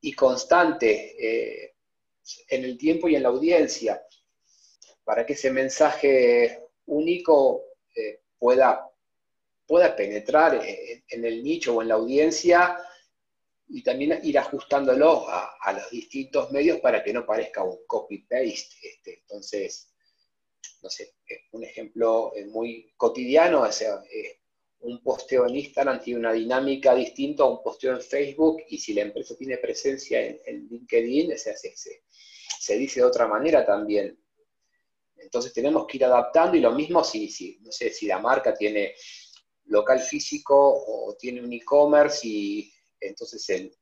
y 0.00 0.12
constante 0.12 1.16
eh, 1.18 1.74
en 2.48 2.64
el 2.64 2.78
tiempo 2.78 3.08
y 3.08 3.16
en 3.16 3.22
la 3.22 3.30
audiencia, 3.30 4.02
para 5.04 5.26
que 5.26 5.32
ese 5.32 5.50
mensaje 5.50 6.60
único 6.86 7.64
eh, 7.94 8.20
pueda, 8.38 8.88
pueda 9.66 9.94
penetrar 9.96 10.60
en, 10.64 11.24
el 11.24 11.42
nicho 11.42 11.76
o 11.76 11.82
en 11.82 11.88
la 11.88 11.94
audiencia 11.94 12.78
y 13.68 13.82
también 13.82 14.20
ir 14.22 14.38
ajustándolo 14.38 15.28
a, 15.28 15.72
los 15.72 15.90
distintos 15.90 16.50
medios 16.50 16.80
para 16.80 17.02
que 17.02 17.12
no 17.12 17.24
parezca 17.24 17.62
un 17.62 17.78
copy-paste. 17.86 18.74
Este. 18.82 19.18
Entonces, 19.20 19.89
no 20.82 20.90
sé, 20.90 21.14
un 21.52 21.64
ejemplo 21.64 22.32
muy 22.48 22.92
cotidiano, 22.96 23.62
o 23.62 23.72
sea, 23.72 24.02
un 24.80 25.02
posteo 25.02 25.46
en 25.46 25.56
Instagram 25.56 26.00
tiene 26.00 26.20
una 26.20 26.32
dinámica 26.32 26.94
distinta 26.94 27.42
a 27.42 27.46
un 27.46 27.62
posteo 27.62 27.92
en 27.92 28.00
Facebook 28.00 28.62
y 28.68 28.78
si 28.78 28.94
la 28.94 29.02
empresa 29.02 29.36
tiene 29.36 29.58
presencia 29.58 30.20
en, 30.24 30.68
LinkedIn, 30.70 31.36
se, 31.36 31.54
se, 31.56 32.76
dice 32.78 33.00
de 33.00 33.06
otra 33.06 33.26
manera 33.26 33.64
también. 33.64 34.18
Entonces 35.16 35.52
tenemos 35.52 35.86
que 35.86 35.98
ir 35.98 36.04
adaptando 36.04 36.56
y 36.56 36.60
lo 36.60 36.72
mismo 36.72 37.04
si, 37.04 37.28
si, 37.28 37.58
no 37.60 37.70
sé, 37.70 37.90
si 37.90 38.06
la 38.06 38.18
marca 38.18 38.54
tiene 38.54 38.94
local 39.66 40.00
físico 40.00 40.56
o 40.56 41.14
tiene 41.16 41.42
un 41.42 41.52
e-commerce 41.52 42.26
y 42.26 42.72
entonces 43.00 43.46
el, 43.50 43.72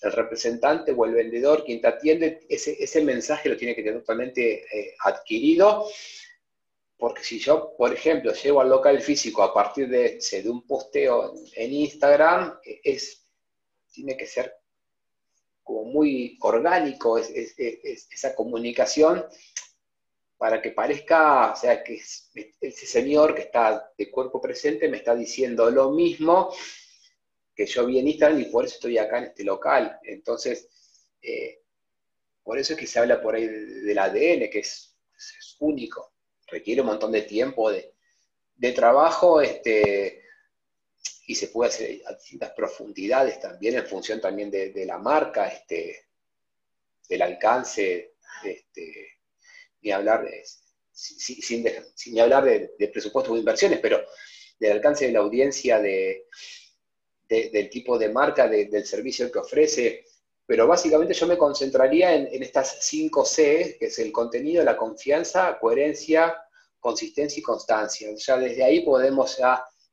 representante 0.00 0.92
o 0.92 1.04
el 1.04 1.14
vendedor, 1.14 1.64
quien 1.64 1.80
te 1.80 1.88
atiende, 1.88 2.40
ese, 2.48 3.02
mensaje 3.02 3.48
lo 3.48 3.56
tiene 3.56 3.74
que 3.74 3.82
tener 3.82 4.00
totalmente 4.00 4.64
eh, 4.64 4.94
adquirido. 5.04 5.88
Porque 6.96 7.22
si 7.22 7.38
yo, 7.38 7.74
por 7.76 7.92
ejemplo, 7.92 8.32
llego 8.32 8.60
al 8.60 8.68
local 8.68 9.00
físico 9.00 9.42
a 9.42 9.54
partir 9.54 9.88
de, 9.88 10.18
de 10.18 10.50
un 10.50 10.66
posteo 10.66 11.32
en, 11.54 11.72
Instagram, 11.72 12.58
e, 12.64 12.80
es, 12.82 13.24
tiene 13.92 14.16
que 14.16 14.26
ser 14.26 14.54
como 15.62 15.84
muy 15.84 16.38
orgánico 16.40 17.18
esa 17.18 18.34
comunicación 18.34 19.24
para 20.38 20.62
que 20.62 20.70
parezca, 20.70 21.52
o 21.52 21.56
sea, 21.56 21.82
que 21.82 22.00
ese 22.60 22.86
señor 22.86 23.34
que 23.34 23.42
está 23.42 23.92
de 23.98 24.10
cuerpo 24.10 24.40
presente 24.40 24.88
me 24.88 24.98
está 24.98 25.14
diciendo 25.14 25.70
lo 25.70 25.90
mismo 25.90 26.52
que 27.58 27.66
yo 27.66 27.84
vi 27.84 27.98
en 27.98 28.08
Instagram 28.08 28.40
y 28.40 28.44
por 28.46 28.64
eso 28.64 28.76
estoy 28.76 28.96
acá 28.96 29.18
en 29.18 29.24
este 29.24 29.44
local. 29.44 29.98
Entonces, 30.04 30.68
eh, 31.20 31.60
por 32.42 32.58
eso 32.58 32.72
es 32.72 32.78
que 32.78 32.86
se 32.86 33.00
habla 33.00 33.20
por 33.20 33.34
ahí 33.34 33.46
del 33.46 33.98
ADN, 33.98 34.48
que 34.48 34.60
es 34.60 34.94
único 35.58 36.12
requiere 36.48 36.80
un 36.80 36.88
montón 36.88 37.12
de 37.12 37.22
tiempo, 37.22 37.70
de, 37.70 37.92
trabajo, 38.72 39.40
este, 39.40 40.22
y 41.26 41.34
se 41.34 41.48
puede 41.48 41.70
hacer 41.70 42.02
a 42.06 42.14
distintas 42.14 42.50
profundidades 42.52 43.38
también 43.40 43.76
en 43.76 43.86
función 43.86 44.20
también 44.20 44.50
de, 44.50 44.84
la 44.86 44.98
marca, 44.98 45.46
este, 45.48 46.06
del 47.08 47.22
alcance, 47.22 48.14
este, 48.44 49.18
ni 49.82 49.90
hablar 49.90 50.24
de, 50.24 50.42
sin, 50.92 52.20
hablar 52.20 52.44
de, 52.44 52.88
presupuestos 52.88 53.34
de 53.34 53.40
inversiones, 53.40 53.78
pero 53.80 54.04
del 54.58 54.72
alcance 54.72 55.06
de 55.06 55.12
la 55.12 55.20
audiencia, 55.20 55.78
de, 55.80 56.26
del 57.28 57.68
tipo 57.68 57.98
de 57.98 58.08
marca, 58.08 58.48
del 58.48 58.86
servicio 58.86 59.30
que 59.30 59.38
ofrece. 59.38 60.04
Pero 60.46 60.66
básicamente 60.66 61.12
yo 61.12 61.26
me 61.26 61.36
concentraría 61.36 62.14
en, 62.14 62.42
estas 62.42 62.78
cinco 62.80 63.24
C, 63.24 63.76
que 63.78 63.86
es 63.86 63.98
el 63.98 64.10
contenido, 64.10 64.64
la 64.64 64.76
confianza, 64.76 65.58
coherencia, 65.58 66.36
consistencia 66.80 67.40
y 67.40 67.42
constancia. 67.42 68.08
Ya 68.16 68.38
desde 68.38 68.64
ahí 68.64 68.80
podemos 68.80 69.38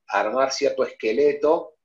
armar 0.07 0.53
cierto 0.53 0.85
esqueleto 0.85 1.75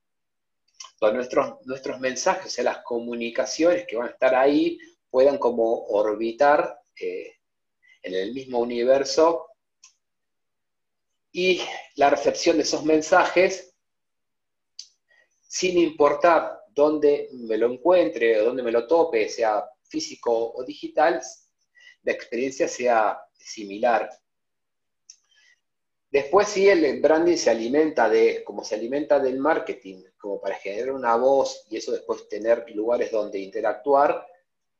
con 1.01 1.14
nuestros, 1.14 1.66
nuestros 1.66 1.98
mensajes, 1.98 2.46
o 2.46 2.51
sea, 2.51 2.64
las 2.64 2.78
comunicaciones 2.84 3.86
que 3.86 3.96
van 3.96 4.09
a 4.09 4.11
estar 4.11 4.34
ahí 4.34 4.78
puedan 5.09 5.38
como 5.38 5.86
orbitar 5.86 6.78
eh, 7.01 7.38
en 8.03 8.14
el 8.14 8.34
mismo 8.34 8.59
universo 8.59 9.46
y 11.32 11.61
la 11.96 12.11
recepción 12.11 12.57
de 12.57 12.64
esos 12.64 12.84
mensajes, 12.84 13.70
sin 15.51 15.78
importar 15.78 16.61
dónde 16.68 17.28
me 17.32 17.59
lo 17.59 17.72
encuentre 17.72 18.40
o 18.40 18.44
dónde 18.44 18.62
me 18.62 18.70
lo 18.70 18.86
tope, 18.86 19.28
sea 19.28 19.68
físico 19.82 20.53
o 20.53 20.62
digital, 20.62 21.20
la 22.05 22.12
experiencia 22.12 22.68
sea 22.68 23.20
similar. 23.36 24.09
Después 26.09 26.46
sí, 26.46 26.68
el 26.68 27.01
branding 27.01 27.36
se 27.36 27.51
alimenta 27.51 28.09
de, 28.09 28.44
como 28.44 28.62
se 28.62 28.76
alimenta 28.76 29.18
del 29.18 29.40
marketing, 29.40 30.05
como 30.16 30.40
para 30.40 30.55
generar 30.55 30.92
una 30.92 31.16
voz 31.16 31.66
y 31.68 31.78
eso 31.78 31.90
después 31.90 32.28
tener 32.28 32.64
lugares 32.72 33.11
donde 33.11 33.40
interactuar, 33.40 34.24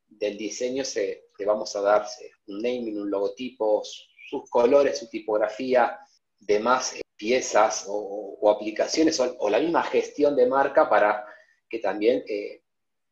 del 0.06 0.38
diseño 0.38 0.84
se, 0.84 1.30
le 1.36 1.46
vamos 1.46 1.74
a 1.74 1.80
darse 1.80 2.30
un 2.46 2.62
naming, 2.62 2.96
un 2.96 3.10
logotipo, 3.10 3.82
sus 3.84 4.48
colores, 4.48 4.98
su 4.98 5.08
tipografía, 5.08 5.98
demás 6.38 6.94
piezas 7.20 7.84
o, 7.86 8.50
aplicaciones 8.50 9.20
o, 9.20 9.50
la 9.50 9.60
misma 9.60 9.82
gestión 9.84 10.34
de 10.34 10.46
marca 10.46 10.88
para 10.88 11.26
que 11.68 11.78
también 11.78 12.24
eh, 12.26 12.62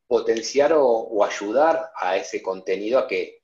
potenciar 0.06 0.72
o 0.74 1.22
ayudar 1.22 1.90
a 1.94 2.16
ese 2.16 2.42
contenido 2.42 2.98
a 2.98 3.06
que 3.06 3.38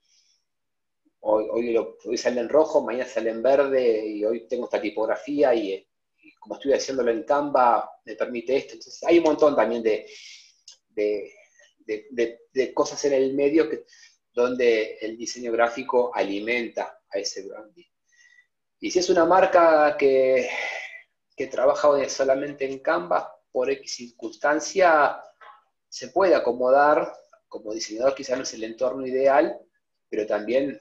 hoy, 1.25 2.19
sale 2.19 2.41
en 2.41 2.49
rojo, 2.49 2.83
mañana 2.83 3.09
sale 3.09 3.31
en 3.31 3.43
verde 3.43 4.07
y 4.07 4.25
hoy 4.25 4.47
tengo 4.47 4.65
esta 4.65 4.81
tipografía 4.81 5.55
y, 5.55 5.87
como 6.39 6.57
estoy 6.57 6.73
haciéndolo 6.73 7.11
en 7.11 7.25
Canva 7.25 7.91
me 8.05 8.15
permite 8.17 8.57
esto. 8.57 8.75
Entonces 8.75 9.03
hay 9.05 9.19
un 9.19 9.25
montón 9.25 9.57
también 9.57 9.83
de, 9.83 10.07
de, 10.95 12.75
cosas 12.75 13.03
en 13.07 13.15
el 13.15 13.35
medio 13.35 13.69
donde 14.33 14.99
el 15.01 15.17
diseño 15.17 15.53
gráfico 15.53 16.11
alimenta 16.15 17.01
a 17.09 17.19
ese 17.19 17.47
branding. 17.47 17.87
Y 18.81 18.91
si 18.91 18.99
es 18.99 19.09
una 19.09 19.25
marca 19.25 19.97
que, 19.97 20.49
que 21.37 21.47
trabaja 21.47 22.09
solamente 22.09 22.65
en 22.65 22.81
Canva, 22.81 23.35
por 23.55 23.71
X 23.71 23.95
circunstancia, 23.95 25.23
se 25.89 26.09
puede 26.09 26.35
acomodar, 26.35 27.15
como 27.47 27.73
diseñador 27.73 28.17
quizás 28.17 28.37
no 28.37 28.43
es 28.43 28.53
el 28.55 28.65
entorno 28.65 29.07
ideal, 29.07 29.57
pero 30.09 30.27
también 30.27 30.81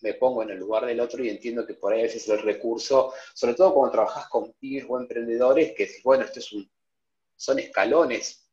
me 0.00 0.14
pongo 0.14 0.42
en 0.42 0.50
el 0.50 0.58
lugar 0.58 0.86
del 0.86 0.98
otro 0.98 1.22
y 1.22 1.30
entiendo 1.30 1.64
que 1.64 1.74
por 1.74 1.92
ahí 1.92 2.00
a 2.00 2.04
veces 2.04 2.28
el 2.28 2.40
recurso, 2.40 3.12
sobre 3.32 3.54
todo 3.54 3.74
cuando 3.74 3.92
trabajas 3.92 4.28
con 4.28 4.52
pibes 4.54 4.86
o 4.88 4.98
emprendedores, 4.98 5.72
que 5.76 5.88
bueno, 6.02 6.24
esto 6.24 6.40
es 6.40 6.52
un, 6.52 6.68
son 7.36 7.60
escalones. 7.60 8.50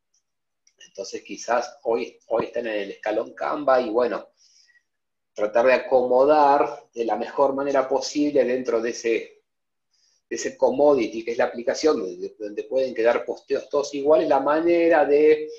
Entonces 0.87 1.23
quizás 1.23 1.79
hoy, 1.83 2.19
hoy 2.27 2.45
están 2.45 2.67
en 2.67 2.73
el 2.73 2.91
escalón 2.91 3.33
Canva 3.33 3.81
y 3.81 3.89
bueno, 3.89 4.29
tratar 5.35 5.67
de 5.67 5.73
acomodar 5.73 6.87
de 6.93 7.05
la 7.05 7.15
mejor 7.15 7.53
manera 7.53 7.87
posible 7.87 8.43
dentro 8.43 8.81
de 8.81 8.89
ese, 8.89 9.43
ese 10.27 10.57
commodity 10.57 11.23
que 11.23 11.33
es 11.33 11.37
la 11.37 11.45
aplicación, 11.45 11.99
donde, 12.39 12.63
pueden 12.63 12.95
quedar 12.95 13.25
posteos 13.25 13.69
todos 13.69 13.93
iguales, 13.93 14.27
la 14.27 14.39
manera 14.39 15.05
de 15.05 15.49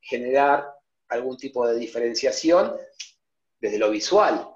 generar 0.00 0.68
algún 1.08 1.38
tipo 1.38 1.66
de 1.66 1.78
diferenciación 1.78 2.76
desde 3.58 3.78
lo 3.78 3.90
visual 3.90 4.52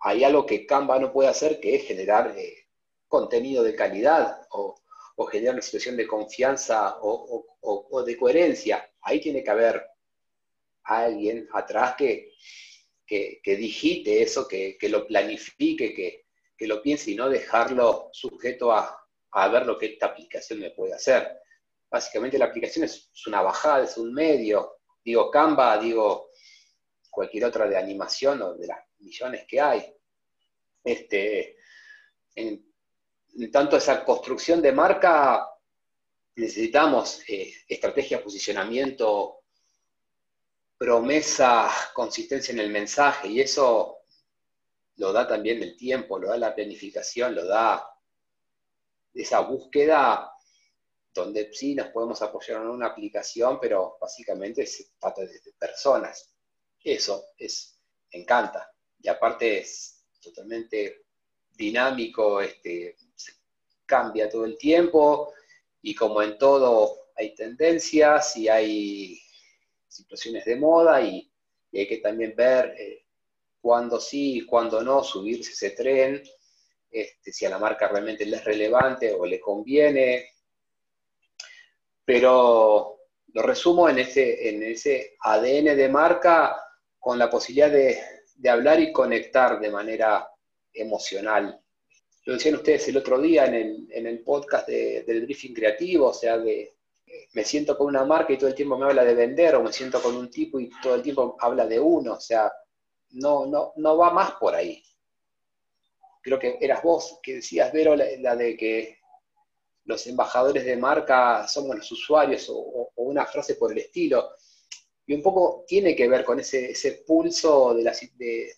hay 0.00 0.24
algo 0.24 0.46
que 0.46 0.66
Canva 0.66 0.98
no 0.98 1.12
puede 1.12 1.28
hacer, 1.28 1.60
que 1.60 1.76
es 1.76 1.86
generar 1.86 2.34
eh, 2.36 2.68
contenido 3.06 3.62
de 3.62 3.74
calidad 3.74 4.46
o, 4.50 4.76
generar 5.30 5.54
una 5.54 5.62
situación 5.62 5.98
de 5.98 6.06
confianza 6.06 6.96
o, 7.02 8.02
de 8.02 8.16
coherencia. 8.16 8.90
Ahí 9.02 9.20
tiene 9.20 9.44
que 9.44 9.50
haber 9.50 9.86
alguien 10.84 11.46
atrás 11.52 11.94
que, 11.96 12.32
que, 13.10 13.56
digite 13.56 14.22
eso, 14.22 14.46
que, 14.46 14.78
lo 14.88 15.04
planifique, 15.04 15.92
que, 15.92 16.66
lo 16.66 16.80
piense 16.80 17.10
y 17.10 17.16
no 17.16 17.28
dejarlo 17.28 18.08
sujeto 18.12 18.72
a, 18.72 18.96
ver 19.48 19.66
lo 19.66 19.76
que 19.76 19.86
esta 19.86 20.06
aplicación 20.06 20.60
me 20.60 20.70
puede 20.70 20.94
hacer. 20.94 21.40
Básicamente 21.90 22.38
la 22.38 22.44
aplicación 22.44 22.84
es, 22.84 23.10
es 23.12 23.26
una 23.26 23.42
bajada, 23.42 23.84
es 23.84 23.96
un 23.96 24.12
medio. 24.12 24.76
Digo 25.04 25.28
Canva, 25.30 25.76
digo 25.78 26.30
cualquier 27.10 27.46
otra 27.46 27.66
de 27.66 27.76
animación 27.76 28.42
o 28.42 28.54
de 28.54 28.68
las 28.68 28.78
millones 28.98 29.44
que 29.48 29.60
hay. 29.60 29.92
Este, 30.84 31.56
en, 32.36 32.64
tanto 33.50 33.76
esa 33.76 34.04
construcción 34.04 34.62
de 34.62 34.70
marca, 34.70 35.48
necesitamos 36.36 37.22
eh, 37.28 37.52
estrategia, 37.66 38.22
posicionamiento, 38.22 39.39
promesa, 40.80 41.70
consistencia 41.92 42.52
en 42.52 42.60
el 42.60 42.70
mensaje, 42.70 43.28
y 43.28 43.42
eso 43.42 43.98
lo 44.96 45.12
da 45.12 45.28
también 45.28 45.62
el 45.62 45.76
tiempo, 45.76 46.18
lo 46.18 46.28
da 46.28 46.38
la 46.38 46.54
planificación, 46.54 47.34
lo 47.34 47.44
da 47.44 47.86
esa 49.12 49.40
búsqueda 49.40 50.32
donde 51.12 51.52
sí 51.52 51.74
nos 51.74 51.88
podemos 51.88 52.22
apoyar 52.22 52.62
en 52.62 52.68
una 52.68 52.86
aplicación, 52.86 53.58
pero 53.60 53.98
básicamente 54.00 54.64
se 54.64 54.86
trata 54.98 55.20
de 55.20 55.38
personas. 55.58 56.34
Eso 56.82 57.26
es, 57.36 57.78
encanta. 58.12 58.72
Y 59.02 59.08
aparte 59.08 59.58
es 59.58 60.02
totalmente 60.18 61.04
dinámico, 61.50 62.40
este, 62.40 62.96
cambia 63.84 64.30
todo 64.30 64.46
el 64.46 64.56
tiempo 64.56 65.34
y 65.82 65.94
como 65.94 66.22
en 66.22 66.38
todo 66.38 67.10
hay 67.16 67.34
tendencias 67.34 68.34
y 68.38 68.48
hay 68.48 69.19
situaciones 69.90 70.44
de 70.44 70.56
moda 70.56 71.02
y, 71.02 71.26
hay 71.72 71.86
que 71.86 71.98
también 71.98 72.34
ver 72.34 72.74
eh, 72.76 73.04
cuándo 73.60 74.00
sí 74.00 74.38
y 74.38 74.46
cuándo 74.46 74.82
no 74.82 75.04
subirse 75.04 75.52
ese 75.52 75.70
tren, 75.70 76.20
este, 76.90 77.32
si 77.32 77.46
a 77.46 77.50
la 77.50 77.60
marca 77.60 77.86
realmente 77.86 78.26
le 78.26 78.38
es 78.38 78.44
relevante 78.44 79.12
o 79.12 79.24
le 79.24 79.38
conviene. 79.38 80.30
Pero 82.04 82.98
lo 83.32 83.42
resumo 83.42 83.88
en 83.88 84.00
ese, 84.00 84.48
en 84.48 84.64
ese 84.64 85.16
ADN 85.20 85.76
de 85.76 85.88
marca 85.88 86.60
con 86.98 87.18
la 87.18 87.30
posibilidad 87.30 87.70
de, 87.70 87.98
hablar 88.48 88.80
y 88.80 88.92
conectar 88.92 89.60
de 89.60 89.70
manera 89.70 90.28
emocional. 90.72 91.60
Lo 92.24 92.34
decían 92.34 92.56
ustedes 92.56 92.88
el 92.88 92.96
otro 92.96 93.20
día 93.20 93.46
en 93.46 94.06
el, 94.06 94.22
podcast 94.22 94.66
del 94.68 95.22
briefing 95.22 95.54
creativo, 95.54 96.08
o 96.08 96.14
sea, 96.14 96.38
de, 96.38 96.74
me 97.32 97.44
siento 97.44 97.76
con 97.76 97.88
una 97.88 98.04
marca 98.04 98.32
y 98.32 98.38
todo 98.38 98.48
el 98.48 98.54
tiempo 98.54 98.76
me 98.76 98.86
habla 98.86 99.04
de 99.04 99.14
vender, 99.14 99.54
o 99.54 99.62
me 99.62 99.72
siento 99.72 100.02
con 100.02 100.16
un 100.16 100.30
tipo 100.30 100.58
y 100.58 100.70
todo 100.82 100.94
el 100.96 101.02
tiempo 101.02 101.36
habla 101.38 101.66
de 101.66 101.78
uno, 101.78 102.14
o 102.14 102.20
sea, 102.20 102.50
no, 103.10 103.46
no, 103.46 103.72
no 103.76 103.96
va 103.96 104.10
más 104.10 104.32
por 104.32 104.54
ahí. 104.54 104.82
Creo 106.22 106.38
que 106.38 106.58
eras 106.60 106.82
vos 106.82 107.18
que 107.22 107.36
decías, 107.36 107.72
Vero, 107.72 107.96
la, 107.96 108.36
de 108.36 108.56
que 108.56 108.98
los 109.84 110.06
embajadores 110.06 110.64
de 110.64 110.76
marca 110.76 111.46
somos 111.48 111.76
los 111.76 111.92
usuarios, 111.92 112.46
o, 112.50 112.90
una 112.96 113.26
frase 113.26 113.54
por 113.54 113.72
el 113.72 113.78
estilo. 113.78 114.30
Y 115.06 115.14
un 115.14 115.22
poco 115.22 115.64
tiene 115.66 115.96
que 115.96 116.08
ver 116.08 116.24
con 116.24 116.38
ese, 116.38 117.04
pulso 117.06 117.74
de 117.74 117.82
la, 117.82 117.96
de, 118.14 118.54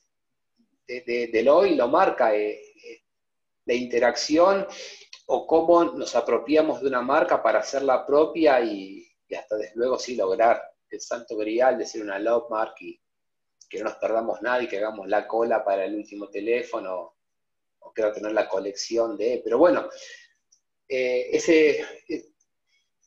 de, 0.86 1.30
del 1.32 1.48
hoy, 1.48 1.74
lo 1.76 1.88
marca, 1.88 2.34
eh, 2.34 2.52
eh, 2.52 3.02
la 3.64 3.74
interacción 3.74 4.66
o 5.26 5.46
cómo 5.46 5.84
nos 5.84 6.14
apropiamos 6.16 6.80
de 6.80 6.88
una 6.88 7.02
marca 7.02 7.42
para 7.42 7.60
hacerla 7.60 8.06
propia 8.06 8.60
y, 8.60 9.06
hasta 9.36 9.56
desde 9.56 9.76
luego 9.76 9.98
sí 9.98 10.14
lograr 10.14 10.62
el 10.90 11.00
santo 11.00 11.36
grial 11.36 11.78
de 11.78 11.86
ser 11.86 12.02
una 12.02 12.18
love 12.18 12.50
mark 12.50 12.74
y 12.80 13.00
que 13.68 13.78
no 13.78 13.84
nos 13.84 13.94
perdamos 13.94 14.42
nada 14.42 14.62
y 14.62 14.68
que 14.68 14.76
hagamos 14.76 15.08
la 15.08 15.26
cola 15.26 15.64
para 15.64 15.86
el 15.86 15.94
último 15.94 16.28
teléfono 16.28 17.14
o 17.78 17.92
quiero 17.94 18.12
tener 18.12 18.32
la 18.32 18.46
colección 18.46 19.16
de... 19.16 19.40
Pero 19.42 19.56
bueno, 19.56 19.88
eh, 20.86 21.30
ese, 21.32 21.82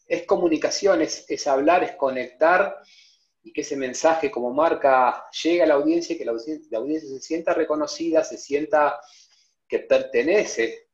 es 0.07 0.24
comunicación, 0.26 1.01
es, 1.01 1.47
hablar, 1.47 1.84
es 1.84 1.95
conectar 1.95 2.80
y 3.43 3.53
que 3.53 3.61
ese 3.61 3.76
mensaje 3.76 4.32
como 4.32 4.51
marca 4.51 5.28
llegue 5.43 5.61
a 5.61 5.68
la 5.68 5.76
audiencia 5.76 6.16
y 6.16 6.18
que 6.18 6.26
la 6.26 6.32
audiencia 6.32 7.09
se 7.09 7.22
sienta 7.22 7.53
reconocida, 7.53 8.24
se 8.24 8.39
sienta 8.39 8.99
que 9.68 9.80
pertenece 9.80 10.84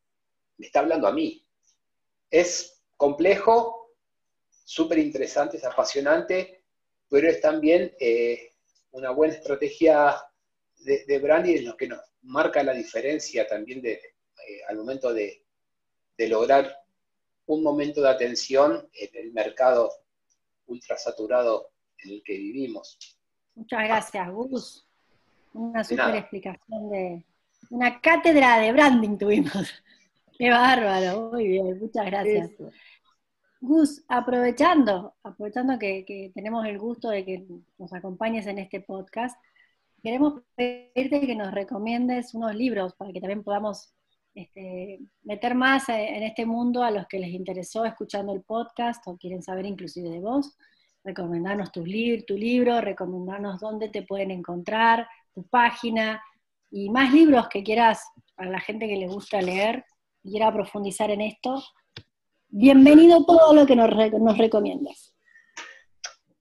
me 0.62 0.66
está 0.66 0.78
hablando 0.78 1.08
a 1.08 1.12
mí. 1.12 1.44
Es 2.30 2.80
complejo, 2.96 3.90
súper 4.64 4.98
interesante, 4.98 5.56
es 5.56 5.64
apasionante, 5.64 6.62
pero 7.10 7.28
es 7.28 7.40
también 7.40 7.92
eh, 7.98 8.52
una 8.92 9.10
buena 9.10 9.34
estrategia 9.34 10.22
de, 10.76 11.18
branding 11.18 11.56
en 11.56 11.64
lo 11.64 11.76
que 11.76 11.88
nos 11.88 11.98
marca 12.22 12.62
la 12.62 12.74
diferencia 12.74 13.44
también 13.48 13.82
de, 13.82 13.94
eh, 13.94 14.60
al 14.68 14.76
momento 14.76 15.12
de, 15.12 15.44
lograr 16.28 16.72
un 17.46 17.64
momento 17.64 18.00
de 18.00 18.10
atención 18.10 18.88
en 18.92 19.10
el 19.16 19.32
mercado 19.32 19.90
ultra 20.66 20.96
saturado 20.96 21.72
en 21.98 22.10
el 22.10 22.22
que 22.22 22.34
vivimos. 22.34 23.18
Muchas 23.56 23.82
gracias, 23.82 24.30
Gus. 24.30 24.86
Una 25.54 25.82
súper 25.82 26.14
explicación 26.14 26.90
de 26.90 27.24
una 27.70 28.00
cátedra 28.00 28.60
de 28.60 28.70
branding 28.70 29.18
tuvimos. 29.18 29.82
Qué 30.42 30.50
bárbaro, 30.50 31.30
muy 31.30 31.46
bien, 31.46 31.78
muchas 31.78 32.04
gracias. 32.04 32.50
Gus, 33.60 34.04
aprovechando, 34.08 35.14
aprovechando 35.22 35.78
que, 35.78 36.32
tenemos 36.34 36.66
el 36.66 36.80
gusto 36.80 37.10
de 37.10 37.24
que 37.24 37.46
nos 37.78 37.92
acompañes 37.92 38.48
en 38.48 38.58
este 38.58 38.80
podcast, 38.80 39.40
queremos 40.02 40.42
pedirte 40.56 41.28
que 41.28 41.36
nos 41.36 41.52
recomiendes 41.52 42.34
unos 42.34 42.56
libros 42.56 42.92
para 42.94 43.12
que 43.12 43.20
también 43.20 43.44
podamos 43.44 43.94
este, 44.34 44.98
meter 45.22 45.54
más 45.54 45.88
en 45.88 46.24
este 46.24 46.44
mundo 46.44 46.82
a 46.82 46.90
los 46.90 47.06
que 47.06 47.20
les 47.20 47.30
interesó 47.30 47.84
escuchando 47.84 48.32
el 48.32 48.42
podcast 48.42 49.06
o 49.06 49.16
quieren 49.16 49.44
saber 49.44 49.64
inclusive 49.64 50.10
de 50.10 50.18
vos. 50.18 50.58
Recomendarnos 51.04 51.70
tu, 51.70 51.84
tu 52.26 52.36
libro, 52.36 52.80
recomendarnos 52.80 53.60
dónde 53.60 53.90
te 53.90 54.02
pueden 54.02 54.32
encontrar, 54.32 55.06
tu 55.32 55.44
página 55.44 56.20
y 56.68 56.90
más 56.90 57.12
libros 57.14 57.48
que 57.48 57.62
quieras 57.62 58.02
para 58.34 58.50
la 58.50 58.58
gente 58.58 58.88
que 58.88 58.96
le 58.96 59.06
gusta 59.06 59.40
leer 59.40 59.84
quiera 60.22 60.52
profundizar 60.52 61.10
en 61.10 61.20
esto, 61.20 61.62
bienvenido 62.48 63.24
todo 63.24 63.52
lo 63.54 63.66
que 63.66 63.74
nos, 63.74 64.38
recomiendas. 64.38 65.14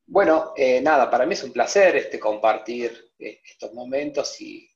Bueno, 0.05 0.53
eh, 0.55 0.81
nada, 0.81 1.09
para 1.09 1.25
mí 1.25 1.33
es 1.33 1.43
un 1.43 1.51
placer 1.51 1.95
este, 1.95 2.19
compartir 2.19 3.11
eh, 3.17 3.41
estos 3.43 3.73
momentos 3.73 4.39
y 4.41 4.69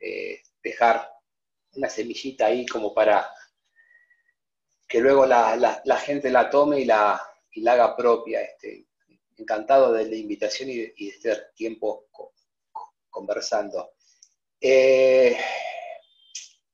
eh, 0.00 0.42
dejar 0.62 1.08
una 1.74 1.88
semillita 1.88 2.46
ahí 2.46 2.66
como 2.66 2.92
para 2.94 3.30
que 4.88 5.00
luego 5.00 5.26
la, 5.26 5.82
gente 6.04 6.30
la 6.30 6.48
tome 6.48 6.80
y 6.80 6.84
la, 6.84 7.20
haga 7.66 7.94
propia. 7.96 8.40
Este, 8.40 8.86
encantado 9.36 9.92
de 9.92 10.08
la 10.08 10.16
invitación 10.16 10.68
y 10.68 10.76
de, 10.76 10.94
estar 10.96 11.52
tiempo 11.54 12.06
conversando. 13.08 13.92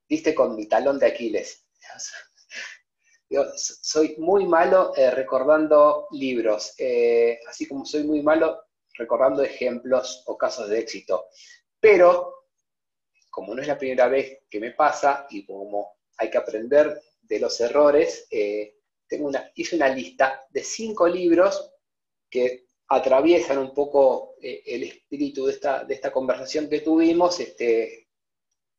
Viste 0.09 0.35
con 0.35 0.57
mi 0.57 0.67
talón 0.67 0.99
de 0.99 1.07
Aquiles 1.07 1.64
soy 3.57 4.17
muy 4.19 4.47
malo 4.47 4.95
eh, 4.97 5.11
recordando 5.11 6.09
libros, 6.13 6.75
eh, 6.79 7.41
así 7.49 7.67
como 7.67 7.85
soy 7.85 8.05
muy 8.05 8.23
malo 8.23 8.65
recordando 8.97 9.43
ejemplos 9.43 10.23
o 10.27 10.39
casos 10.39 10.69
de 10.69 10.79
éxito. 10.79 11.27
Pero, 11.81 12.47
como 13.31 13.55
no 13.55 13.63
es 13.63 13.69
la 13.69 13.79
primera 13.79 14.09
vez 14.09 14.43
que 14.49 14.61
me 14.61 14.71
pasa 14.71 15.27
y 15.31 15.45
como 15.45 15.97
hay 16.17 16.31
que 16.31 16.39
aprender 16.39 17.03
de 17.23 17.41
los 17.41 17.61
errores, 17.61 18.27
eh, 18.31 18.77
tengo 19.09 19.27
una, 19.27 19.51
hice 19.55 19.77
una 19.77 19.89
lista 19.89 20.47
de 20.51 20.63
cinco 20.63 21.09
libros 21.09 21.73
que 22.31 22.67
atraviesan 22.89 23.59
un 23.59 23.75
poco 23.75 24.37
el 24.41 24.83
espíritu 24.83 25.47
de 25.47 25.53
esta, 25.53 25.85
de 25.85 25.95
esta 25.95 26.13
conversación 26.13 26.69
que 26.69 26.81
tuvimos. 26.81 27.41
Este, 27.41 28.09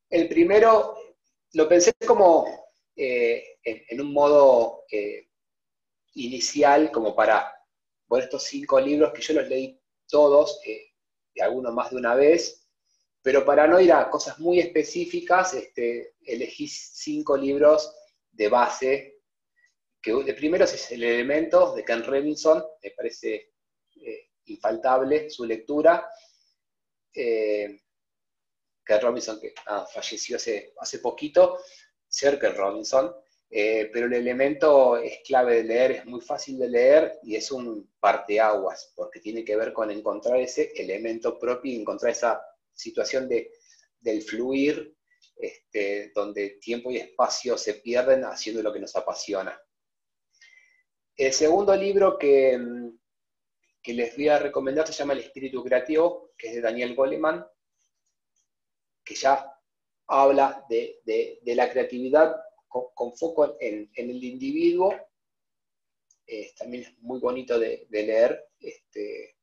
el 0.09 0.29
primero 0.29 0.95
lo 1.53 1.67
pensé 1.67 1.93
como 2.05 2.64
eh, 2.95 3.57
en, 3.63 3.99
un 3.99 4.13
modo 4.13 4.85
eh, 4.89 5.27
inicial 6.13 6.91
como 6.91 7.13
para, 7.13 7.53
por 8.07 8.21
estos 8.21 8.43
cinco 8.43 8.79
libros 8.79 9.11
que 9.13 9.21
yo 9.21 9.33
los 9.33 9.49
leí 9.49 9.79
todos, 10.07 10.61
eh, 10.65 10.93
y 11.33 11.41
algunos 11.41 11.73
más 11.73 11.89
de 11.89 11.97
una 11.97 12.15
vez, 12.15 12.65
pero 13.21 13.43
para 13.43 13.67
no 13.67 13.81
ir 13.81 13.91
a 13.91 14.09
cosas 14.09 14.39
muy 14.39 14.59
específicas, 14.59 15.53
este, 15.55 16.15
elegí 16.21 16.67
cinco 16.67 17.35
libros 17.35 17.93
de 18.31 18.47
base, 18.47 19.19
que 20.01 20.11
el 20.11 20.35
primero 20.35 20.63
es 20.63 20.91
El 20.91 21.03
Elemento 21.03 21.73
de 21.75 21.83
Ken 21.83 22.03
Robinson, 22.03 22.63
me 22.81 22.91
parece 22.91 23.53
infaltable 24.45 25.31
su 25.31 25.43
lectura. 25.45 26.07
Ken 27.11 27.81
Robinson, 29.01 29.39
que 29.41 29.53
ah, 29.65 29.85
falleció 29.91 30.37
hace, 30.37 30.73
hace 30.79 30.99
poquito, 30.99 31.59
cerca 32.15 32.47
de 32.49 32.53
Robinson, 32.53 33.13
eh, 33.49 33.89
pero 33.91 34.07
el 34.07 34.13
elemento 34.13 34.97
es 34.97 35.19
clave 35.25 35.57
de 35.57 35.63
leer, 35.63 35.91
es 35.91 36.05
muy 36.05 36.21
fácil 36.21 36.57
de 36.57 36.69
leer 36.69 37.19
y 37.23 37.35
es 37.35 37.51
un 37.51 37.91
parteaguas, 37.99 38.93
porque 38.95 39.19
tiene 39.19 39.43
que 39.43 39.55
ver 39.55 39.73
con 39.73 39.91
encontrar 39.91 40.39
ese 40.39 40.71
elemento 40.75 41.37
propio 41.37 41.73
y 41.73 41.81
encontrar 41.81 42.11
esa 42.11 42.41
situación 42.73 43.27
de, 43.27 43.51
del 43.99 44.21
fluir, 44.21 44.95
este, 45.35 46.11
donde 46.15 46.57
tiempo 46.61 46.89
y 46.89 46.97
espacio 46.97 47.57
se 47.57 47.75
pierden 47.75 48.23
haciendo 48.23 48.63
lo 48.63 48.71
que 48.71 48.79
nos 48.79 48.95
apasiona. 48.95 49.59
El 51.17 51.33
segundo 51.33 51.75
libro 51.75 52.17
que, 52.17 52.57
que 53.81 53.93
les 53.93 54.15
voy 54.15 54.29
a 54.29 54.39
recomendar 54.39 54.87
se 54.87 54.93
llama 54.93 55.13
El 55.13 55.19
Espíritu 55.19 55.63
Creativo, 55.63 56.31
que 56.37 56.47
es 56.47 56.55
de 56.55 56.61
Daniel 56.61 56.95
Goleman, 56.95 57.45
que 59.03 59.15
ya 59.15 59.54
habla 60.07 60.65
de, 60.69 61.39
la 61.45 61.69
creatividad 61.69 62.35
con, 62.67 63.15
foco 63.15 63.57
en, 63.59 63.89
el 63.95 64.23
individuo. 64.23 64.93
también 66.57 66.83
es 66.83 66.97
muy 66.99 67.19
bonito 67.19 67.59
de, 67.59 67.87
leer. 67.89 68.43
Este, 68.59 69.35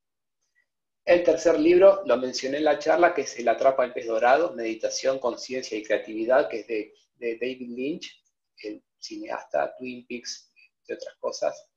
el 1.04 1.24
tercer 1.24 1.58
libro, 1.58 2.02
lo 2.06 2.16
mencioné 2.16 2.58
en 2.58 2.64
la 2.64 2.78
charla, 2.78 3.12
que 3.12 3.22
es 3.22 3.36
El 3.36 3.48
atrapa 3.48 3.84
el 3.84 3.92
pez 3.92 4.06
dorado, 4.06 4.54
Meditación, 4.54 5.18
Conciencia 5.18 5.76
y 5.76 5.82
Creatividad, 5.82 6.48
que 6.48 6.60
es 6.60 6.66
de, 6.68 6.94
David 7.40 7.70
Lynch, 7.76 8.22
el 8.62 8.84
cineasta 8.98 9.74
Twin 9.76 10.06
Peaks, 10.06 10.52
entre 10.80 10.96
otras 10.96 11.16
cosas. 11.18 11.68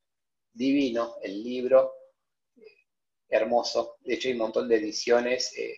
Divino 0.54 1.18
el 1.24 1.44
libro, 1.44 1.94
eh, 2.56 2.86
hermoso. 3.30 3.98
De 4.02 4.14
hecho, 4.14 4.28
hay 4.28 4.34
un 4.34 4.40
montón 4.40 4.68
de 4.68 4.78
ediciones. 4.78 5.58
Eh, 5.58 5.76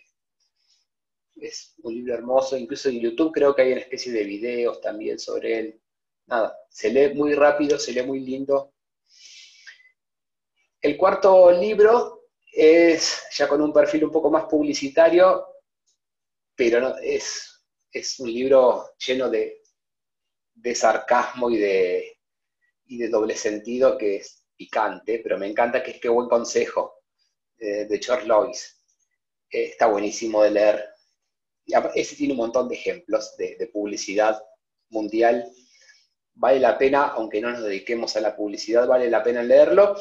es 1.41 1.75
un 1.83 1.93
libro 1.93 2.13
hermoso, 2.13 2.57
incluso 2.57 2.89
en 2.89 2.99
YouTube 2.99 3.31
creo 3.33 3.55
que 3.55 3.61
hay 3.63 3.71
una 3.73 3.81
especie 3.81 4.11
de 4.11 4.23
videos 4.23 4.81
también 4.81 5.19
sobre 5.19 5.59
él. 5.59 5.81
Nada, 6.25 6.57
se 6.69 6.91
lee 6.91 7.13
muy 7.13 7.33
rápido, 7.33 7.79
se 7.79 7.93
lee 7.93 8.03
muy 8.03 8.19
lindo. 8.19 8.73
El 10.81 10.97
cuarto 10.97 11.51
libro 11.51 12.29
es 12.51 13.23
ya 13.35 13.47
con 13.47 13.61
un 13.61 13.73
perfil 13.73 14.05
un 14.05 14.11
poco 14.11 14.29
más 14.29 14.45
publicitario, 14.45 15.45
pero 16.55 16.97
es, 16.97 17.63
es 17.91 18.19
un 18.19 18.31
libro 18.31 18.95
lleno 18.97 19.29
de, 19.29 19.61
sarcasmo 20.73 21.49
y 21.49 21.57
de, 21.57 22.19
y 22.85 22.97
de 22.97 23.09
doble 23.09 23.35
sentido 23.35 23.97
que 23.97 24.17
es 24.17 24.43
picante, 24.55 25.19
pero 25.19 25.37
me 25.37 25.47
encanta 25.47 25.83
que 25.83 25.91
es 25.91 26.01
Qué 26.01 26.09
buen 26.09 26.27
consejo, 26.27 27.03
de, 27.57 27.99
George 28.03 28.27
Lois. 28.27 28.83
está 29.49 29.87
buenísimo 29.87 30.43
de 30.43 30.51
leer, 30.51 30.96
ese 31.95 32.15
tiene 32.15 32.33
un 32.33 32.39
montón 32.39 32.67
de 32.67 32.75
ejemplos 32.75 33.35
de, 33.37 33.69
publicidad 33.71 34.41
mundial. 34.89 35.51
Vale 36.33 36.59
la 36.59 36.77
pena, 36.77 37.07
aunque 37.07 37.41
no 37.41 37.51
nos 37.51 37.63
dediquemos 37.63 38.15
a 38.15 38.21
la 38.21 38.35
publicidad, 38.35 38.87
vale 38.87 39.09
la 39.09 39.23
pena 39.23 39.43
leerlo. 39.43 39.95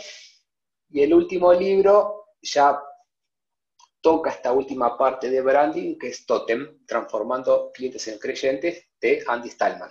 Y 0.90 1.02
el 1.02 1.12
último 1.12 1.52
libro 1.52 2.28
ya 2.40 2.80
toca 4.00 4.30
esta 4.30 4.52
última 4.52 4.96
parte 4.96 5.30
de 5.30 5.40
branding, 5.40 5.98
que 5.98 6.08
es 6.08 6.24
Totem, 6.26 6.84
transformando 6.86 7.72
clientes 7.72 8.06
en 8.08 8.18
creyentes, 8.18 8.84
de 9.00 9.24
Andy 9.26 9.50
Stallman. 9.50 9.90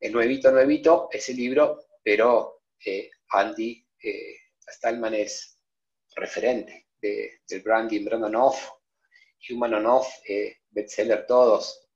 Es 0.00 0.10
nuevito, 0.10 0.50
nuevito 0.50 1.08
ese 1.12 1.34
libro, 1.34 1.84
pero 2.02 2.62
eh, 2.84 3.10
Andy 3.28 3.86
eh, 4.02 4.36
Stallman 4.66 5.14
es 5.14 5.58
referente 6.16 6.88
del 7.00 7.62
branding, 7.62 8.04
Brandon 8.04 8.34
Off, 8.36 8.79
Human 9.48 9.74
on 9.74 9.86
Off, 9.86 10.08
eh, 10.26 10.58
bestseller 10.70 11.26
todos, 11.26 11.88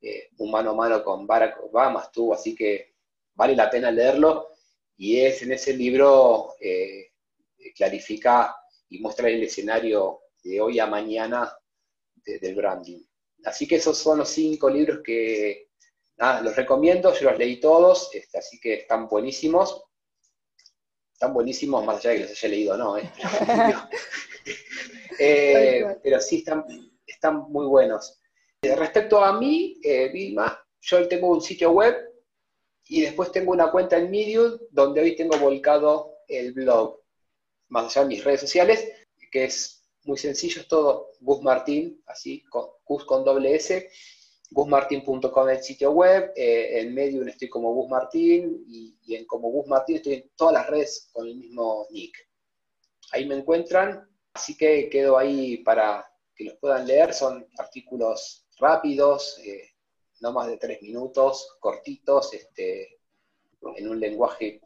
eh, 0.00 0.28
un 0.38 0.50
mano 0.50 0.70
a 0.70 0.74
mano 0.74 1.04
con 1.04 1.26
Barack 1.26 1.62
Obama 1.62 2.02
estuvo, 2.02 2.34
así 2.34 2.54
que 2.54 2.94
vale 3.34 3.54
la 3.54 3.70
pena 3.70 3.90
leerlo. 3.90 4.48
Y 4.96 5.20
es 5.20 5.42
en 5.42 5.52
ese 5.52 5.72
libro 5.72 6.54
eh, 6.60 7.12
clarifica 7.74 8.56
y 8.88 8.98
muestra 8.98 9.28
el 9.28 9.42
escenario 9.42 10.20
de 10.42 10.60
hoy 10.60 10.78
a 10.78 10.86
mañana 10.86 11.56
del 12.22 12.54
branding. 12.54 13.00
Así 13.44 13.66
que 13.66 13.76
esos 13.76 13.96
son 13.96 14.18
los 14.18 14.28
cinco 14.28 14.68
libros 14.68 15.00
que 15.02 15.70
los 16.42 16.54
recomiendo, 16.54 17.14
yo 17.14 17.30
los 17.30 17.38
leí 17.38 17.58
todos, 17.60 18.10
este, 18.12 18.38
así 18.38 18.60
que 18.60 18.74
están 18.74 19.08
buenísimos. 19.08 19.82
Están 21.12 21.32
buenísimos, 21.32 21.84
más 21.84 21.98
allá 21.98 22.10
de 22.10 22.16
que 22.16 22.22
los 22.22 22.32
haya 22.32 22.48
leído 22.48 22.76
no. 22.76 22.98
Eh, 22.98 23.10
pero 26.02 26.20
sí 26.20 26.38
están, 26.38 26.64
están 27.06 27.50
muy 27.50 27.66
buenos. 27.66 28.20
Eh, 28.62 28.76
respecto 28.76 29.24
a 29.24 29.38
mí, 29.38 29.80
eh, 29.82 30.10
Vilma, 30.12 30.62
yo 30.80 31.08
tengo 31.08 31.28
un 31.30 31.40
sitio 31.40 31.70
web 31.70 31.96
y 32.88 33.00
después 33.00 33.32
tengo 33.32 33.52
una 33.52 33.70
cuenta 33.70 33.96
en 33.96 34.10
Medium 34.10 34.58
donde 34.70 35.00
hoy 35.00 35.16
tengo 35.16 35.38
volcado 35.38 36.16
el 36.28 36.52
blog, 36.52 37.00
más 37.68 37.96
allá 37.96 38.02
de 38.02 38.14
mis 38.14 38.24
redes 38.24 38.40
sociales, 38.40 38.86
que 39.30 39.44
es 39.44 39.84
muy 40.04 40.18
sencillo, 40.18 40.60
es 40.60 40.68
todo 40.68 41.12
Gus 41.20 41.40
Martín, 41.42 42.02
así, 42.06 42.42
con, 42.44 42.66
Gus 42.84 43.04
con 43.04 43.24
doble 43.24 43.54
S, 43.54 43.90
gusmartin.com 44.50 45.48
el 45.48 45.62
sitio 45.62 45.92
web, 45.92 46.32
en 46.36 46.92
Medium 46.92 47.28
estoy 47.28 47.48
como 47.48 47.72
Gus 47.72 47.88
Martín 47.88 48.64
y, 48.66 48.98
y, 49.06 49.14
en 49.14 49.24
como 49.24 49.48
Gus 49.50 49.68
Martín 49.68 49.96
estoy 49.96 50.14
en 50.14 50.30
todas 50.36 50.54
las 50.54 50.66
redes 50.68 51.08
con 51.12 51.26
el 51.26 51.36
mismo 51.36 51.86
nick. 51.90 52.14
Ahí 53.12 53.26
me 53.26 53.36
encuentran 53.36 54.09
Así 54.34 54.56
que 54.56 54.88
quedo 54.88 55.18
ahí 55.18 55.58
para 55.58 56.06
que 56.34 56.44
los 56.44 56.54
puedan 56.54 56.86
leer. 56.86 57.12
Son 57.12 57.46
artículos 57.58 58.46
rápidos, 58.58 59.38
eh, 59.44 59.70
no 60.20 60.32
más 60.32 60.48
de 60.48 60.56
tres 60.56 60.82
minutos, 60.82 61.56
cortitos, 61.60 62.32
este, 62.34 63.00
en 63.76 63.88
un 63.88 64.00
lenguaje 64.00 64.60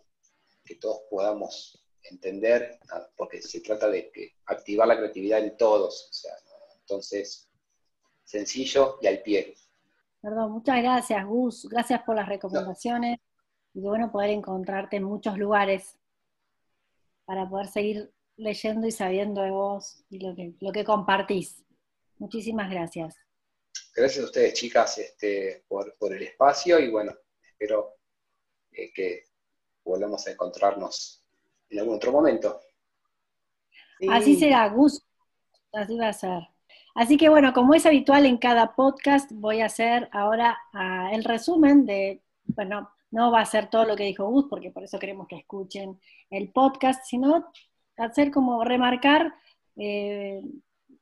que 0.64 0.76
todos 0.76 1.02
podamos 1.10 1.84
entender, 2.02 2.78
porque 3.16 3.40
se 3.40 3.60
trata 3.60 3.88
de 3.88 4.10
activar 4.46 4.88
la 4.88 4.96
creatividad 4.96 5.40
en 5.40 5.56
todos. 5.56 6.10
entonces, 6.80 7.48
sencillo 8.24 8.98
y 9.00 9.06
al 9.06 9.22
pie. 9.22 9.54
Perdón, 10.20 10.52
muchas 10.52 10.82
gracias, 10.82 11.24
Gus. 11.26 11.68
Gracias 11.68 12.02
por 12.02 12.16
las 12.16 12.28
recomendaciones. 12.28 13.18
Y 13.74 13.80
bueno 13.80 14.10
poder 14.10 14.30
encontrarte 14.30 14.96
en 14.96 15.04
muchos 15.04 15.36
lugares 15.36 15.98
para 17.24 17.48
poder 17.48 17.66
seguir 17.66 18.12
leyendo 18.37 18.87
y 18.87 18.93
sabiendo 18.93 19.43
de 19.43 19.51
vos 19.51 20.05
y 20.11 20.18
lo 20.18 20.35
que, 20.35 20.55
lo 20.61 20.72
que 20.72 20.85
compartís. 20.85 21.62
Muchísimas 22.18 22.70
gracias. 22.70 23.16
Gracias 23.95 24.24
a 24.24 24.26
ustedes, 24.26 24.55
chicas, 24.55 24.99
este, 24.99 25.64
por, 25.68 25.95
el 26.12 26.22
espacio 26.22 26.78
y 26.78 26.91
bueno, 26.91 27.12
espero 27.43 27.97
eh, 28.72 28.93
que 28.93 29.24
volvamos 29.85 30.26
a 30.26 30.32
encontrarnos 30.32 31.24
en 31.70 31.78
algún 31.78 31.97
otro 31.97 32.12
momento. 32.12 32.61
Así 34.11 34.37
será, 34.37 34.68
Gus. 34.68 35.05
Así 35.72 35.97
va 35.97 36.09
a 36.09 36.12
ser. 36.12 36.49
Así 36.95 37.16
que 37.16 37.28
bueno, 37.28 37.53
como 37.53 37.74
es 37.74 37.87
habitual 37.87 38.26
en 38.26 38.39
cada 38.39 38.74
podcast, 38.74 39.30
voy 39.32 39.61
a 39.61 39.66
hacer 39.66 40.09
ahora 40.12 40.59
ah, 40.72 41.11
el 41.12 41.24
resumen 41.24 41.87
de, 41.87 42.22
bueno, 42.47 42.91
no 43.11 43.32
va 43.32 43.41
a 43.41 43.47
ser 43.47 43.68
todo 43.68 43.85
lo 43.85 43.97
que 43.97 44.05
dijo 44.05 44.26
Gus, 44.28 44.47
porque 44.49 44.70
por 44.70 44.85
eso 44.85 44.99
queremos 44.99 45.26
que 45.26 45.37
escuchen 45.37 46.01
el 46.30 46.51
podcast, 46.51 47.05
sino 47.05 47.53
hacer 47.97 48.30
como 48.30 48.64
remarcar 48.64 49.34
eh, 49.76 50.42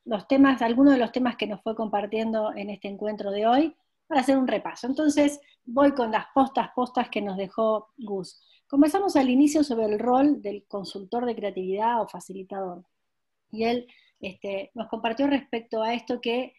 los 0.05 0.27
temas, 0.27 0.61
algunos 0.61 0.93
de 0.93 0.99
los 0.99 1.11
temas 1.11 1.35
que 1.35 1.47
nos 1.47 1.61
fue 1.61 1.75
compartiendo 1.75 2.53
en 2.55 2.69
este 2.69 2.87
encuentro 2.87 3.31
de 3.31 3.47
hoy, 3.47 3.75
para 4.07 4.21
hacer 4.21 4.37
un 4.37 4.47
repaso. 4.47 4.87
Entonces, 4.87 5.39
voy 5.65 5.93
con 5.93 6.11
las 6.11 6.25
postas, 6.33 6.69
postas 6.75 7.09
que 7.09 7.21
nos 7.21 7.37
dejó 7.37 7.89
Gus. 7.97 8.41
Comenzamos 8.67 9.15
al 9.15 9.29
inicio 9.29 9.63
sobre 9.63 9.85
el 9.85 9.99
rol 9.99 10.41
del 10.41 10.65
consultor 10.67 11.25
de 11.25 11.35
creatividad 11.35 12.01
o 12.01 12.07
facilitador. 12.07 12.83
Y 13.51 13.63
él 13.63 13.87
este, 14.19 14.71
nos 14.73 14.87
compartió 14.87 15.27
respecto 15.27 15.81
a 15.81 15.93
esto 15.93 16.19
que 16.19 16.53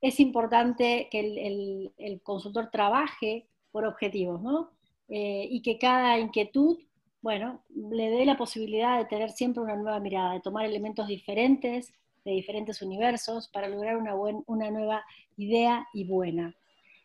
es 0.00 0.20
importante 0.20 1.08
que 1.10 1.90
el, 1.98 2.22
consultor 2.22 2.70
trabaje 2.70 3.48
por 3.70 3.84
objetivos, 3.84 4.40
¿no? 4.40 4.70
Eh, 5.08 5.46
y 5.50 5.62
que 5.62 5.78
cada 5.78 6.18
inquietud 6.18 6.78
bueno, 7.20 7.64
le 7.74 8.10
dé 8.10 8.24
la 8.24 8.36
posibilidad 8.36 8.98
de 8.98 9.04
tener 9.06 9.30
siempre 9.30 9.62
una 9.62 9.76
nueva 9.76 10.00
mirada, 10.00 10.34
de 10.34 10.40
tomar 10.40 10.64
elementos 10.64 11.08
diferentes, 11.08 11.92
de 12.24 12.32
diferentes 12.32 12.80
universos, 12.82 13.48
para 13.48 13.68
lograr 13.68 13.96
una, 13.96 14.14
una 14.46 14.70
nueva 14.70 15.04
idea 15.36 15.86
y 15.92 16.04
buena. 16.04 16.54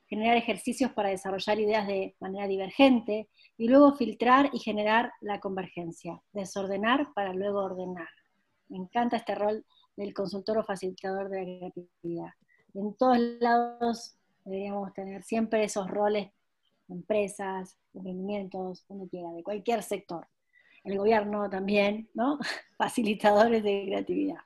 Generar 0.08 0.38
ejercicios 0.38 0.92
para 0.92 1.10
desarrollar 1.10 1.60
ideas 1.60 1.88
de 1.88 2.16
manera 2.20 2.48
divergente 2.48 3.30
y 3.58 3.68
luego 3.68 3.94
filtrar 3.96 4.50
y 4.54 4.60
generar 4.60 5.12
la 5.22 5.40
convergencia. 5.40 6.22
Desordenar 6.34 7.14
para 7.16 7.34
luego 7.34 7.64
ordenar. 7.64 8.10
Me 8.70 8.78
encanta 8.78 9.18
este 9.18 9.34
rol 9.34 9.66
del 9.96 10.14
consultor 10.14 10.60
o 10.60 10.64
facilitador 10.64 11.30
de 11.30 11.60
la 11.62 11.72
creatividad. 11.72 12.30
En 12.76 12.96
todos 12.96 13.18
lados 13.40 14.16
deberíamos 14.46 14.94
tener 14.94 15.24
siempre 15.24 15.64
esos 15.64 15.90
roles 15.90 16.30
empresas, 16.94 17.78
emprendimientos, 17.94 18.86
donde 18.88 19.08
de 19.08 19.44
cualquier 19.44 19.84
sector. 19.84 20.28
El 20.84 20.98
gobierno 20.98 21.50
también, 21.50 22.10
¿no? 22.14 22.40
Facilitadores 22.78 23.64
de 23.64 23.84
creatividad. 23.88 24.40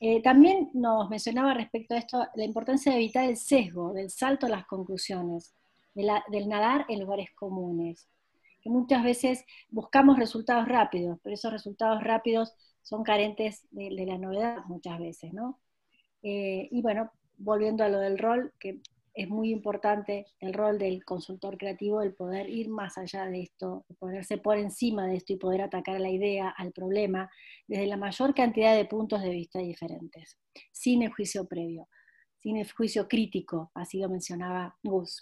Eh, 0.00 0.20
también 0.20 0.68
nos 0.74 1.08
mencionaba 1.08 1.54
respecto 1.54 1.94
a 1.94 1.98
esto 1.98 2.26
la 2.34 2.44
importancia 2.44 2.90
de 2.90 2.98
evitar 2.98 3.28
el 3.28 3.36
sesgo, 3.36 3.92
del 3.92 4.10
salto 4.10 4.46
a 4.46 4.48
las 4.48 4.66
conclusiones, 4.66 5.54
del 5.94 6.48
nadar 6.48 6.86
en 6.88 7.00
lugares 7.00 7.30
comunes. 7.36 8.08
Que 8.60 8.70
muchas 8.70 9.04
veces 9.04 9.44
buscamos 9.70 10.18
resultados 10.18 10.66
rápidos, 10.66 11.18
pero 11.22 11.34
esos 11.34 11.52
resultados 11.52 12.02
rápidos 12.02 12.52
son 12.82 13.04
carentes 13.04 13.64
de, 13.70 13.90
la 13.90 14.18
novedad 14.18 14.64
muchas 14.66 14.98
veces, 14.98 15.32
¿no? 15.32 15.60
Eh, 16.22 16.68
y 16.70 16.82
bueno, 16.82 17.12
volviendo 17.38 17.84
a 17.84 17.88
lo 17.88 17.98
del 17.98 18.18
rol, 18.18 18.52
que 18.58 18.80
es 19.14 19.28
muy 19.28 19.50
importante 19.50 20.26
el 20.40 20.54
rol 20.54 20.78
del 20.78 21.04
consultor 21.04 21.58
creativo, 21.58 22.02
el 22.02 22.14
poder 22.14 22.48
ir 22.48 22.68
más 22.68 22.96
allá 22.96 23.26
de 23.26 23.42
esto, 23.42 23.84
ponerse 23.98 24.38
por 24.38 24.56
encima 24.58 25.06
de 25.06 25.16
esto 25.16 25.34
y 25.34 25.36
poder 25.36 25.62
atacar 25.62 26.00
la 26.00 26.10
idea, 26.10 26.48
al 26.56 26.72
problema, 26.72 27.30
desde 27.66 27.86
la 27.86 27.96
mayor 27.96 28.34
cantidad 28.34 28.74
de 28.74 28.86
puntos 28.86 29.22
de 29.22 29.30
vista 29.30 29.58
diferentes, 29.58 30.38
sin 30.72 31.02
el 31.02 31.12
juicio 31.12 31.46
previo, 31.46 31.88
sin 32.38 32.56
el 32.56 32.70
juicio 32.72 33.06
crítico, 33.06 33.70
así 33.74 33.98
lo 33.98 34.08
mencionaba 34.08 34.76
Gus. 34.82 35.20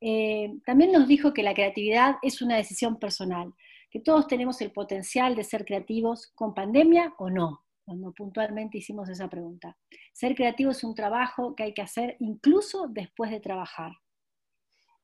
Eh, 0.00 0.54
también 0.64 0.92
nos 0.92 1.08
dijo 1.08 1.32
que 1.32 1.42
la 1.42 1.54
creatividad 1.54 2.16
es 2.22 2.42
una 2.42 2.56
decisión 2.56 2.98
personal, 2.98 3.52
que 3.90 4.00
todos 4.00 4.26
tenemos 4.28 4.60
el 4.60 4.72
potencial 4.72 5.34
de 5.34 5.44
ser 5.44 5.64
creativos 5.64 6.32
con 6.34 6.54
pandemia 6.54 7.14
o 7.18 7.30
no, 7.30 7.65
cuando 7.86 8.12
puntualmente 8.12 8.78
hicimos 8.78 9.08
esa 9.08 9.28
pregunta. 9.28 9.76
Ser 10.12 10.34
creativo 10.34 10.72
es 10.72 10.82
un 10.82 10.94
trabajo 10.94 11.54
que 11.54 11.62
hay 11.62 11.72
que 11.72 11.82
hacer 11.82 12.16
incluso 12.18 12.88
después 12.88 13.30
de 13.30 13.40
trabajar. 13.40 13.92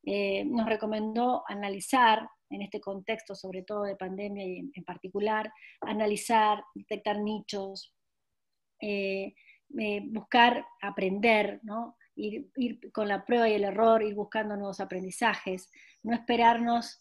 Eh, 0.05 0.45
nos 0.45 0.67
recomendó 0.67 1.45
analizar, 1.47 2.29
en 2.51 2.61
este 2.61 2.81
contexto 2.81 3.35
sobre 3.35 3.63
todo 3.63 3.85
de 3.85 3.97
pandemia 3.97 4.45
y 4.45 4.71
en, 4.75 4.85
particular, 4.85 5.51
analizar, 5.81 6.63
detectar 6.75 7.21
nichos, 7.21 7.95
eh, 8.81 9.33
eh, 9.79 10.03
buscar 10.09 10.67
aprender, 10.83 11.61
¿no? 11.63 11.97
Ir, 12.17 12.51
con 12.93 13.09
la 13.09 13.25
prueba 13.25 13.49
y 13.49 13.55
el 13.55 13.65
error, 13.65 14.03
ir 14.03 14.15
buscando 14.15 14.57
nuevos 14.57 14.81
aprendizajes, 14.81 15.71
no 16.03 16.15
esperarnos 16.15 17.01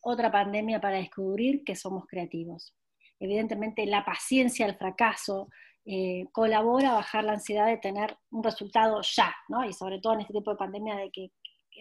otra 0.00 0.32
pandemia 0.32 0.80
para 0.80 0.96
descubrir 0.96 1.62
que 1.62 1.76
somos 1.76 2.06
creativos 2.06 2.74
evidentemente 3.20 3.86
la 3.86 4.04
paciencia 4.04 4.66
al 4.66 4.76
fracaso 4.76 5.48
eh, 5.86 6.26
colabora 6.32 6.90
a 6.90 6.94
bajar 6.94 7.24
la 7.24 7.32
ansiedad 7.32 7.66
de 7.66 7.76
tener 7.76 8.16
un 8.30 8.42
resultado 8.42 9.00
ya, 9.02 9.34
¿no? 9.48 9.64
Y 9.64 9.72
sobre 9.72 10.00
todo 10.00 10.14
en 10.14 10.20
este 10.20 10.32
tipo 10.32 10.50
de 10.50 10.56
pandemia 10.56 10.96
de 10.96 11.10
que 11.10 11.30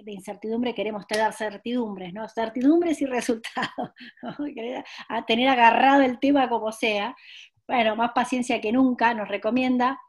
de 0.01 0.11
incertidumbre 0.11 0.73
queremos 0.73 1.05
tener 1.07 1.31
certidumbres, 1.33 2.13
¿no? 2.13 2.27
Certidumbres 2.27 3.01
y 3.01 3.05
resultados, 3.05 3.91
a 5.09 5.25
tener 5.25 5.49
agarrado 5.49 6.01
el 6.01 6.19
tema 6.19 6.49
como 6.49 6.71
sea. 6.71 7.15
Bueno, 7.67 7.95
más 7.95 8.11
paciencia 8.13 8.59
que 8.59 8.71
nunca 8.71 9.13
nos 9.13 9.27
recomienda, 9.27 9.99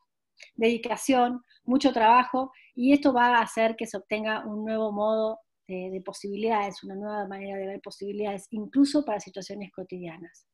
dedicación, 0.57 1.43
mucho 1.65 1.93
trabajo 1.93 2.53
y 2.75 2.93
esto 2.93 3.13
va 3.13 3.39
a 3.39 3.43
hacer 3.43 3.77
que 3.77 3.87
se 3.87 3.97
obtenga 3.97 4.45
un 4.45 4.65
nuevo 4.65 4.93
modo 4.93 5.41
de, 5.67 6.03
posibilidades, 6.05 6.83
una 6.85 6.95
nueva 6.95 7.27
manera 7.27 7.57
de 7.57 7.67
ver 7.67 7.81
posibilidades, 7.81 8.47
incluso 8.51 9.05
para 9.05 9.21
situaciones 9.21 9.71
cotidianas. 9.73 10.47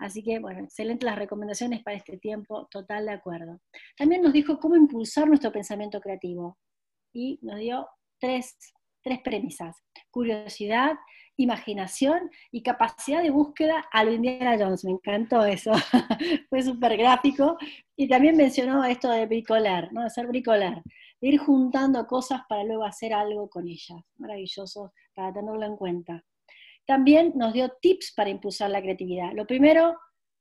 Así 0.00 0.22
que, 0.22 0.38
bueno, 0.38 0.64
excelentes 0.64 1.06
las 1.06 1.18
recomendaciones 1.18 1.82
para 1.82 1.96
este 1.96 2.16
tiempo, 2.16 2.66
total 2.70 3.04
de 3.04 3.12
acuerdo. 3.12 3.60
También 3.96 4.22
nos 4.22 4.32
dijo 4.32 4.58
cómo 4.58 4.74
impulsar 4.74 5.28
nuestro 5.28 5.52
pensamiento 5.52 6.00
creativo 6.00 6.58
y 7.12 7.38
nos 7.42 7.58
dio 7.58 7.86
tres, 8.18 8.56
tres 9.02 9.20
premisas. 9.20 9.76
Curiosidad, 10.10 10.94
imaginación 11.36 12.30
y 12.50 12.62
capacidad 12.62 13.22
de 13.22 13.28
búsqueda 13.28 13.84
a 13.92 14.02
lo 14.04 14.12
Indiana 14.12 14.56
Jones. 14.58 14.84
Me 14.86 14.92
encantó 14.92 15.44
eso. 15.44 15.72
Fue 16.48 16.62
súper 16.62 16.96
gráfico. 16.96 17.58
Y 17.94 18.08
también 18.08 18.38
mencionó 18.38 18.82
esto 18.84 19.10
de 19.10 19.26
bricolar, 19.26 19.92
¿no? 19.92 20.02
de 20.02 20.08
ser 20.08 20.26
bricolar, 20.26 20.82
de 21.20 21.28
ir 21.28 21.38
juntando 21.38 22.06
cosas 22.06 22.40
para 22.48 22.64
luego 22.64 22.84
hacer 22.84 23.12
algo 23.12 23.50
con 23.50 23.68
ellas. 23.68 24.00
Maravilloso 24.16 24.94
para 25.14 25.30
tenerlo 25.30 25.66
en 25.66 25.76
cuenta. 25.76 26.24
También 26.90 27.34
nos 27.36 27.52
dio 27.52 27.68
tips 27.80 28.14
para 28.16 28.30
impulsar 28.30 28.68
la 28.68 28.82
creatividad. 28.82 29.30
Lo 29.32 29.46
primero, 29.46 29.96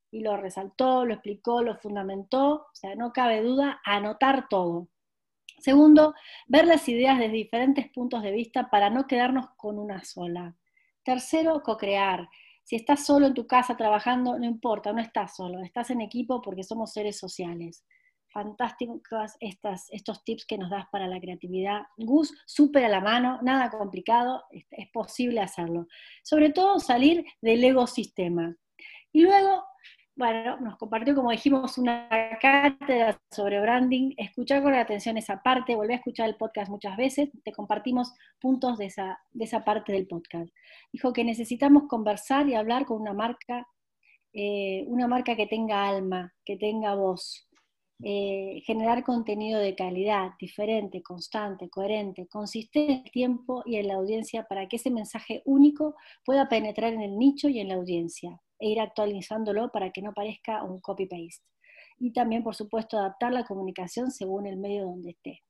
y 0.10 0.22
lo 0.22 0.36
resaltó, 0.36 1.06
lo 1.06 1.14
explicó, 1.14 1.62
lo 1.62 1.78
fundamentó, 1.78 2.54
o 2.54 2.70
sea, 2.74 2.96
no 2.96 3.14
cabe 3.14 3.44
duda, 3.44 3.80
anotar 3.86 4.48
todo. 4.50 4.88
Segundo, 5.60 6.16
ver 6.48 6.66
las 6.66 6.90
ideas 6.90 7.20
desde 7.20 7.34
diferentes 7.34 7.92
puntos 7.92 8.24
de 8.24 8.32
vista 8.32 8.72
para 8.72 8.90
no 8.90 9.06
quedarnos 9.06 9.52
con 9.58 9.78
una 9.78 10.04
sola. 10.04 10.56
Tercero, 11.04 11.62
co-crear. 11.62 12.28
Si 12.64 12.76
estás 12.76 13.06
solo 13.06 13.28
en 13.28 13.36
tu 13.36 13.46
casa 13.46 13.78
trabajando, 13.78 14.40
no 14.40 14.46
importa, 14.46 14.92
no 14.92 15.02
estás 15.02 15.36
solo, 15.36 15.62
estás 15.62 15.92
en 15.92 16.02
equipo 16.02 16.42
porque 16.42 16.64
somos 16.64 16.94
seres 16.94 17.20
sociales. 17.20 17.86
Fantásticos 18.32 19.34
estas, 19.40 19.88
estos 19.92 20.24
tips 20.24 20.46
que 20.46 20.58
nos 20.58 20.70
das 20.70 20.86
para 20.92 21.08
la 21.08 21.20
creatividad. 21.20 21.84
Gus, 21.98 22.34
súper 22.46 22.86
a 22.86 22.90
la 22.90 23.02
mano, 23.02 23.40
nada 23.42 23.70
complicado, 23.70 24.44
es, 24.52 24.66
posible 24.92 25.42
hacerlo. 25.42 25.88
Sobre 26.24 26.52
todo 26.52 26.80
salir 26.80 27.26
del 27.42 27.64
ecosistema. 27.64 28.56
Y 29.12 29.22
luego 29.22 29.64
bueno, 30.20 30.58
nos 30.60 30.76
compartió, 30.76 31.16
como 31.16 31.32
dijimos, 31.32 31.78
una 31.78 32.10
cátedra 32.42 33.18
sobre 33.32 33.62
branding. 33.62 34.14
Escuchar 34.18 34.62
con 34.62 34.74
atención 34.74 35.18
esa 35.18 35.42
parte, 35.42 35.78
volví 35.78 35.94
a 35.94 35.96
escuchar 35.96 36.28
el 36.28 36.36
podcast 36.36 36.70
muchas 36.70 36.98
veces, 36.98 37.30
te 37.42 37.54
compartimos 37.54 38.14
puntos 38.38 38.78
de 38.78 38.88
esa, 38.88 39.18
de 39.32 39.46
esa 39.46 39.64
parte 39.64 39.94
del 39.94 40.08
podcast. 40.08 40.54
Dijo 40.92 41.14
que 41.14 41.24
necesitamos 41.24 41.84
conversar 41.88 42.50
y 42.50 42.56
hablar 42.56 42.86
con 42.86 43.00
una 43.00 43.14
marca, 43.14 43.66
eh, 44.34 44.84
una 44.88 45.08
marca 45.08 45.38
que 45.38 45.48
tenga 45.48 45.88
alma, 45.88 46.34
que 46.44 46.58
tenga 46.58 46.96
voz. 46.96 47.49
Eh, 48.02 48.62
generar 48.66 49.04
contenido 49.04 49.60
de 49.60 49.76
calidad, 49.76 50.32
diferente, 50.40 51.04
constante, 51.04 51.70
coherente, 51.70 52.28
consistente 52.28 52.94
en 52.94 53.04
el 53.04 53.12
tiempo 53.12 53.62
y 53.66 53.76
en 53.76 53.90
la 53.90 53.96
audiencia 53.96 54.46
para 54.46 54.70
que 54.70 54.78
ese 54.78 54.90
mensaje 54.90 55.42
único 55.44 55.96
pueda 56.24 56.48
penetrar 56.48 56.94
en 56.94 57.02
el 57.02 57.18
nicho 57.18 57.50
y 57.50 57.60
en 57.60 57.68
la 57.68 57.76
audiencia 57.76 58.40
e 58.58 58.70
ir 58.70 58.80
actualizándolo 58.80 59.70
para 59.72 59.92
que 59.92 60.02
no 60.02 60.14
parezca 60.14 60.64
un 60.64 60.80
copy-paste. 60.80 61.44
Y 61.98 62.14
también, 62.14 62.42
por 62.42 62.56
supuesto, 62.56 62.98
adaptar 62.98 63.34
la 63.34 63.44
comunicación 63.44 64.12
según 64.12 64.48
el 64.48 64.56
medio 64.56 64.86
donde 64.86 65.12
esté. 65.12 65.44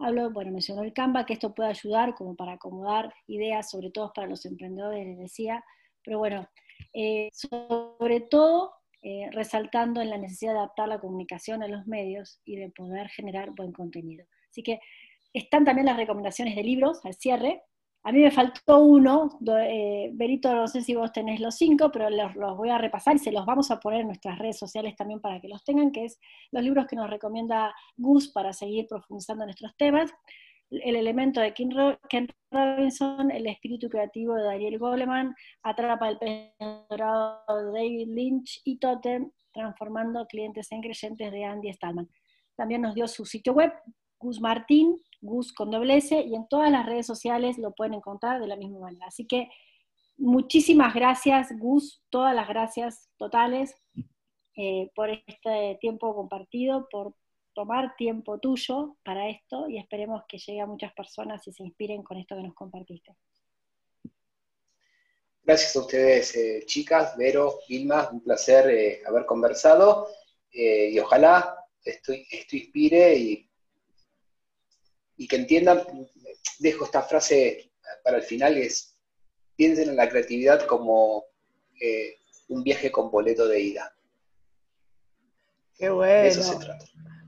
Hablo, 0.00 0.32
bueno, 0.32 0.50
mencionó 0.50 0.82
el 0.82 0.92
Canva, 0.92 1.24
que 1.24 1.34
esto 1.34 1.54
puede 1.54 1.70
ayudar 1.70 2.16
como 2.16 2.34
para 2.34 2.54
acomodar 2.54 3.14
ideas, 3.28 3.70
sobre 3.70 3.90
todo 3.90 4.12
para 4.12 4.26
los 4.26 4.44
emprendedores, 4.44 5.06
les 5.06 5.18
decía, 5.18 5.64
pero 6.02 6.18
bueno, 6.18 6.48
eh, 6.92 7.30
sobre 7.32 8.20
todo 8.22 8.72
eh, 9.08 9.30
resaltando 9.30 10.00
en 10.00 10.10
la 10.10 10.18
necesidad 10.18 10.54
de 10.54 10.58
adaptar 10.58 10.88
la 10.88 10.98
comunicación 10.98 11.62
a 11.62 11.68
los 11.68 11.86
medios 11.86 12.40
y 12.44 12.56
de 12.56 12.70
poder 12.70 13.08
generar 13.08 13.52
buen 13.52 13.70
contenido. 13.70 14.26
Así 14.50 14.64
que 14.64 14.80
están 15.32 15.64
también 15.64 15.86
las 15.86 15.96
recomendaciones 15.96 16.56
de 16.56 16.64
libros 16.64 16.98
al 17.04 17.14
cierre, 17.14 17.62
a 18.02 18.10
mí 18.10 18.20
me 18.20 18.32
faltó 18.32 18.78
uno, 18.78 19.38
eh, 19.48 20.10
Berito, 20.12 20.52
no 20.52 20.66
sé 20.66 20.82
si 20.82 20.96
vos 20.96 21.12
tenés 21.12 21.38
los 21.38 21.54
cinco, 21.54 21.92
pero 21.92 22.10
los, 22.10 22.34
voy 22.56 22.70
a 22.70 22.78
repasar 22.78 23.14
y 23.14 23.20
se 23.20 23.30
los 23.30 23.46
vamos 23.46 23.70
a 23.70 23.78
poner 23.78 24.00
en 24.00 24.08
nuestras 24.08 24.40
redes 24.40 24.58
sociales 24.58 24.96
también 24.96 25.20
para 25.20 25.40
que 25.40 25.46
los 25.46 25.62
tengan, 25.64 25.92
que 25.92 26.06
es 26.06 26.18
los 26.50 26.64
libros 26.64 26.86
que 26.86 26.96
nos 26.96 27.08
recomienda 27.08 27.72
Gus 27.96 28.32
para 28.32 28.52
seguir 28.52 28.86
profundizando 28.88 29.44
en 29.44 29.48
nuestros 29.48 29.76
temas. 29.76 30.12
El 30.70 30.96
elemento 30.96 31.40
de 31.40 31.54
Ken 31.54 31.70
Robinson, 32.50 33.30
El 33.30 33.46
espíritu 33.46 33.88
creativo 33.88 34.34
de 34.34 34.42
Daniel 34.42 34.78
Goleman, 34.78 35.34
Atrapa 35.62 36.08
el 36.08 36.18
pez 36.18 36.52
de 36.58 36.96
David 36.98 38.08
Lynch 38.08 38.62
y 38.64 38.78
Totem, 38.78 39.30
Transformando 39.52 40.26
clientes 40.26 40.70
en 40.72 40.82
creyentes 40.82 41.32
de 41.32 41.44
Andy 41.44 41.72
Stallman. 41.72 42.08
También 42.56 42.82
nos 42.82 42.94
dio 42.94 43.06
su 43.06 43.24
sitio 43.24 43.52
web, 43.52 43.72
Gus 44.18 44.40
Martín, 44.40 44.96
Gus 45.20 45.52
con 45.52 45.70
doble 45.70 45.96
S, 45.96 46.20
y 46.20 46.34
en 46.34 46.48
todas 46.48 46.70
las 46.70 46.84
redes 46.84 47.06
sociales 47.06 47.58
lo 47.58 47.72
pueden 47.72 47.94
encontrar 47.94 48.40
de 48.40 48.46
la 48.46 48.56
misma 48.56 48.80
manera. 48.80 49.06
Así 49.06 49.26
que 49.26 49.48
muchísimas 50.16 50.94
gracias, 50.94 51.48
Gus, 51.58 52.02
todas 52.10 52.34
las 52.34 52.48
gracias 52.48 53.10
totales 53.18 53.76
eh, 54.56 54.90
por 54.94 55.10
este 55.10 55.76
tiempo 55.80 56.14
compartido, 56.14 56.88
por 56.90 57.14
tomar 57.56 57.96
tiempo 57.96 58.38
tuyo 58.38 58.98
para 59.02 59.28
esto 59.28 59.66
y 59.68 59.78
esperemos 59.78 60.22
que 60.28 60.38
llegue 60.38 60.60
a 60.60 60.66
muchas 60.66 60.92
personas 60.92 61.44
y 61.48 61.52
se 61.52 61.64
inspiren 61.64 62.02
con 62.02 62.18
esto 62.18 62.36
que 62.36 62.42
nos 62.42 62.54
compartiste. 62.54 63.16
Gracias 65.42 65.74
a 65.74 65.80
ustedes, 65.80 66.36
eh, 66.36 66.62
chicas, 66.66 67.16
Vero, 67.16 67.60
Vilma, 67.68 68.10
un 68.12 68.22
placer 68.22 68.68
eh, 68.68 69.02
haber 69.06 69.24
conversado 69.24 70.08
y 70.52 70.98
ojalá 70.98 71.54
esto, 71.84 72.12
esto 72.30 72.56
inspire 72.56 73.14
y 73.14 73.46
y 75.16 75.26
que 75.26 75.36
entiendan, 75.36 75.82
dejo 76.58 76.84
esta 76.84 77.02
frase 77.02 77.72
para 78.04 78.18
el 78.18 78.22
final, 78.22 78.56
es, 78.56 78.98
piensen 79.56 79.90
en 79.90 79.96
la 79.96 80.08
creatividad 80.08 80.66
como 80.66 81.24
eh, 81.80 82.16
un 82.48 82.62
viaje 82.62 82.90
con 82.90 83.10
boleto 83.10 83.48
de 83.48 83.60
ida. 83.60 83.96
Qué 85.74 85.90
bueno. 85.90 86.22
De 86.22 86.28
eso 86.28 86.42
se 86.42 86.56
trata. 86.58 86.84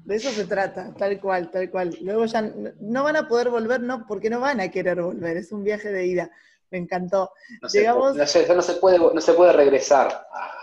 De 0.09 0.17
eso 0.17 0.31
se 0.31 0.47
trata, 0.47 0.95
tal 0.95 1.21
cual, 1.21 1.51
tal 1.51 1.71
cual. 1.71 1.95
Luego 2.01 2.25
ya 2.25 2.41
no 2.81 3.05
van 3.05 3.17
a 3.17 3.29
poder 3.29 3.51
volver, 3.51 3.83
no, 3.83 4.07
porque 4.07 4.31
no 4.31 4.41
van 4.41 4.59
a 4.59 4.71
querer 4.71 5.03
volver, 5.03 5.37
es 5.37 5.53
un 5.53 5.63
viaje 5.63 5.93
de 5.93 6.07
ida. 6.07 6.31
Me 6.71 6.79
encantó. 6.79 7.31
No, 7.61 7.69
se, 7.69 7.85
no, 7.85 8.15
se, 8.63 8.75
puede, 8.77 8.99
no 8.99 9.21
se 9.21 9.35
puede 9.35 9.53
regresar 9.53 10.09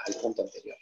al 0.08 0.16
punto 0.16 0.41
anterior. 0.41 0.76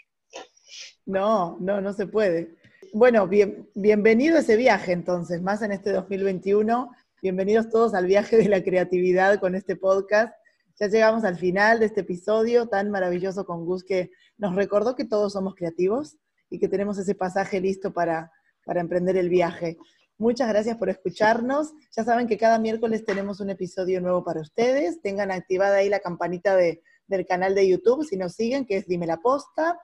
No, 1.05 1.57
no, 1.59 1.81
no 1.81 1.91
se 1.91 2.07
puede. 2.07 2.55
Bueno, 2.93 3.27
bienvenido 3.27 4.37
a 4.37 4.39
ese 4.39 4.55
viaje 4.55 4.93
entonces, 4.93 5.41
más 5.41 5.61
en 5.61 5.73
este 5.73 5.91
2021. 5.91 6.89
Bienvenidos 7.21 7.69
todos 7.69 7.93
al 7.93 8.05
viaje 8.05 8.37
de 8.37 8.47
la 8.47 8.63
creatividad 8.63 9.41
con 9.41 9.55
este 9.55 9.75
podcast. 9.75 10.33
Ya 10.79 10.87
llegamos 10.87 11.25
al 11.25 11.35
final 11.35 11.81
de 11.81 11.87
este 11.87 11.99
episodio 11.99 12.69
tan 12.69 12.91
maravilloso 12.91 13.45
con 13.45 13.65
Gus 13.65 13.83
que 13.83 14.11
nos 14.37 14.55
recordó 14.55 14.95
que 14.95 15.03
todos 15.03 15.33
somos 15.33 15.53
creativos 15.53 16.15
y 16.49 16.59
que 16.59 16.69
tenemos 16.69 16.97
ese 16.97 17.13
pasaje 17.13 17.59
listo 17.59 17.91
para, 17.91 18.31
para 18.65 18.81
emprender 18.81 19.17
el 19.17 19.29
viaje. 19.29 19.77
Muchas 20.17 20.47
gracias 20.47 20.77
por 20.77 20.89
escucharnos. 20.89 21.73
Ya 21.95 22.03
saben 22.03 22.27
que 22.27 22.37
cada 22.37 22.59
miércoles 22.59 23.03
tenemos 23.03 23.39
un 23.39 23.49
episodio 23.49 23.99
nuevo 23.99 24.23
para 24.23 24.41
ustedes. 24.41 25.01
Tengan 25.01 25.31
activada 25.31 25.77
ahí 25.77 25.89
la 25.89 25.99
campanita 25.99 26.55
de, 26.55 26.81
del 27.07 27.25
canal 27.25 27.55
de 27.55 27.67
YouTube 27.67 28.05
si 28.05 28.15
nos 28.17 28.33
siguen, 28.33 28.65
que 28.65 28.77
es 28.77 28.87
Dime 28.87 29.07
la 29.07 29.17
Posta. 29.17 29.79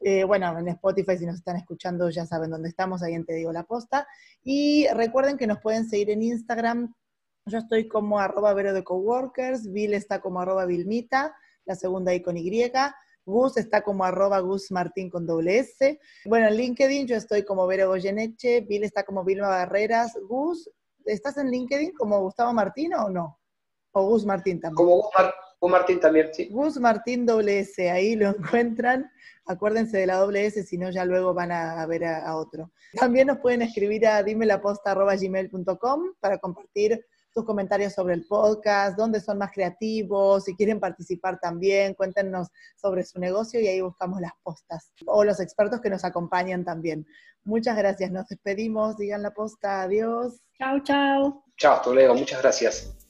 Eh, 0.00 0.24
bueno, 0.24 0.58
en 0.58 0.68
Spotify, 0.68 1.16
si 1.16 1.26
nos 1.26 1.36
están 1.36 1.56
escuchando, 1.56 2.10
ya 2.10 2.26
saben 2.26 2.50
dónde 2.50 2.68
estamos, 2.68 3.02
ahí 3.02 3.14
en 3.14 3.24
Te 3.24 3.34
Digo 3.34 3.52
la 3.52 3.64
Posta. 3.64 4.06
Y 4.42 4.86
recuerden 4.88 5.38
que 5.38 5.46
nos 5.46 5.60
pueden 5.60 5.88
seguir 5.88 6.10
en 6.10 6.22
Instagram. 6.22 6.94
Yo 7.46 7.58
estoy 7.58 7.88
como 7.88 8.18
arroba 8.18 8.54
vero 8.54 8.72
de 8.72 8.84
coworkers, 8.84 9.70
Bill 9.70 9.94
está 9.94 10.20
como 10.20 10.40
arroba 10.40 10.66
Vilmita, 10.66 11.34
la 11.66 11.74
segunda 11.74 12.12
ahí 12.12 12.22
con 12.22 12.36
Y. 12.36 12.70
Gus 13.26 13.56
está 13.56 13.82
como 13.82 14.04
arroba 14.04 14.38
Gus 14.40 14.70
Martín 14.70 15.08
con 15.08 15.26
doble 15.26 15.58
S. 15.58 15.98
Bueno, 16.26 16.48
en 16.48 16.56
LinkedIn 16.56 17.06
yo 17.06 17.16
estoy 17.16 17.44
como 17.44 17.66
Vero 17.66 17.88
Goyeneche, 17.88 18.60
Bill 18.62 18.84
está 18.84 19.02
como 19.04 19.24
Vilma 19.24 19.48
Barreras. 19.48 20.12
Gus, 20.28 20.70
¿estás 21.04 21.38
en 21.38 21.50
LinkedIn 21.50 21.92
como 21.92 22.20
Gustavo 22.20 22.52
Martín 22.52 22.94
o 22.94 23.08
no? 23.08 23.38
O 23.92 24.08
Gus 24.08 24.26
Martín 24.26 24.60
también. 24.60 24.76
Como 24.76 24.96
Gus, 25.60 25.70
Martín 25.70 26.00
también, 26.00 26.28
sí. 26.34 26.48
Gus 26.50 26.78
Martín 26.78 27.24
doble 27.24 27.60
S, 27.60 27.90
ahí 27.90 28.16
lo 28.16 28.28
encuentran. 28.28 29.10
Acuérdense 29.46 29.98
de 29.98 30.06
la 30.06 30.16
doble 30.16 30.46
S, 30.46 30.62
si 30.62 30.76
no 30.76 30.90
ya 30.90 31.04
luego 31.04 31.32
van 31.32 31.52
a, 31.52 31.86
ver 31.86 32.04
a, 32.04 32.36
otro. 32.36 32.72
También 32.94 33.28
nos 33.28 33.38
pueden 33.38 33.62
escribir 33.62 34.06
a 34.06 34.22
dimelaposta.gmail.com 34.22 36.02
para 36.20 36.38
compartir 36.38 37.06
sus 37.34 37.44
comentarios 37.44 37.92
sobre 37.92 38.14
el 38.14 38.24
podcast, 38.26 38.96
dónde 38.96 39.20
son 39.20 39.38
más 39.38 39.50
creativos, 39.52 40.44
si 40.44 40.54
quieren 40.54 40.78
participar 40.78 41.40
también, 41.40 41.94
cuéntenos 41.94 42.48
sobre 42.76 43.02
su 43.02 43.18
negocio 43.18 43.60
y 43.60 43.66
ahí 43.66 43.80
buscamos 43.80 44.20
las 44.20 44.32
postas 44.42 44.92
o 45.04 45.24
los 45.24 45.40
expertos 45.40 45.80
que 45.80 45.90
nos 45.90 46.04
acompañan 46.04 46.64
también. 46.64 47.06
Muchas 47.42 47.76
gracias, 47.76 48.12
nos 48.12 48.28
despedimos, 48.28 48.96
digan 48.96 49.22
la 49.22 49.32
posta, 49.32 49.82
adiós. 49.82 50.40
Chao, 50.56 50.78
chao. 50.80 51.44
Chao, 51.56 51.74
hasta 51.74 51.90
luego, 51.90 52.14
muchas 52.14 52.40
gracias. 52.40 53.03